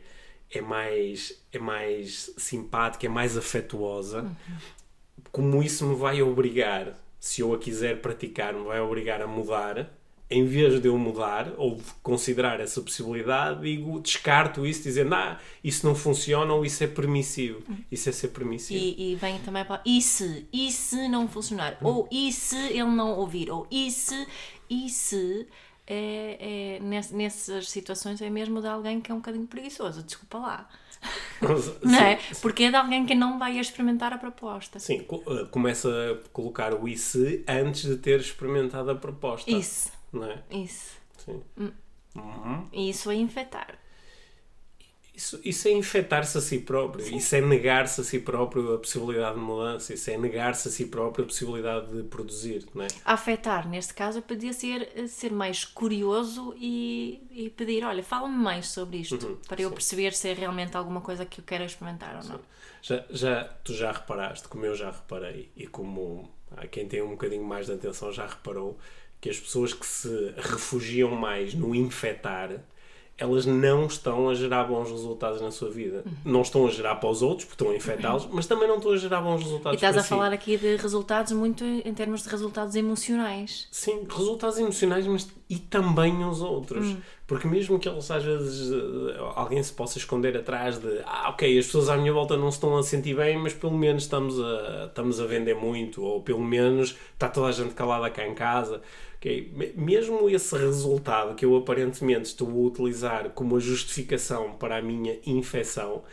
é 0.60 0.62
mais, 0.62 1.42
é 1.52 1.60
mais 1.60 2.34
simpática, 2.38 3.06
é 3.06 3.10
mais 3.10 3.38
afetuosa, 3.38 4.30
como 5.32 5.62
isso 5.62 5.86
me 5.86 5.96
vai 5.96 6.22
obrigar, 6.22 6.98
se 7.20 7.42
eu 7.42 7.54
a 7.54 7.58
quiser 7.58 8.02
praticar, 8.02 8.54
me 8.54 8.64
vai 8.64 8.80
obrigar 8.80 9.22
a 9.22 9.28
mudar, 9.28 9.92
em 10.30 10.44
vez 10.46 10.82
de 10.82 10.88
eu 10.88 10.98
mudar 10.98 11.54
ou 11.58 11.76
de 11.76 11.84
considerar 12.02 12.60
essa 12.60 12.82
possibilidade, 12.82 13.62
digo, 13.62 14.00
descarto 14.00 14.66
isso 14.66 14.84
dizendo, 14.84 15.14
ah, 15.14 15.40
isso 15.64 15.86
não 15.86 15.94
funciona 15.94 16.52
ou 16.54 16.66
isso 16.66 16.84
é 16.84 16.88
permissivo. 16.88 17.62
Isso 17.92 18.10
é 18.10 18.12
ser 18.12 18.30
permissivo. 18.30 18.84
E, 18.84 19.12
e 19.12 19.16
vem 19.16 19.40
também 19.40 19.64
para 19.64 19.82
e 19.86 20.02
se, 20.02 20.48
e 20.52 20.72
se 20.72 21.08
não 21.08 21.28
funcionar, 21.28 21.78
ou 21.82 22.08
e 22.12 22.32
se 22.32 22.58
ele 22.58 22.86
não 22.86 23.12
ouvir, 23.12 23.52
ou 23.52 23.68
e 23.70 23.92
se, 23.92 24.28
e 24.70 24.90
se 24.90 25.48
é, 25.88 26.78
é, 26.78 26.80
ness- 26.82 27.12
nessas 27.12 27.70
situações 27.70 28.22
é 28.22 28.30
mesmo 28.30 28.62
de 28.62 28.68
alguém 28.68 29.00
que 29.02 29.12
é 29.12 29.14
um 29.14 29.18
bocadinho 29.20 29.48
preguiçoso, 29.48 30.04
desculpa 30.04 30.38
lá. 30.40 30.70
Não 31.84 32.00
é? 32.00 32.20
Porque 32.42 32.64
é 32.64 32.70
de 32.72 32.76
alguém 32.76 33.06
que 33.06 33.14
não 33.14 33.38
vai 33.38 33.60
experimentar 33.60 34.12
a 34.12 34.18
proposta. 34.18 34.80
Sim, 34.80 35.06
eh, 35.28 35.46
começa 35.52 35.88
a 35.90 36.30
colocar 36.30 36.74
o 36.74 36.88
e 36.88 36.98
se 36.98 37.44
antes 37.48 37.84
de 37.84 37.98
ter 37.98 38.20
experimentado 38.20 38.90
a 38.90 38.96
proposta. 38.96 39.52
Isso, 39.52 39.92
Não 40.12 40.24
é? 40.26 40.42
isso. 40.50 40.96
Sim. 41.18 41.44
E 42.72 42.90
isso 42.90 43.12
é 43.12 43.16
infectar. 43.16 43.78
Isso, 45.16 45.40
isso 45.46 45.68
é 45.68 45.72
infectar-se 45.72 46.38
a 46.38 46.42
si 46.42 46.60
próprio, 46.60 47.16
isso 47.16 47.36
é 47.36 47.42
negar-se 47.42 48.02
a 48.02 48.04
si 48.04 48.20
próprio 48.20 48.74
a 48.74 48.78
possibilidade 48.78 49.36
de 49.36 49.42
mudança, 49.42 49.94
isso 49.94 50.10
é 50.10 50.18
negar-se 50.18 50.68
a 50.68 50.72
si 50.72 50.88
próprio 50.88 51.24
a 51.24 51.28
possibilidade 51.28 51.88
de 51.90 52.04
produzir, 52.04 52.66
não 52.74 52.84
é? 52.84 52.88
Afetar, 53.06 53.68
neste 53.68 53.94
caso, 53.94 54.22
podia 54.22 54.52
ser 54.52 54.90
eh, 54.96 55.08
ser 55.08 55.32
mais 55.32 55.64
curioso 55.64 56.54
e, 56.58 57.22
e 57.32 57.50
pedir: 57.50 57.84
olha, 57.86 58.04
fala-me 58.04 58.36
mais 58.36 58.68
sobre 58.68 58.98
isto, 58.98 59.40
para 59.48 59.62
eu 59.62 59.72
perceber 59.72 60.14
se 60.14 60.30
é 60.30 60.34
realmente 60.34 60.76
alguma 60.76 61.00
coisa 61.00 61.26
que 61.26 61.40
eu 61.40 61.46
quero 61.46 61.64
experimentar 61.64 62.18
ou 62.22 62.30
não. 62.30 62.40
Já, 62.82 63.06
já, 63.10 63.44
tu 63.64 63.74
já 63.74 63.92
reparaste, 63.92 64.48
como 64.48 64.66
eu 64.66 64.76
já 64.76 64.92
reparei, 64.92 65.50
e 65.56 65.66
como 65.66 66.30
quem 66.72 66.88
tem 66.88 67.02
um 67.02 67.12
bocadinho 67.12 67.44
mais 67.44 67.66
de 67.66 67.74
atenção 67.74 68.12
já 68.12 68.28
reparou, 68.28 68.78
que 69.20 69.30
as 69.30 69.40
pessoas 69.40 69.74
que 69.74 69.86
se 69.86 70.34
refugiam 70.38 71.12
mais 71.12 71.54
no 71.54 71.74
infectar, 71.74 72.52
elas 73.18 73.46
não 73.46 73.86
estão 73.86 74.28
a 74.30 74.36
gerar 74.36 74.66
bons 74.66 74.92
resultados 74.92 75.42
na 75.42 75.50
sua 75.50 75.70
vida. 75.70 76.04
Uhum. 76.06 76.34
Não 76.34 76.42
estão 76.42 76.68
a 76.68 76.70
gerar 76.70 76.96
para 76.96 77.10
os 77.10 77.22
outros, 77.22 77.46
porque 77.46 77.64
estão 77.64 77.74
a 77.74 77.78
infectá-los, 77.78 78.28
mas 78.32 78.46
também 78.46 78.68
não 78.68 78.76
estão 78.76 78.92
a 78.92 78.98
gerar 78.98 79.22
bons 79.22 79.40
E 79.40 79.44
resultados 79.46 79.76
estás 79.78 79.94
para 79.94 80.02
a 80.02 80.04
si. 80.04 80.10
falar 80.10 80.34
aqui 80.34 80.58
de 80.58 80.76
resultados 80.76 81.32
muito 81.32 81.64
em 81.64 81.94
termos 81.94 82.24
de 82.24 82.30
resultados 82.30 82.76
emocionais. 82.76 83.68
Sim, 83.72 84.06
resultados 84.10 84.58
emocionais, 84.58 85.08
mas 85.08 85.30
e 85.50 85.58
também 85.58 86.26
os 86.26 86.42
outros. 86.42 86.88
Hum. 86.88 86.98
Porque 87.28 87.48
mesmo 87.48 87.80
que 87.80 87.90
eles 87.90 88.10
às 88.12 88.24
vezes 88.24 88.72
eh, 88.72 89.18
alguém 89.36 89.62
se 89.64 89.74
possa 89.74 89.98
esconder 89.98 90.38
atrás 90.38 90.78
de 90.78 91.02
ah, 91.06 91.30
ok, 91.30 91.58
as 91.58 91.66
pessoas 91.66 91.90
à 91.90 91.98
minha 91.98 92.14
volta 92.14 92.38
não 92.38 92.52
se 92.52 92.58
estão 92.58 92.78
a 92.78 92.84
sentir 92.84 93.16
bem, 93.16 93.38
mas 93.38 93.54
pelo 93.54 93.74
menos 93.76 94.04
estamos 94.04 94.40
a, 94.40 94.86
estamos 94.88 95.20
a 95.20 95.26
vender 95.26 95.56
muito, 95.56 96.04
ou 96.04 96.22
pelo 96.22 96.44
menos 96.44 96.96
está 97.14 97.28
toda 97.28 97.48
a 97.48 97.52
gente 97.52 97.74
calada 97.74 98.10
cá 98.12 98.28
em 98.28 98.36
casa. 98.36 98.82
Ok, 99.18 99.52
Me- 99.56 99.74
Mesmo 99.76 100.30
esse 100.30 100.56
resultado 100.56 101.34
que 101.36 101.44
eu 101.46 101.56
aparentemente 101.56 102.26
estou 102.28 102.48
a 102.50 102.68
utilizar 102.68 103.30
como 103.32 103.56
a 103.58 103.60
justificação 103.60 104.54
para 104.54 104.78
a 104.78 104.82
minha 104.82 105.18
infecção, 105.26 106.04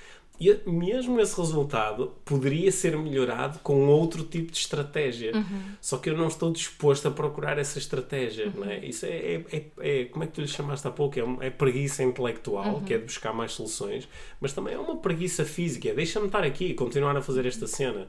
e 0.41 0.59
mesmo 0.69 1.21
esse 1.21 1.37
resultado 1.39 2.13
poderia 2.25 2.73
ser 2.73 2.97
melhorado 2.97 3.61
com 3.61 3.87
outro 3.87 4.25
tipo 4.25 4.51
de 4.51 4.59
estratégia. 4.59 5.33
Só 5.81 5.99
que 5.99 6.11
eu 6.11 6.17
não 6.17 6.27
estou 6.27 6.51
disposto 6.53 7.07
a 7.07 7.11
procurar 7.13 7.59
essa 7.59 7.79
estratégia. 7.79 8.53
Não 8.53 8.65
é? 8.65 8.85
Isso 8.85 9.07
é, 9.07 9.09
é, 9.11 9.45
é- 9.53 10.01
é- 10.01 10.05
Como 10.07 10.25
é 10.25 10.27
que 10.27 10.33
tu 10.33 10.41
lhe 10.41 10.49
chamaste 10.49 10.87
há 10.89 10.91
pouco? 10.91 11.17
É, 11.19 11.47
é 11.47 11.51
preguiça 11.51 12.03
intelectual, 12.03 12.81
que 12.81 12.93
é 12.95 12.99
de 12.99 13.05
buscar 13.05 13.33
mais 13.33 13.53
soluções, 13.53 14.09
mas 14.41 14.53
também 14.53 14.75
é 14.75 14.79
uma 14.79 14.97
preguiça 14.97 15.45
física. 15.45 15.89
É 15.91 15.95
deixa-me 15.95 16.27
estar 16.27 16.43
aqui 16.43 16.67
e 16.67 16.75
continuar 16.75 17.17
a 17.17 17.23
fazer 17.23 17.47
esta 17.47 17.67
cena. 17.69 18.09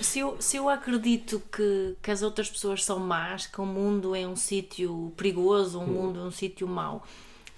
Se 0.00 0.20
eu, 0.20 0.36
se 0.40 0.56
eu 0.56 0.68
acredito 0.70 1.42
que, 1.54 1.94
que 2.02 2.10
as 2.10 2.22
outras 2.22 2.48
pessoas 2.48 2.84
são 2.84 2.98
más, 2.98 3.46
que 3.46 3.60
o 3.60 3.66
mundo 3.66 4.14
é 4.14 4.26
um 4.26 4.36
sítio 4.36 5.12
perigoso, 5.16 5.78
um 5.80 5.86
mundo 5.86 6.20
é 6.20 6.22
um 6.22 6.30
sítio 6.30 6.66
mau, 6.66 7.02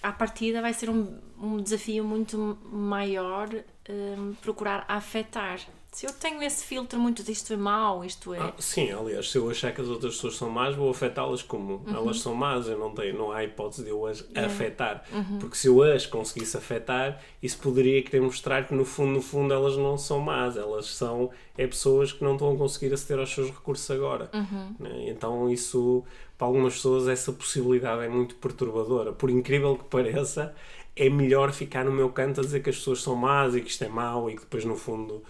à 0.02 0.12
partida 0.12 0.60
vai 0.62 0.72
ser 0.72 0.88
um, 0.90 1.18
um 1.40 1.56
desafio 1.60 2.04
muito 2.04 2.58
maior 2.72 3.48
hum, 3.88 4.34
procurar 4.42 4.84
afetar. 4.88 5.60
Se 5.90 6.06
eu 6.06 6.12
tenho 6.12 6.42
esse 6.42 6.64
filtro 6.64 7.00
muito 7.00 7.22
de 7.22 7.32
isto 7.32 7.52
é 7.52 7.56
mau, 7.56 8.04
isto 8.04 8.34
é. 8.34 8.38
Ah, 8.38 8.52
sim, 8.58 8.92
aliás, 8.92 9.30
se 9.30 9.38
eu 9.38 9.50
achar 9.50 9.72
que 9.72 9.80
as 9.80 9.88
outras 9.88 10.14
pessoas 10.14 10.36
são 10.36 10.50
más, 10.50 10.76
vou 10.76 10.90
afetá-las 10.90 11.42
como 11.42 11.82
elas 11.88 12.20
são 12.20 12.34
más. 12.34 12.68
Eu 12.68 12.78
não, 12.78 12.94
tenho, 12.94 13.16
não 13.16 13.32
há 13.32 13.42
hipótese 13.42 13.82
de 13.82 13.90
eu 13.90 14.06
as 14.06 14.24
afetar. 14.34 15.02
Porque 15.40 15.56
se 15.56 15.66
eu 15.66 15.82
as 15.82 16.04
conseguisse 16.04 16.56
afetar, 16.56 17.20
isso 17.42 17.58
poderia 17.58 18.02
querer 18.02 18.20
mostrar 18.20 18.66
que 18.68 18.74
no 18.74 18.84
fundo, 18.84 19.12
no 19.12 19.22
fundo, 19.22 19.52
elas 19.52 19.76
não 19.76 19.96
são 19.96 20.20
más. 20.20 20.56
Elas 20.58 20.86
são 20.86 21.30
é 21.56 21.66
pessoas 21.66 22.12
que 22.12 22.22
não 22.22 22.34
estão 22.34 22.54
a 22.54 22.56
conseguir 22.56 22.92
aceder 22.92 23.18
aos 23.18 23.30
seus 23.34 23.48
recursos 23.50 23.90
agora. 23.90 24.30
né? 24.78 25.08
Então, 25.08 25.50
isso, 25.50 26.04
para 26.36 26.46
algumas 26.46 26.74
pessoas, 26.74 27.08
essa 27.08 27.32
possibilidade 27.32 28.04
é 28.04 28.08
muito 28.08 28.36
perturbadora. 28.36 29.12
Por 29.12 29.30
incrível 29.30 29.76
que 29.76 29.84
pareça, 29.84 30.54
é 30.98 31.08
melhor 31.08 31.52
ficar 31.52 31.84
no 31.84 31.92
meu 31.92 32.10
canto 32.10 32.40
a 32.40 32.44
dizer 32.44 32.60
que 32.62 32.70
as 32.70 32.76
pessoas 32.76 33.00
são 33.02 33.14
más 33.14 33.54
e 33.54 33.60
que 33.60 33.70
isto 33.70 33.84
é 33.84 33.88
mau 33.88 34.28
e 34.30 34.34
que 34.34 34.40
depois, 34.40 34.64
no 34.64 34.76
fundo, 34.76 35.22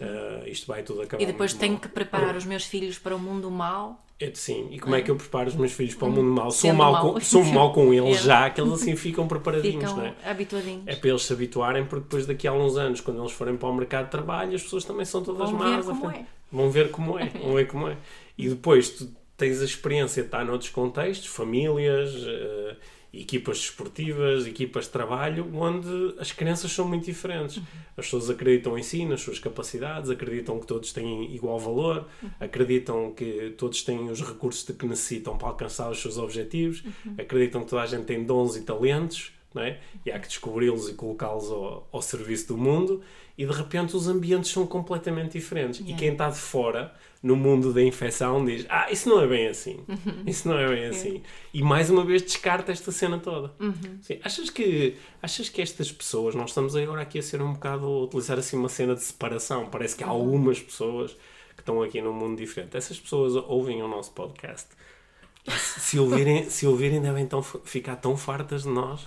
eh, 0.00 0.44
isto 0.46 0.66
vai 0.66 0.82
tudo 0.82 1.02
acabar 1.02 1.22
E 1.22 1.26
depois 1.26 1.52
tenho 1.52 1.72
mal. 1.72 1.80
que 1.82 1.88
preparar 1.88 2.36
os 2.36 2.44
meus 2.44 2.64
filhos 2.64 2.98
para 2.98 3.14
o 3.14 3.18
mundo 3.18 3.50
mau. 3.50 4.02
É, 4.18 4.30
sim, 4.32 4.68
e 4.70 4.78
como 4.80 4.94
é 4.96 5.02
que 5.02 5.10
eu 5.10 5.16
preparo 5.16 5.46
os 5.48 5.54
meus 5.54 5.72
filhos 5.72 5.94
para 5.94 6.08
o 6.08 6.10
mundo 6.10 6.30
mau? 6.30 6.50
Sou 6.50 6.72
mau, 6.72 6.90
mau. 6.92 7.12
com, 7.14 7.20
sou 7.20 7.44
mau 7.44 7.72
com 7.74 7.92
eles 7.92 8.16
É. 8.20 8.22
já, 8.22 8.48
que 8.50 8.58
eles 8.60 8.72
assim 8.72 8.96
ficam 8.96 9.28
preparadinhos, 9.28 9.90
Ficam 9.90 9.96
não 9.98 10.06
é? 10.06 10.14
habituadinhos. 10.24 10.84
É 10.86 10.96
para 10.96 11.10
eles 11.10 11.22
se 11.22 11.32
habituarem, 11.34 11.84
porque 11.84 12.04
depois 12.04 12.24
daqui 12.26 12.48
a 12.48 12.52
uns 12.54 12.78
anos, 12.78 13.02
quando 13.02 13.20
eles 13.20 13.32
forem 13.32 13.58
para 13.58 13.68
o 13.68 13.74
mercado 13.74 14.06
de 14.06 14.10
trabalho, 14.12 14.54
as 14.54 14.62
pessoas 14.62 14.84
também 14.84 15.04
são 15.04 15.22
todas 15.22 15.50
Vão 15.50 15.58
más. 15.58 15.84
ver 15.84 15.92
como 15.94 16.10
é. 16.10 16.26
Vão 16.50 16.70
ver 16.70 16.90
como 16.90 17.18
é, 17.18 17.28
vão 17.28 17.52
ver 17.54 17.66
como 17.66 17.88
é. 17.88 17.96
E 18.38 18.48
depois 18.48 18.88
tu 18.88 19.08
tens 19.36 19.60
a 19.60 19.64
experiência 19.66 20.22
de 20.22 20.28
estar 20.28 20.46
noutros 20.46 20.70
contextos, 20.70 21.26
famílias, 21.26 22.14
eh, 22.26 22.76
equipas 23.12 23.58
desportivas, 23.58 24.46
equipas 24.46 24.84
de 24.84 24.90
trabalho, 24.90 25.50
onde 25.54 26.14
as 26.18 26.32
crianças 26.32 26.70
são 26.72 26.86
muito 26.86 27.04
diferentes. 27.04 27.62
As 27.96 28.04
pessoas 28.04 28.28
acreditam 28.28 28.78
em 28.78 28.82
si, 28.82 29.04
nas 29.04 29.20
suas 29.20 29.38
capacidades, 29.38 30.10
acreditam 30.10 30.58
que 30.60 30.66
todos 30.66 30.92
têm 30.92 31.34
igual 31.34 31.58
valor, 31.58 32.06
acreditam 32.38 33.12
que 33.12 33.54
todos 33.56 33.82
têm 33.82 34.10
os 34.10 34.20
recursos 34.20 34.66
de 34.66 34.72
que 34.74 34.86
necessitam 34.86 35.38
para 35.38 35.48
alcançar 35.48 35.90
os 35.90 36.00
seus 36.00 36.18
objetivos, 36.18 36.82
acreditam 37.18 37.62
que 37.62 37.70
toda 37.70 37.82
a 37.82 37.86
gente 37.86 38.04
tem 38.04 38.24
dons 38.24 38.56
e 38.56 38.62
talentos, 38.62 39.32
não 39.56 39.62
é? 39.62 39.80
E 40.04 40.12
há 40.12 40.18
que 40.20 40.28
descobri-los 40.28 40.88
e 40.88 40.94
colocá-los 40.94 41.50
ao, 41.50 41.88
ao 41.90 42.00
serviço 42.02 42.48
do 42.48 42.56
mundo 42.56 43.02
e 43.36 43.44
de 43.44 43.52
repente 43.52 43.96
os 43.96 44.06
ambientes 44.08 44.50
são 44.50 44.66
completamente 44.66 45.32
diferentes. 45.32 45.80
Yeah. 45.80 45.96
E 45.96 45.98
quem 45.98 46.12
está 46.12 46.30
de 46.30 46.38
fora, 46.38 46.94
no 47.22 47.34
mundo 47.36 47.72
da 47.72 47.82
infecção, 47.82 48.44
diz: 48.44 48.64
Ah, 48.68 48.90
isso 48.90 49.08
não 49.08 49.20
é 49.20 49.26
bem 49.26 49.48
assim. 49.48 49.80
Uhum. 49.88 50.22
Isso 50.26 50.46
não 50.48 50.56
é 50.58 50.68
bem 50.68 50.84
assim. 50.88 51.22
E 51.52 51.62
mais 51.62 51.90
uma 51.90 52.04
vez 52.04 52.22
descarta 52.22 52.70
esta 52.72 52.92
cena 52.92 53.18
toda. 53.18 53.52
Uhum. 53.58 53.98
Achas, 54.22 54.48
que, 54.50 54.94
achas 55.20 55.48
que 55.48 55.60
estas 55.60 55.90
pessoas, 55.92 56.34
nós 56.34 56.50
estamos 56.50 56.74
agora 56.76 57.02
aqui 57.02 57.18
a 57.18 57.22
ser 57.22 57.42
um 57.42 57.52
bocado, 57.52 57.84
a 57.86 58.04
utilizar 58.04 58.38
assim 58.38 58.56
uma 58.56 58.68
cena 58.68 58.94
de 58.94 59.02
separação. 59.02 59.66
Parece 59.66 59.96
que 59.96 60.04
há 60.04 60.06
Uhum. 60.12 60.20
algumas 60.20 60.60
pessoas 60.60 61.12
que 61.54 61.62
estão 61.62 61.82
aqui 61.82 62.00
num 62.00 62.12
mundo 62.12 62.36
diferente. 62.38 62.76
Essas 62.76 62.98
pessoas 63.00 63.34
ouvem 63.34 63.82
o 63.82 63.88
nosso 63.88 64.12
podcast. 64.12 64.68
Se 65.78 65.98
ouvirem, 65.98 66.50
se 66.50 66.66
ouvirem 66.66 67.00
devem 67.00 67.26
tão, 67.26 67.42
ficar 67.42 67.96
tão 67.96 68.16
fartas 68.16 68.64
de 68.64 68.68
nós. 68.68 69.06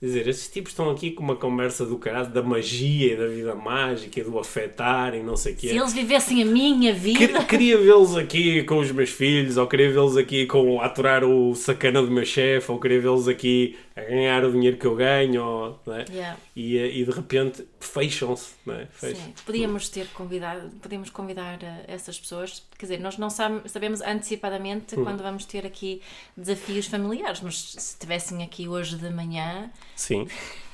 Dizer, 0.00 0.28
estes 0.28 0.48
tipos 0.48 0.72
estão 0.72 0.88
aqui 0.90 1.10
com 1.10 1.22
uma 1.22 1.36
conversa 1.36 1.84
do 1.84 1.98
caralho, 1.98 2.30
da 2.30 2.42
magia 2.42 3.14
e 3.14 3.16
da 3.16 3.26
vida 3.26 3.54
mágica 3.54 4.20
e 4.20 4.22
do 4.22 4.38
afetar 4.38 5.14
e 5.14 5.22
não 5.22 5.36
sei 5.36 5.54
o 5.54 5.56
quê. 5.56 5.68
Se 5.68 5.76
eles 5.76 5.92
vivessem 5.92 6.42
a 6.42 6.46
minha 6.46 6.94
vida. 6.94 7.18
Queria, 7.18 7.44
queria 7.44 7.78
vê-los 7.78 8.16
aqui 8.16 8.62
com 8.62 8.78
os 8.78 8.92
meus 8.92 9.10
filhos, 9.10 9.56
ou 9.56 9.66
queria 9.66 9.90
vê-los 9.90 10.16
aqui 10.16 10.46
com 10.46 10.80
aturar 10.80 11.24
o 11.24 11.54
sacana 11.54 12.00
do 12.00 12.10
meu 12.10 12.24
chefe, 12.24 12.70
ou 12.70 12.78
queria 12.78 13.00
vê-los 13.00 13.26
aqui 13.26 13.76
a 14.00 14.08
ganhar 14.10 14.44
o 14.44 14.52
dinheiro 14.52 14.76
que 14.76 14.86
eu 14.86 14.94
ganho, 14.96 15.78
é? 15.86 16.04
Yeah. 16.12 16.38
e, 16.56 16.78
eh, 16.78 16.96
e 16.98 17.04
de 17.04 17.10
repente 17.10 17.66
fecham-se. 17.78 18.54
É? 18.68 18.86
Fecham. 18.92 19.24
Sim, 19.26 19.34
podíamos 19.46 19.88
ter 19.88 20.06
convidado, 20.08 20.68
podíamos 20.82 21.10
convidar 21.10 21.62
eh, 21.62 21.84
essas 21.88 22.18
pessoas, 22.18 22.62
quer 22.78 22.86
dizer, 22.86 23.00
nós 23.00 23.16
não 23.18 23.30
sabe- 23.30 23.68
sabemos 23.68 24.00
antecipadamente 24.00 24.98
Hum. 24.98 25.04
quando 25.04 25.22
vamos 25.22 25.44
ter 25.44 25.66
aqui 25.66 26.00
desafios 26.36 26.86
familiares, 26.86 27.40
mas 27.40 27.58
se 27.60 27.78
estivessem 27.78 28.42
aqui 28.42 28.68
hoje 28.68 28.96
de 28.96 29.10
manhã, 29.10 29.70
Sim. 29.96 30.26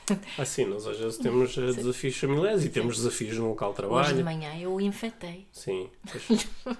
Assim, 0.38 0.64
nós 0.66 0.86
às 0.86 0.98
vezes 0.98 1.18
temos 1.18 1.58
eh, 1.58 1.72
desafios 1.72 2.16
familiares 2.16 2.64
e 2.64 2.68
temos 2.68 2.96
desafios 2.96 3.36
no 3.38 3.48
local 3.48 3.72
de 3.74 3.84
hoje 3.84 4.14
de 4.14 4.20
trabalho. 4.20 4.24
manhã 4.24 4.56
eu 4.60 4.72
o 4.72 4.80
infectei. 4.80 5.46
Sim. 5.52 5.90
pois. 6.10 6.46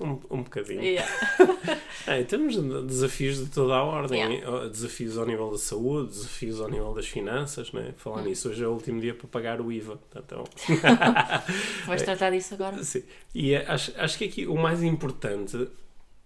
Um, 0.00 0.20
um 0.30 0.42
bocadinho. 0.42 0.82
Yeah. 0.82 1.10
É, 2.06 2.22
temos 2.22 2.56
desafios 2.86 3.38
de 3.38 3.46
toda 3.46 3.74
a 3.74 3.82
ordem. 3.82 4.20
Yeah. 4.22 4.68
Desafios 4.68 5.18
ao 5.18 5.26
nível 5.26 5.50
da 5.50 5.58
saúde, 5.58 6.10
desafios 6.10 6.60
ao 6.60 6.68
nível 6.70 6.94
das 6.94 7.06
finanças. 7.08 7.72
Né? 7.72 7.94
Falar 7.96 8.20
Hum. 8.22 8.26
nisso, 8.26 8.48
hoje 8.48 8.62
é 8.62 8.66
o 8.68 8.70
último 8.70 9.00
dia 9.00 9.12
para 9.12 9.26
pagar 9.26 9.60
o 9.60 9.72
IVA. 9.72 9.98
Então, 10.14 10.44
Vais 11.86 12.02
tratar 12.02 12.30
disso 12.30 12.54
agora? 12.54 12.82
sim. 12.84 13.02
E 13.34 13.54
é, 13.54 13.66
acho, 13.68 13.92
acho 13.96 14.18
que 14.18 14.24
aqui 14.24 14.46
o 14.46 14.54
mais 14.56 14.82
importante 14.84 15.68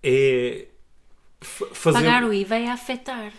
é 0.03 0.67
fa- 1.41 1.67
fazer. 1.73 1.99
Pagar 1.99 2.25
o 2.25 2.33
IVA 2.35 2.57
é 2.59 2.69
afetar. 2.69 3.33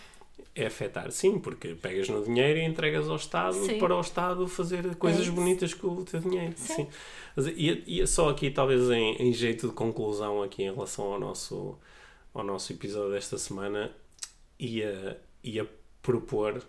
É 0.54 0.66
afetar, 0.66 1.10
sim, 1.10 1.38
porque 1.38 1.74
pegas 1.74 2.10
no 2.10 2.22
dinheiro 2.22 2.58
e 2.58 2.64
entregas 2.64 3.08
ao 3.08 3.16
Estado 3.16 3.54
Sim. 3.54 3.78
para 3.78 3.96
o 3.96 4.00
Estado 4.02 4.46
fazer 4.46 4.94
coisas 4.96 5.22
isso. 5.22 5.32
bonitas 5.32 5.72
com 5.72 5.88
o 5.88 6.04
teu 6.04 6.20
dinheiro. 6.20 6.52
Sim. 6.56 6.74
Sim. 6.74 6.88
Mas 7.34 7.46
ia, 7.46 7.82
ia 7.86 8.06
só 8.06 8.28
aqui, 8.28 8.50
talvez 8.50 8.90
em, 8.90 9.16
em 9.16 9.32
jeito 9.32 9.68
de 9.68 9.72
conclusão, 9.72 10.42
aqui 10.42 10.62
em 10.62 10.70
relação 10.70 11.06
ao 11.06 11.18
nosso, 11.18 11.78
ao 12.34 12.44
nosso 12.44 12.70
episódio 12.70 13.12
desta 13.12 13.38
semana, 13.38 13.90
ia, 14.58 15.18
ia 15.42 15.66
propor 16.02 16.62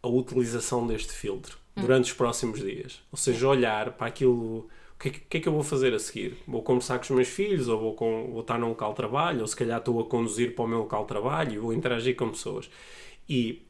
a 0.00 0.08
utilização 0.08 0.86
deste 0.86 1.12
filtro 1.12 1.58
durante 1.74 2.04
os 2.04 2.12
próximos 2.12 2.60
dias. 2.60 3.02
Ou 3.10 3.18
seja, 3.18 3.48
olhar 3.48 3.92
para 3.94 4.06
aquilo. 4.06 4.68
O 4.96 4.98
que, 4.98 5.08
é 5.08 5.10
que- 5.12 5.20
que 5.20 5.36
é 5.36 5.40
que 5.40 5.48
eu 5.48 5.52
vou 5.52 5.62
fazer 5.62 5.92
a 5.94 5.98
seguir? 5.98 6.38
Vou 6.48 6.62
conversar 6.62 6.98
com 6.98 7.04
os 7.04 7.10
meus 7.10 7.28
filhos, 7.28 7.68
ou 7.68 7.78
vou, 7.78 7.94
com, 7.94 8.30
vou 8.32 8.40
estar 8.40 8.58
num 8.58 8.68
local 8.70 8.90
de 8.90 8.96
trabalho, 8.96 9.40
ou 9.42 9.46
se 9.46 9.54
calhar 9.54 9.78
estou 9.78 10.00
a 10.00 10.04
conduzir 10.04 10.54
para 10.54 10.64
o 10.64 10.68
meu 10.68 10.78
local 10.78 11.02
de 11.02 11.08
trabalho 11.08 11.52
e 11.52 11.58
vou 11.58 11.72
interagir 11.72 12.16
com 12.16 12.30
pessoas. 12.30 12.70
E 13.28 13.62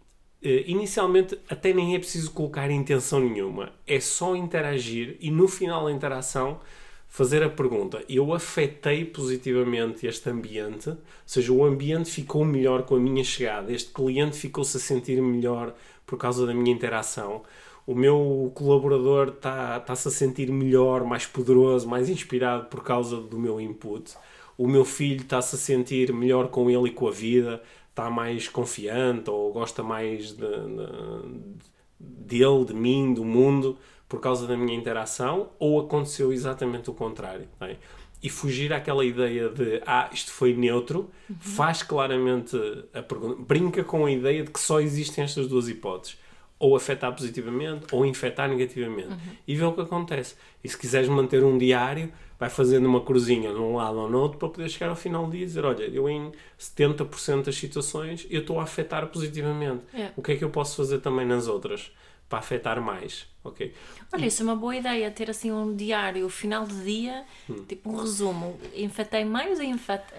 eh, 0.43 0.65
inicialmente 0.67 1.37
até 1.49 1.73
nem 1.73 1.95
é 1.97 1.99
preciso 1.99 2.31
colocar 2.33 2.71
intenção 2.71 3.21
nenhuma, 3.21 3.73
é 3.87 3.99
só 4.01 4.37
interagir 4.37 5.17
e 5.21 5.31
no 5.31 5.49
final 5.49 5.87
da 5.87 5.93
interação 5.93 6.61
fazer 7.09 7.43
a 7.43 7.51
pergunta: 7.51 8.05
eu 8.09 8.33
afetei 8.35 9.05
positivamente 9.05 10.07
este 10.07 10.29
ambiente? 10.31 10.91
Ou 10.91 10.97
seja, 11.27 11.53
o 11.53 11.65
ambiente 11.65 12.11
ficou 12.11 12.45
melhor 12.45 12.83
com 12.85 12.95
a 12.97 13.01
minha 13.01 13.25
chegada, 13.25 13.73
este 13.73 13.91
cliente 13.93 14.37
ficou-se 14.37 14.77
a 14.77 14.81
sentir 14.81 15.21
melhor 15.21 15.75
por 16.07 16.19
causa 16.19 16.47
da 16.47 16.55
minha 16.55 16.73
interação. 16.75 17.43
O 17.87 17.95
meu 17.95 18.51
colaborador 18.55 19.29
está- 19.29 19.77
está-se 19.79 20.09
a 20.09 20.11
sentir 20.11 20.51
melhor, 20.51 21.05
mais 21.05 21.25
poderoso, 21.25 21.89
mais 21.89 22.09
inspirado 22.09 22.67
por 22.67 22.83
causa 22.83 23.17
do 23.19 23.39
meu 23.39 23.61
input. 23.61 24.13
O 24.59 24.67
meu 24.67 24.85
filho 24.85 25.21
está-se 25.23 25.55
a 25.55 25.59
sentir 25.59 26.13
melhor 26.13 26.49
com 26.49 26.69
ele 26.71 26.89
e 26.89 26.91
com 26.91 27.07
a 27.07 27.13
vida, 27.13 27.63
está 27.91 28.11
mais 28.11 28.49
confiante 28.49 29.31
ou 29.31 29.53
gosta 29.53 29.83
mais 29.83 30.33
de, 30.33 30.37
de- 30.39 31.57
dele, 31.99 32.65
de 32.65 32.75
mim, 32.75 33.15
do 33.15 33.25
mundo, 33.25 33.79
por 34.09 34.21
causa 34.21 34.47
da 34.47 34.57
minha 34.57 34.77
interação, 34.77 35.49
ou 35.59 35.81
aconteceu 35.81 36.33
exatamente 36.33 36.91
o 36.91 36.95
contrário. 36.95 37.49
é? 37.61 37.77
E 38.23 38.29
fugir 38.31 38.73
àquela 38.73 39.05
ideia 39.05 39.49
de, 39.49 39.81
ah, 39.87 40.09
isto 40.13 40.31
foi 40.33 40.55
neutro, 40.55 41.09
faz 41.39 41.83
claramente 41.83 42.57
a 42.93 43.03
pergunta, 43.03 43.43
brinca 43.47 43.85
com 43.85 44.07
a 44.07 44.11
ideia 44.11 44.43
de 44.43 44.51
que 44.51 44.59
só 44.59 44.81
existem 44.81 45.23
estas 45.25 45.47
duas 45.47 45.69
hipóteses. 45.69 46.19
Ou 46.59 46.75
afetar 46.75 47.13
positivamente, 47.15 47.87
ou 47.95 48.07
infectar 48.07 48.49
negativamente. 48.49 49.09
E 49.47 49.55
vê 49.55 49.65
o 49.65 49.73
que 49.73 49.81
acontece. 49.83 50.35
E 50.65 50.69
se 50.69 50.79
quiseres 50.79 51.09
manter 51.09 51.45
um 51.45 51.59
diário, 51.59 52.11
vai 52.41 52.49
fazendo 52.49 52.87
uma 52.87 53.03
cruzinha 53.03 53.53
num 53.53 53.77
lado 53.77 53.99
ou 53.99 54.09
no 54.09 54.19
outro 54.19 54.39
para 54.39 54.49
poder 54.49 54.69
chegar 54.71 54.89
ao 54.89 54.97
final 54.97 55.27
do 55.27 55.33
dia 55.33 55.43
e 55.43 55.45
dizer: 55.45 55.65
Olha, 55.67 55.85
eu 55.85 56.09
em 56.09 56.33
70% 56.59 57.45
das 57.45 57.57
situações 57.57 58.27
eu 58.31 58.41
estou 58.41 58.59
a 58.59 58.63
afetar 58.63 59.07
positivamente. 59.09 59.83
É. 59.93 60.11
O 60.17 60.23
que 60.23 60.33
é 60.33 60.37
que 60.37 60.45
eu 60.45 60.51
posso 60.51 60.77
fazer 60.77 60.99
também 61.01 61.27
nas 61.27 61.47
outras 61.47 61.93
para 62.29 62.39
afetar 62.39 62.81
mais? 62.81 63.27
Ok? 63.45 63.73
Olha, 64.13 64.27
isso 64.27 64.43
é 64.43 64.45
uma 64.45 64.57
boa 64.57 64.75
ideia, 64.75 65.11
ter 65.11 65.31
assim 65.31 65.53
um 65.53 65.77
diário, 65.77 66.29
final 66.29 66.67
de 66.67 66.83
dia, 66.83 67.25
Hum. 67.49 67.65
tipo 67.69 67.91
um 67.91 67.97
resumo. 68.01 68.59
Infetei 68.75 69.25
mais 69.25 69.59
ou 69.59 69.65
infetei, 69.65 70.19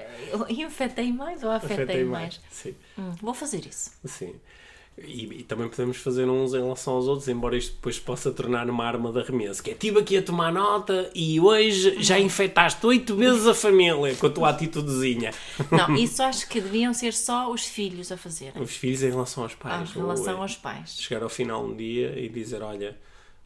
infetei 0.64 1.12
mais 1.12 1.44
ou 1.44 1.50
afetei, 1.52 1.84
Afetei 1.84 2.04
mais? 2.06 2.40
Sim, 2.50 2.76
Hum, 2.98 3.12
vou 3.22 3.34
fazer 3.34 3.66
isso. 3.66 3.92
sim. 4.06 4.36
E, 5.00 5.26
e 5.26 5.44
também 5.44 5.70
podemos 5.70 5.98
fazer 5.98 6.28
uns 6.28 6.56
em 6.56 6.58
relação 6.62 6.94
aos 6.96 7.08
outros, 7.08 7.28
embora 7.28 7.56
isto 7.56 7.74
depois 7.76 8.00
possa 8.00 8.32
tornar 8.32 8.68
uma 8.68 8.84
arma 8.84 9.12
de 9.12 9.20
arremesso. 9.20 9.62
Que 9.62 9.70
é, 9.70 9.74
estive 9.74 10.00
aqui 10.00 10.18
a 10.18 10.24
tomar 10.24 10.52
nota 10.52 11.12
e 11.14 11.40
hoje 11.40 12.02
já 12.02 12.20
infectaste 12.20 12.84
oito 12.84 13.16
vezes 13.16 13.46
a 13.46 13.54
família 13.54 14.16
com 14.16 14.26
a 14.26 14.30
tua 14.32 14.50
atitudezinha. 14.50 15.32
Não, 15.72 15.94
isso 15.98 16.24
acho 16.24 16.50
que 16.50 16.60
deviam 16.60 16.96
ser 16.96 17.14
só 17.14 17.52
os 17.52 17.64
filhos 17.64 18.12
a 18.12 18.18
fazer. 18.18 18.54
Os 18.60 18.72
filhos 18.76 19.04
em 19.04 19.10
relação 19.12 19.44
aos 19.44 19.54
Ah, 19.54 19.58
pais. 19.60 19.90
em 19.92 20.00
relação 20.00 20.38
é 20.40 20.42
aos 20.42 20.56
pais. 20.56 20.98
Chegar 21.00 21.22
ao 21.22 21.30
final 21.30 21.64
um 21.64 21.76
dia 21.76 22.18
e 22.20 22.28
dizer, 22.28 22.64
olha, 22.64 22.98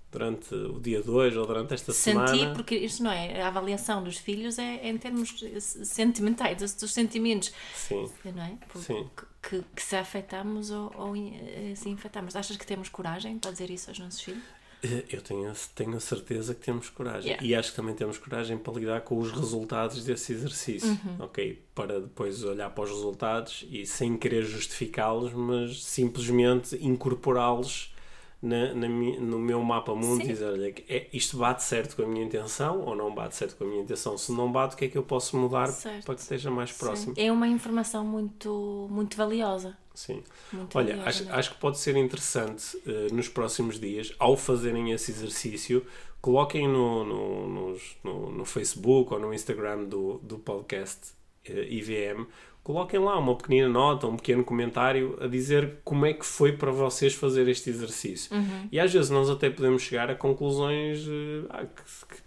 durante 0.09 0.55
o 0.55 0.79
dia 0.79 1.01
2 1.03 1.35
ou 1.35 1.45
durante 1.45 1.73
esta 1.73 1.91
Sentir, 1.91 2.27
semana... 2.37 2.55
porque 2.55 2.75
isto 2.75 3.03
não 3.03 3.11
é, 3.11 3.41
a 3.41 3.47
avaliação 3.49 4.01
dos 4.01 4.15
filhos 4.17 4.57
é, 4.57 4.87
em 4.87 4.97
termos 4.97 5.35
sentimentais, 5.59 6.57
dos, 6.75 6.91
sentimentos, 6.93 7.51
Sim. 7.75 8.09
não 8.33 8.43
é? 8.43 8.53
Por- 8.71 8.81
Sim. 8.81 9.05
Que, 9.41 9.63
que 9.75 9.81
se 9.81 9.95
afetamos 9.95 10.69
ou, 10.71 10.91
ou 10.95 11.15
eh, 11.15 11.73
se 11.75 11.89
infectamos. 11.89 12.35
Achas 12.35 12.57
que 12.57 12.65
temos 12.65 12.89
coragem 12.89 13.39
para 13.39 13.51
dizer 13.51 13.69
isso 13.69 13.89
aos 13.89 13.99
nossos 13.99 14.21
filhos? 14.21 14.43
Eh, 14.83 15.03
Eu 15.09 15.21
tenho, 15.21 15.51
tenho 15.75 15.95
a 15.95 15.99
certeza 15.99 16.53
que 16.53 16.61
temos 16.61 16.89
coragem. 16.89 17.31
Yeah. 17.31 17.45
E 17.45 17.55
acho 17.55 17.71
que 17.71 17.75
também 17.75 17.95
temos 17.95 18.17
coragem 18.17 18.57
para 18.57 18.73
lidar 18.73 19.01
com 19.01 19.17
os 19.17 19.31
resultados 19.31 20.03
desse 20.03 20.33
exercício. 20.33 20.89
Uhum. 20.89 21.25
Ok? 21.25 21.63
Para 21.73 21.99
depois 22.01 22.43
olhar 22.43 22.69
para 22.69 22.83
os 22.83 22.89
resultados 22.89 23.65
e 23.69 23.85
sem 23.85 24.17
querer 24.17 24.43
justificá-los, 24.43 25.33
mas 25.33 25.83
simplesmente 25.83 26.75
incorporá-los 26.83 27.93
na, 28.41 28.73
na 28.73 28.87
no 28.89 29.37
meu 29.37 29.61
mapa 29.61 29.93
mundo 29.93 30.23
e 30.23 30.27
dizer, 30.27 30.45
olha, 30.45 30.73
é, 30.89 31.07
isto 31.13 31.37
bate 31.37 31.63
certo 31.63 31.95
com 31.95 32.01
a 32.01 32.07
minha 32.07 32.25
intenção 32.25 32.81
ou 32.81 32.95
não 32.95 33.13
bate 33.13 33.35
certo 33.35 33.55
com 33.55 33.65
a 33.65 33.67
minha 33.67 33.83
intenção. 33.83 34.17
Se 34.17 34.31
não 34.31 34.51
bate, 34.51 34.73
o 34.73 34.77
que 34.77 34.85
é 34.85 34.87
que 34.87 34.97
eu 34.97 35.03
posso 35.03 35.37
mudar 35.37 35.67
Certo. 35.67 36.05
para 36.05 36.15
que 36.15 36.21
esteja 36.21 36.49
mais 36.49 36.71
próximo? 36.71 37.13
Sim. 37.13 37.21
É 37.21 37.31
uma 37.31 37.47
informação 37.47 38.03
muito, 38.03 38.87
muito 38.89 39.15
valiosa. 39.15 39.77
Sim. 39.93 40.23
Muito 40.51 40.75
Olha, 40.77 40.95
valiosa 40.97 41.09
acho, 41.09 41.33
acho 41.33 41.51
que 41.51 41.59
pode 41.59 41.77
ser 41.77 41.95
interessante 41.97 42.81
eh, 42.87 43.07
nos 43.11 43.27
próximos 43.27 43.79
dias, 43.79 44.13
ao 44.17 44.35
fazerem 44.35 44.91
esse 44.91 45.11
exercício, 45.11 45.85
coloquem 46.19 46.67
no, 46.67 47.03
no, 47.03 47.77
no, 48.03 48.31
no 48.31 48.45
Facebook 48.45 49.13
ou 49.13 49.19
no 49.19 49.33
Instagram 49.33 49.83
do, 49.85 50.19
do 50.23 50.39
podcast 50.39 51.13
eh, 51.45 51.67
IVM, 51.69 52.25
coloquem 52.63 52.99
lá 52.99 53.17
uma 53.17 53.35
pequenina 53.35 53.67
nota, 53.67 54.07
um 54.07 54.15
pequeno 54.15 54.43
comentário 54.43 55.17
a 55.21 55.27
dizer 55.27 55.79
como 55.83 56.05
é 56.05 56.13
que 56.13 56.25
foi 56.25 56.53
para 56.53 56.71
vocês 56.71 57.13
fazer 57.13 57.47
este 57.47 57.69
exercício. 57.69 58.35
Uhum. 58.35 58.67
E 58.71 58.79
às 58.79 58.93
vezes 58.93 59.09
nós 59.09 59.29
até 59.29 59.49
podemos 59.49 59.81
chegar 59.81 60.09
a 60.09 60.15
conclusões 60.15 61.07
eh, 61.07 61.45
ah, 61.49 61.65
que, 61.65 62.15
que 62.15 62.21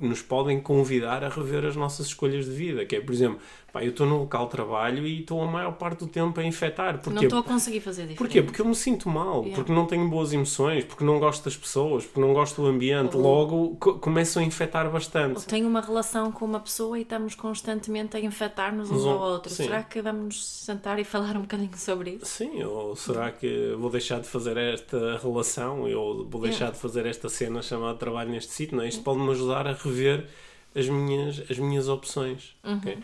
nos 0.00 0.22
podem 0.22 0.60
convidar 0.60 1.22
a 1.22 1.28
rever 1.28 1.64
as 1.64 1.76
nossas 1.76 2.06
escolhas 2.06 2.46
de 2.46 2.52
vida, 2.52 2.84
que 2.86 2.96
é, 2.96 3.00
por 3.00 3.12
exemplo, 3.12 3.38
Pá, 3.76 3.84
eu 3.84 3.90
estou 3.90 4.06
no 4.06 4.20
local 4.20 4.46
de 4.46 4.50
trabalho 4.52 5.06
e 5.06 5.20
estou 5.20 5.42
a 5.42 5.46
maior 5.46 5.72
parte 5.72 5.98
do 5.98 6.06
tempo 6.06 6.40
a 6.40 6.44
infectar. 6.44 6.94
Porquê? 6.98 7.10
Não 7.14 7.22
estou 7.24 7.40
a 7.40 7.42
conseguir 7.42 7.80
fazer 7.80 8.02
diferente. 8.02 8.16
Porquê? 8.18 8.42
Porque 8.42 8.60
eu 8.62 8.64
me 8.64 8.74
sinto 8.74 9.06
mal, 9.08 9.40
Yeah. 9.42 9.54
porque 9.54 9.70
não 9.72 9.86
tenho 9.86 10.08
boas 10.08 10.32
emoções, 10.32 10.82
porque 10.84 11.04
não 11.04 11.18
gosto 11.18 11.44
das 11.44 11.54
pessoas, 11.56 12.04
porque 12.04 12.18
não 12.20 12.32
gosto 12.32 12.62
do 12.62 12.66
ambiente. 12.68 13.14
Ou- 13.16 13.22
Logo 13.22 13.76
co 13.76 13.98
começam 13.98 14.42
a 14.42 14.46
infectar 14.46 14.86
Ou 14.86 14.92
bastante. 14.92 15.44
tenho 15.46 15.68
uma 15.68 15.80
relação 15.82 16.32
com 16.32 16.44
uma 16.46 16.58
pessoa 16.60 16.98
e 16.98 17.02
estamos 17.02 17.34
constantemente 17.34 18.16
a 18.16 18.20
infectar-nos 18.20 18.90
uns 18.90 18.96
Mas, 18.96 19.06
ao 19.06 19.18
um, 19.18 19.20
outro. 19.20 19.52
sim. 19.52 19.64
Será 19.64 19.82
que 19.82 20.00
vamos 20.00 20.22
nos 20.24 20.46
sentar 20.46 20.98
e 20.98 21.04
falar 21.16 21.36
um 21.36 21.42
bocadinho 21.42 21.76
sobre 21.76 22.12
isso? 22.12 22.24
Sim, 22.26 22.62
ou 22.64 22.96
será 22.96 23.30
que 23.30 23.74
vou 23.78 23.90
deixar 23.90 24.20
de 24.20 24.26
fazer 24.26 24.56
esta 24.56 25.18
relação? 25.18 25.86
Eu 25.86 26.26
vou 26.30 26.40
deixar 26.40 26.56
Yeah. 26.66 26.76
de 26.76 26.80
fazer 26.80 27.04
esta 27.04 27.28
cena 27.28 27.60
chamada 27.60 27.98
trabalho 27.98 28.30
neste 28.30 28.52
sítio? 28.52 28.76
Não 28.76 28.84
é? 28.84 28.88
Isto 28.88 29.02
pode-me 29.02 29.30
ajudar 29.32 29.66
a 29.66 29.72
rever 29.74 30.26
as 30.74 30.88
minhas, 30.88 31.42
as 31.50 31.58
minhas 31.58 31.88
opções. 31.88 32.54
ok? 32.62 32.98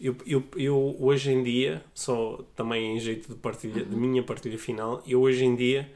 Eu, 0.00 0.16
eu, 0.26 0.42
eu 0.56 0.96
hoje 0.98 1.30
em 1.30 1.42
dia, 1.42 1.84
só 1.92 2.42
também 2.56 2.96
em 2.96 3.00
jeito 3.00 3.28
de 3.28 3.34
partilha, 3.34 3.84
de 3.84 3.94
minha 3.94 4.22
partilha 4.22 4.58
final, 4.58 5.02
eu 5.06 5.20
hoje 5.20 5.44
em 5.44 5.54
dia 5.54 5.90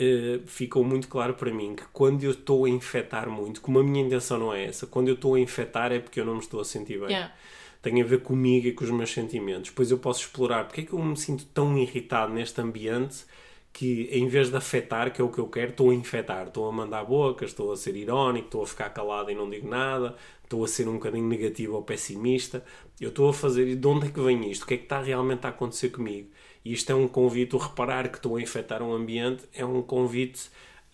eh, 0.00 0.40
ficou 0.46 0.84
muito 0.84 1.08
claro 1.08 1.34
para 1.34 1.52
mim 1.52 1.74
que 1.74 1.82
quando 1.92 2.22
eu 2.22 2.30
estou 2.30 2.66
a 2.66 2.68
infectar 2.68 3.28
muito, 3.28 3.60
como 3.60 3.80
a 3.80 3.82
minha 3.82 4.04
intenção 4.04 4.38
não 4.38 4.54
é 4.54 4.66
essa, 4.66 4.86
quando 4.86 5.08
eu 5.08 5.14
estou 5.14 5.34
a 5.34 5.40
infectar 5.40 5.90
é 5.90 5.98
porque 5.98 6.20
eu 6.20 6.24
não 6.24 6.34
me 6.34 6.40
estou 6.40 6.60
a 6.60 6.64
sentir 6.64 7.00
bem. 7.00 7.08
Yeah. 7.08 7.34
Tem 7.82 8.00
a 8.00 8.04
ver 8.04 8.22
comigo 8.22 8.68
e 8.68 8.72
com 8.72 8.84
os 8.84 8.90
meus 8.90 9.10
sentimentos. 9.10 9.70
Depois 9.70 9.90
eu 9.90 9.98
posso 9.98 10.20
explorar 10.20 10.64
porque 10.66 10.82
é 10.82 10.84
que 10.84 10.92
eu 10.92 11.02
me 11.02 11.16
sinto 11.16 11.44
tão 11.46 11.76
irritado 11.76 12.32
neste 12.32 12.60
ambiente 12.60 13.24
que 13.72 14.08
em 14.12 14.26
vez 14.26 14.50
de 14.50 14.56
afetar, 14.56 15.12
que 15.12 15.20
é 15.20 15.24
o 15.24 15.28
que 15.28 15.38
eu 15.38 15.46
quero, 15.48 15.70
estou 15.70 15.90
a 15.90 15.94
infectar. 15.94 16.48
Estou 16.48 16.68
a 16.68 16.72
mandar 16.72 17.04
bocas, 17.04 17.50
estou 17.50 17.72
a 17.72 17.76
ser 17.76 17.96
irónico, 17.96 18.46
estou 18.46 18.62
a 18.62 18.66
ficar 18.66 18.90
calado 18.90 19.30
e 19.30 19.34
não 19.34 19.48
digo 19.48 19.68
nada, 19.68 20.16
estou 20.48 20.64
a 20.64 20.68
ser 20.68 20.88
um 20.88 20.94
bocadinho 20.94 21.28
negativo 21.28 21.74
ou 21.74 21.82
pessimista. 21.82 22.64
Eu 22.98 23.10
estou 23.10 23.28
a 23.28 23.34
fazer. 23.34 23.68
E 23.68 23.76
de 23.76 23.86
onde 23.86 24.06
é 24.08 24.10
que 24.10 24.20
vem 24.20 24.50
isto? 24.50 24.62
O 24.62 24.66
que 24.66 24.74
é 24.74 24.76
que 24.78 24.84
está 24.84 25.00
realmente 25.00 25.46
a 25.46 25.50
acontecer 25.50 25.90
comigo? 25.90 26.30
E 26.64 26.72
isto 26.72 26.90
é 26.90 26.94
um 26.94 27.06
convite, 27.06 27.54
o 27.54 27.58
reparar 27.58 28.08
que 28.08 28.16
estou 28.16 28.36
a 28.36 28.40
infectar 28.42 28.82
um 28.82 28.92
ambiente 28.92 29.44
é 29.52 29.64
um 29.64 29.82
convite 29.82 30.50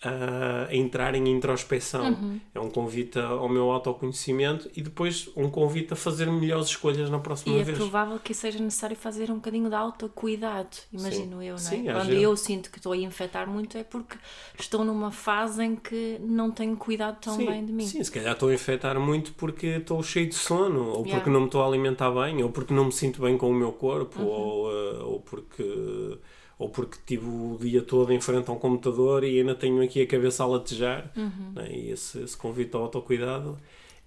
a 0.07 0.73
entrar 0.75 1.15
em 1.15 1.27
introspeção. 1.27 2.39
É 2.53 2.59
um 2.59 2.69
convite 2.69 3.17
ao 3.19 3.49
meu 3.49 3.71
autoconhecimento 3.71 4.69
e 4.75 4.81
depois 4.81 5.29
um 5.35 5.49
convite 5.49 5.93
a 5.93 5.95
fazer 5.95 6.27
melhores 6.31 6.67
escolhas 6.67 7.09
na 7.09 7.19
próxima 7.19 7.55
E 7.55 7.59
é 7.59 7.63
vez. 7.63 7.77
provável 7.77 8.19
que 8.19 8.33
seja 8.33 8.59
necessário 8.59 8.95
fazer 8.95 9.31
um 9.31 9.35
bocadinho 9.35 9.69
de 9.69 9.75
autocuidado, 9.75 10.77
imagino 10.93 11.39
Sim. 11.39 11.45
eu, 11.45 11.55
não 11.55 11.55
é? 11.55 11.57
Sim, 11.57 11.83
Quando 11.85 12.11
eu 12.13 12.37
sinto 12.37 12.69
que 12.71 12.77
estou 12.77 12.91
a 12.93 12.97
infectar 12.97 13.49
muito 13.49 13.77
é 13.77 13.83
porque 13.83 14.17
estou 14.59 14.83
numa 14.85 15.11
fase 15.11 15.63
em 15.63 15.75
que 15.75 16.17
não 16.21 16.51
tenho 16.51 16.75
cuidado 16.77 17.17
tão 17.19 17.35
sim, 17.35 17.45
bem 17.45 17.65
de 17.65 17.71
mim. 17.73 17.85
sim, 17.87 18.03
se 18.03 18.11
calhar 18.11 18.33
estou 18.33 18.49
a 18.49 18.53
infectar 18.53 18.99
muito 18.99 19.33
porque 19.33 19.67
estou 19.67 20.01
cheio 20.03 20.27
de 20.29 20.35
sono, 20.35 20.87
ou 20.89 20.97
porque 21.03 21.15
Yeah. 21.15 21.31
não 21.31 21.39
me 21.41 21.45
estou 21.47 21.61
a 21.63 21.67
alimentar 21.67 22.11
bem, 22.11 22.43
ou 22.43 22.49
porque 22.49 22.73
não 22.73 22.85
me 22.85 22.91
sinto 22.91 23.21
bem 23.21 23.37
com 23.37 23.49
o 23.49 23.53
meu 23.53 23.71
corpo, 23.71 24.21
Uhum. 24.21 24.27
ou, 24.27 24.71
eh, 24.71 25.03
ou 25.03 25.19
porque 25.21 26.19
ou 26.57 26.69
porque 26.69 26.97
tive 27.05 27.25
o 27.25 27.57
dia 27.59 27.81
todo 27.81 28.13
em 28.13 28.21
frente 28.21 28.49
a 28.49 28.53
um 28.53 28.59
computador 28.59 29.23
e 29.23 29.39
ainda 29.39 29.55
tenho 29.55 29.81
aqui 29.81 30.01
a 30.01 30.07
cabeça 30.07 30.43
a 30.43 30.47
latejar. 30.47 31.11
Uhum. 31.15 31.51
né? 31.53 31.69
E 31.71 31.91
esse, 31.91 32.21
esse 32.21 32.37
convite 32.37 32.75
ao 32.75 32.83
autocuidado 32.83 33.57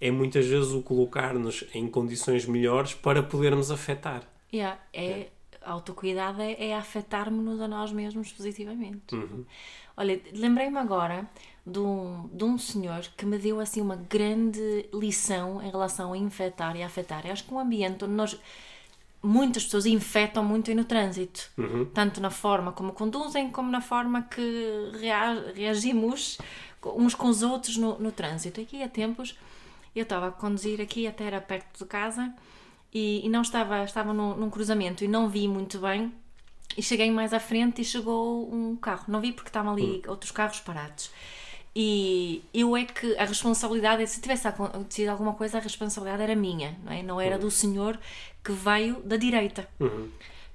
é 0.01 0.11
muitas 0.11 0.47
vezes 0.47 0.71
o 0.73 0.83
colocar-nos 0.83 1.65
em 1.75 1.89
condições 1.89 2.47
melhores 2.47 2.95
para 2.95 3.23
podermos 3.23 3.71
afetar. 3.71 4.23
Yeah, 4.53 4.81
é, 4.95 5.29
Autocuidado 5.63 6.41
é, 6.41 6.69
é 6.69 6.75
afetar-nos 6.75 7.61
a 7.61 7.69
nós 7.69 7.93
mesmos 7.93 8.33
positivamente. 8.33 9.15
Uhum. 9.15 9.45
Olha, 9.97 10.21
lembrei-me 10.33 10.79
agora 10.79 11.29
de 11.67 11.79
um, 11.79 12.29
de 12.33 12.45
um 12.45 12.57
senhor 12.57 13.01
que 13.17 13.27
me 13.27 13.37
deu 13.37 13.61
assim 13.61 13.83
uma 13.83 13.97
grande 13.97 14.89
lição 14.95 15.61
em 15.61 15.71
relação 15.71 16.13
a 16.13 16.17
infectar 16.17 16.77
e 16.77 16.83
afetar. 16.83 17.27
Eu 17.27 17.33
acho 17.33 17.45
que 17.45 17.53
um 17.53 17.59
ambiente 17.59 18.05
onde 18.05 18.15
nós 18.15 18.41
muitas 19.23 19.65
pessoas 19.65 19.87
infectam 19.87 20.45
muito 20.45 20.73
no 20.75 20.85
trânsito, 20.85 21.51
tanto 21.95 22.21
na 22.21 22.31
forma 22.31 22.73
como 22.73 22.93
conduzem, 22.93 23.51
como 23.51 23.71
na 23.71 23.81
forma 23.81 24.23
que 24.23 24.91
rea- 25.01 25.53
reagimos 25.55 26.39
uns 26.85 27.15
com 27.15 27.29
os 27.29 27.43
outros 27.43 27.77
no, 27.77 27.99
no 27.99 28.13
trânsito. 28.13 28.61
Aqui 28.61 28.83
há 28.83 28.89
tempos 28.89 29.37
eu 29.97 30.03
estava 30.05 30.29
a 30.29 30.31
conduzir 30.31 30.81
aqui, 30.81 31.07
até 31.07 31.25
era 31.25 31.41
perto 31.41 31.79
de 31.81 31.85
casa, 31.85 32.33
e, 32.95 33.27
e 33.27 33.29
não 33.29 33.43
estava, 33.43 33.83
estava 33.83 34.13
num, 34.13 34.37
num 34.37 34.49
cruzamento 34.51 35.05
e 35.05 35.09
não 35.09 35.29
vi 35.29 35.49
muito 35.49 35.79
bem. 35.81 36.13
E 36.77 36.83
cheguei 36.83 37.11
mais 37.11 37.33
à 37.35 37.41
frente 37.41 37.83
e 37.83 37.85
chegou 37.85 38.49
um 38.55 38.77
carro. 38.77 39.05
Não 39.09 39.21
vi 39.21 39.33
porque 39.33 39.49
estavam 39.49 39.73
ali 39.73 40.01
outros 40.07 40.31
carros 40.31 40.61
parados. 40.61 41.11
E 41.75 42.43
eu 42.55 42.77
é 42.77 42.85
que 42.85 43.17
a 43.17 43.25
responsabilidade, 43.25 44.07
se 44.07 44.21
tivesse 44.21 44.47
acontecido 44.49 45.09
alguma 45.09 45.33
coisa, 45.35 45.59
a 45.59 45.61
responsabilidade 45.61 46.23
era 46.23 46.35
minha, 46.37 46.77
não 46.85 46.93
é? 46.93 47.03
Não 47.03 47.21
era 47.21 47.39
do 47.39 47.51
senhor 47.51 47.99
que 48.49 48.53
veio 48.53 49.03
da 49.05 49.19
direita. 49.19 49.69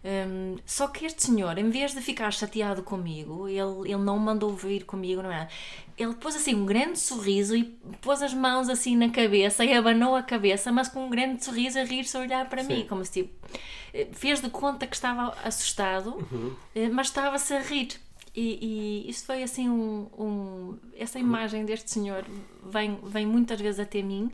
Hum, 0.03 0.57
só 0.65 0.87
que 0.87 1.05
este 1.05 1.27
senhor, 1.27 1.57
em 1.59 1.69
vez 1.69 1.93
de 1.93 2.01
ficar 2.01 2.31
chateado 2.33 2.81
comigo, 2.81 3.47
ele, 3.47 3.91
ele 3.91 4.03
não 4.03 4.17
mandou 4.17 4.53
vir 4.53 4.83
comigo, 4.83 5.21
não 5.21 5.31
é? 5.31 5.47
Ele 5.95 6.13
pôs 6.15 6.35
assim 6.35 6.55
um 6.55 6.65
grande 6.65 6.97
sorriso 6.97 7.55
e 7.55 7.63
pôs 8.01 8.23
as 8.23 8.33
mãos 8.33 8.67
assim 8.67 8.97
na 8.97 9.09
cabeça 9.09 9.63
e 9.63 9.71
abanou 9.73 10.15
a 10.15 10.23
cabeça, 10.23 10.71
mas 10.71 10.89
com 10.89 11.05
um 11.05 11.09
grande 11.09 11.45
sorriso 11.45 11.77
a 11.79 11.83
rir-se 11.83 12.17
a 12.17 12.21
olhar 12.21 12.49
para 12.49 12.63
mim, 12.63 12.85
como 12.89 13.05
se 13.05 13.11
tipo, 13.11 13.47
eh, 13.93 14.07
fez 14.11 14.41
de 14.41 14.49
conta 14.49 14.87
que 14.87 14.95
estava 14.95 15.37
assustado, 15.43 16.27
eh, 16.73 16.89
mas 16.89 17.07
estava-se 17.07 17.53
a 17.53 17.61
rir. 17.61 17.89
E, 18.35 19.03
e 19.05 19.09
isso 19.11 19.25
foi 19.27 19.43
assim 19.43 19.69
um, 19.69 20.07
um- 20.17 20.77
essa 20.97 21.19
imagem 21.19 21.65
deste 21.65 21.91
senhor 21.91 22.25
vem, 22.67 22.97
vem 23.03 23.27
muitas 23.27 23.61
vezes 23.61 23.79
até 23.79 24.01
mim 24.01 24.31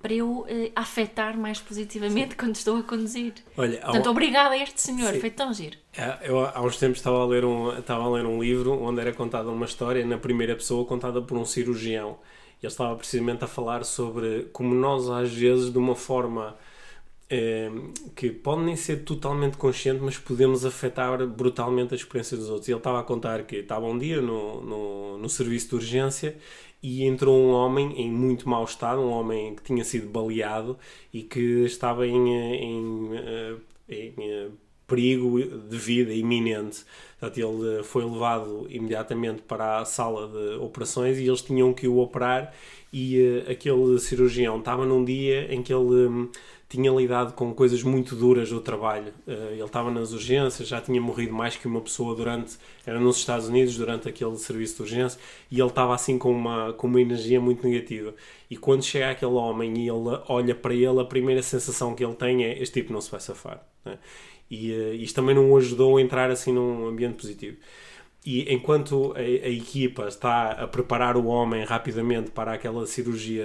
para 0.00 0.12
eu 0.14 0.46
eh, 0.48 0.72
afetar 0.74 1.36
mais 1.36 1.60
positivamente 1.60 2.34
quando 2.34 2.54
estou 2.56 2.78
a 2.78 2.82
conduzir. 2.82 3.34
Olha, 3.56 3.78
Portanto, 3.80 4.06
um- 4.06 4.10
obrigada 4.10 4.54
a 4.54 4.58
este 4.58 4.80
senhor, 4.80 5.12
Sim. 5.12 5.20
foi 5.20 5.28
tão 5.30 5.52
giro. 5.52 5.76
Ah, 5.98 6.18
Eu 6.22 6.40
há 6.40 6.62
uns 6.62 6.78
tempos 6.78 6.96
estava 6.98 7.18
a, 7.22 7.26
ler 7.26 7.44
um, 7.44 7.78
estava 7.78 8.04
a 8.04 8.08
ler 8.10 8.24
um 8.24 8.42
livro 8.42 8.72
onde 8.82 9.00
era 9.02 9.12
contada 9.12 9.50
uma 9.50 9.66
história 9.66 10.04
na 10.06 10.16
primeira 10.16 10.54
pessoa 10.56 10.86
contada 10.86 11.20
por 11.20 11.36
um 11.36 11.44
cirurgião. 11.44 12.18
E 12.62 12.64
ele 12.64 12.72
estava 12.72 12.96
precisamente 12.96 13.44
a 13.44 13.46
falar 13.48 13.84
sobre 13.84 14.44
como 14.52 14.74
nós, 14.74 15.10
às 15.10 15.30
vezes, 15.30 15.70
de 15.70 15.76
uma 15.76 15.94
forma 15.94 16.56
que 18.14 18.30
pode 18.30 18.62
nem 18.62 18.76
ser 18.76 19.04
totalmente 19.04 19.56
consciente, 19.56 20.00
mas 20.02 20.18
podemos 20.18 20.64
afetar 20.64 21.26
brutalmente 21.26 21.94
a 21.94 21.96
experiência 21.96 22.36
dos 22.36 22.48
outros. 22.48 22.68
Ele 22.68 22.78
estava 22.78 23.00
a 23.00 23.02
contar 23.02 23.44
que 23.44 23.56
estava 23.56 23.86
um 23.86 23.98
dia 23.98 24.20
no, 24.20 24.60
no, 24.60 25.18
no 25.18 25.28
serviço 25.28 25.70
de 25.70 25.74
urgência 25.76 26.36
e 26.82 27.04
entrou 27.04 27.38
um 27.38 27.52
homem 27.52 27.92
em 28.00 28.10
muito 28.10 28.48
mau 28.48 28.64
estado, 28.64 29.00
um 29.00 29.10
homem 29.10 29.54
que 29.54 29.62
tinha 29.62 29.84
sido 29.84 30.08
baleado 30.08 30.76
e 31.12 31.22
que 31.22 31.64
estava 31.64 32.06
em, 32.06 32.28
em, 32.28 33.16
eh, 33.16 33.56
em, 33.88 34.14
eh, 34.18 34.48
perigo 34.86 35.40
de 35.40 35.78
vida 35.78 36.12
iminente. 36.12 36.84
Portanto, 37.18 37.38
ele 37.38 37.82
foi 37.84 38.04
levado 38.04 38.66
imediatamente 38.68 39.42
para 39.42 39.78
a 39.78 39.84
sala 39.84 40.26
de 40.26 40.56
operações 40.58 41.18
e 41.18 41.26
eles 41.26 41.40
tinham 41.40 41.72
que 41.72 41.86
o 41.86 41.98
operar 41.98 42.52
e 42.92 43.18
eh, 43.46 43.52
aquele 43.52 43.98
cirurgião 44.00 44.58
estava 44.58 44.84
num 44.84 45.04
dia 45.04 45.52
em 45.54 45.62
que 45.62 45.72
ele 45.72 46.08
hum, 46.08 46.30
tinha 46.72 46.90
lidado 46.90 47.34
com 47.34 47.54
coisas 47.54 47.82
muito 47.82 48.16
duras 48.16 48.48
do 48.50 48.60
trabalho. 48.60 49.12
Eh, 49.26 49.50
ele 49.52 49.62
estava 49.64 49.90
nas 49.90 50.12
urgências, 50.12 50.66
já 50.68 50.80
tinha 50.80 51.00
morrido 51.00 51.32
mais 51.32 51.54
que 51.56 51.66
uma 51.68 51.80
pessoa 51.80 52.14
durante, 52.16 52.56
era 52.86 52.98
nos 52.98 53.18
Estados 53.18 53.48
Unidos, 53.48 53.76
durante 53.76 54.08
aquele 54.08 54.36
serviço 54.36 54.76
de 54.76 54.82
urgência, 54.82 55.20
e 55.50 55.60
ele 55.60 55.68
estava 55.68 55.94
assim 55.94 56.18
com 56.18 56.30
uma, 56.32 56.72
com 56.72 56.86
uma 56.86 57.00
energia 57.00 57.40
muito 57.40 57.66
negativa. 57.66 58.14
E 58.50 58.56
quando 58.56 58.82
chega 58.82 59.10
aquele 59.10 59.32
homem 59.32 59.72
e 59.78 59.88
ele 59.88 60.20
olha 60.28 60.54
para 60.54 60.74
ele, 60.74 61.00
a 61.00 61.04
primeira 61.04 61.42
sensação 61.42 61.94
que 61.94 62.04
ele 62.04 62.14
tem 62.14 62.44
é: 62.44 62.60
este 62.62 62.80
tipo 62.80 62.92
não 62.92 63.00
se 63.00 63.10
vai 63.10 63.20
safar. 63.20 63.64
né? 63.84 63.98
E 64.50 64.72
eh, 64.72 64.94
isto 64.96 65.14
também 65.14 65.34
não 65.34 65.50
o 65.52 65.56
ajudou 65.56 65.96
a 65.96 66.02
entrar 66.02 66.30
assim 66.30 66.52
num 66.52 66.86
ambiente 66.86 67.14
positivo. 67.16 67.56
E 68.24 68.52
enquanto 68.54 69.12
a, 69.16 69.20
a 69.20 69.48
equipa 69.50 70.06
está 70.06 70.52
a 70.52 70.66
preparar 70.68 71.16
o 71.16 71.26
homem 71.26 71.64
rapidamente 71.64 72.30
para 72.30 72.52
aquela 72.52 72.86
cirurgia 72.86 73.44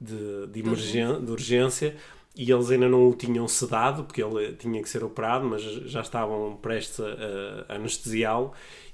de, 0.00 0.08
de, 0.10 0.46
de, 0.52 0.60
emergen- 0.60 1.24
de 1.24 1.30
urgência, 1.30 1.94
e 2.38 2.50
eles 2.52 2.70
ainda 2.70 2.88
não 2.88 3.08
o 3.10 3.14
tinham 3.14 3.48
sedado, 3.48 4.04
porque 4.04 4.22
ele 4.22 4.52
tinha 4.54 4.80
que 4.82 4.88
ser 4.88 5.04
operado, 5.04 5.44
mas 5.46 5.62
já 5.62 6.00
estavam 6.02 6.56
prestes 6.62 7.00
a, 7.00 7.66
a 7.68 7.74
anestesiá-lo. 7.76 8.52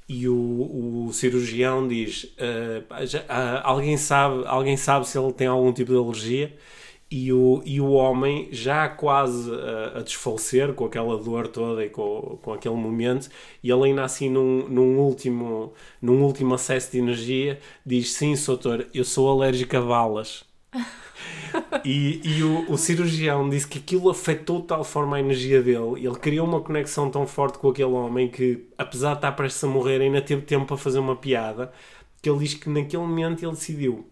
E 0.08 0.28
o, 0.28 1.06
o 1.08 1.12
cirurgião 1.12 1.86
diz: 1.88 2.34
"Ah, 2.38 2.82
pá, 2.88 3.04
já- 3.06 3.24
ah, 3.28 3.62
alguém, 3.68 3.96
sabe, 3.96 4.44
alguém 4.46 4.76
sabe 4.76 5.06
se 5.08 5.18
ele 5.18 5.32
tem 5.32 5.46
algum 5.46 5.72
tipo 5.72 5.92
de 5.92 5.98
alergia? 5.98 6.56
E 7.10 7.32
o, 7.32 7.62
e 7.64 7.80
o 7.80 7.92
homem, 7.92 8.48
já 8.50 8.88
quase 8.88 9.50
a, 9.54 9.98
a 9.98 10.02
desfalecer, 10.02 10.72
com 10.74 10.84
aquela 10.86 11.16
dor 11.18 11.46
toda 11.48 11.84
e 11.84 11.88
com, 11.90 12.38
com 12.42 12.52
aquele 12.52 12.74
momento, 12.74 13.28
e 13.62 13.70
ele 13.70 13.84
ainda 13.84 14.04
assim, 14.04 14.28
num, 14.28 14.68
num, 14.68 14.98
último, 14.98 15.72
num 16.02 16.22
último 16.24 16.54
acesso 16.54 16.90
de 16.92 16.98
energia, 16.98 17.60
diz: 17.86 18.12
Sim, 18.14 18.34
doutor, 18.46 18.86
eu 18.92 19.04
sou 19.04 19.30
alérgico 19.30 19.76
a 19.76 19.80
balas. 19.82 20.44
E, 21.84 22.20
e 22.24 22.42
o, 22.42 22.72
o 22.72 22.78
cirurgião 22.78 23.48
disse 23.48 23.68
que 23.68 23.78
aquilo 23.78 24.08
afetou 24.08 24.60
de 24.60 24.68
tal 24.68 24.82
forma 24.82 25.16
a 25.16 25.20
energia 25.20 25.62
dele, 25.62 26.06
ele 26.06 26.14
criou 26.16 26.46
uma 26.46 26.60
conexão 26.60 27.10
tão 27.10 27.26
forte 27.26 27.58
com 27.58 27.68
aquele 27.68 27.92
homem 27.92 28.28
que, 28.28 28.66
apesar 28.78 29.10
de 29.10 29.18
estar 29.18 29.32
prestes 29.32 29.62
a 29.64 29.66
morrer, 29.66 30.00
ainda 30.00 30.22
teve 30.22 30.42
tempo 30.42 30.66
para 30.66 30.76
fazer 30.76 30.98
uma 30.98 31.16
piada. 31.16 31.72
Que 32.22 32.30
ele 32.30 32.38
diz 32.38 32.54
que 32.54 32.70
naquele 32.70 33.02
momento 33.02 33.44
ele 33.44 33.52
decidiu: 33.52 34.06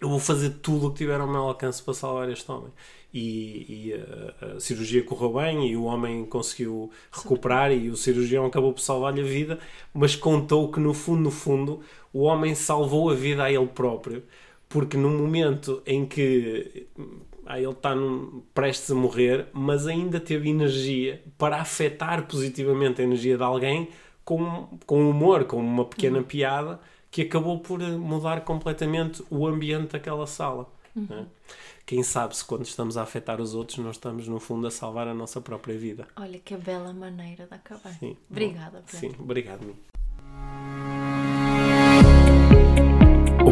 eu 0.00 0.08
vou 0.08 0.18
fazer 0.18 0.50
tudo 0.62 0.86
o 0.86 0.90
que 0.90 0.98
tiver 0.98 1.20
ao 1.20 1.28
meu 1.28 1.42
alcance 1.42 1.82
para 1.82 1.94
salvar 1.94 2.28
este 2.30 2.50
homem. 2.50 2.72
E, 3.12 3.66
e 3.68 3.94
a, 3.94 4.56
a, 4.56 4.60
cirurgia 4.60 5.02
correu 5.02 5.34
bem 5.34 5.68
e 5.68 5.76
o 5.76 5.84
homem 5.84 6.24
conseguiu 6.24 6.90
recuperar 7.12 7.72
e 7.72 7.90
o 7.90 7.96
cirurgião 7.96 8.46
acabou 8.46 8.72
por 8.72 8.80
salvar-lhe 8.80 9.20
a 9.20 9.24
vida, 9.24 9.58
mas 9.92 10.16
contou 10.16 10.70
que 10.70 10.80
no 10.80 10.94
fundo, 10.94 11.20
no 11.20 11.30
fundo, 11.30 11.80
o 12.12 12.20
homem 12.22 12.54
salvou 12.54 13.10
a 13.10 13.14
vida 13.14 13.44
a 13.44 13.52
ele 13.52 13.66
próprio, 13.66 14.22
porque 14.70 14.96
no 14.96 15.10
momento 15.10 15.82
em 15.84 16.06
que 16.06 16.86
ah, 17.44 17.58
ele 17.58 17.70
está 17.70 17.92
num, 17.92 18.40
prestes 18.54 18.88
a 18.92 18.94
morrer, 18.94 19.48
mas 19.52 19.88
ainda 19.88 20.20
teve 20.20 20.48
energia 20.48 21.22
para 21.36 21.60
afetar 21.60 22.26
positivamente 22.28 23.02
a 23.02 23.04
energia 23.04 23.36
de 23.36 23.42
alguém 23.42 23.88
com, 24.24 24.68
com 24.86 25.10
humor, 25.10 25.44
com 25.44 25.56
uma 25.56 25.84
pequena 25.84 26.18
uhum. 26.18 26.24
piada 26.24 26.80
que 27.10 27.22
acabou 27.22 27.58
por 27.58 27.80
mudar 27.80 28.42
completamente 28.42 29.24
o 29.28 29.44
ambiente 29.44 29.90
daquela 29.90 30.26
sala. 30.28 30.72
Uhum. 30.94 31.06
Né? 31.10 31.26
Quem 31.84 32.04
sabe 32.04 32.36
se 32.36 32.44
quando 32.44 32.64
estamos 32.64 32.96
a 32.96 33.02
afetar 33.02 33.40
os 33.40 33.52
outros, 33.52 33.78
nós 33.78 33.96
estamos 33.96 34.28
no 34.28 34.38
fundo 34.38 34.68
a 34.68 34.70
salvar 34.70 35.08
a 35.08 35.14
nossa 35.14 35.40
própria 35.40 35.76
vida. 35.76 36.06
Olha 36.14 36.38
que 36.38 36.56
bela 36.56 36.92
maneira 36.92 37.44
de 37.44 37.54
acabar. 37.54 37.92
Sim. 37.94 38.16
Obrigada, 38.30 38.84
Pedro. 38.86 38.96
Sim, 38.96 39.12
obrigado. 39.18 39.74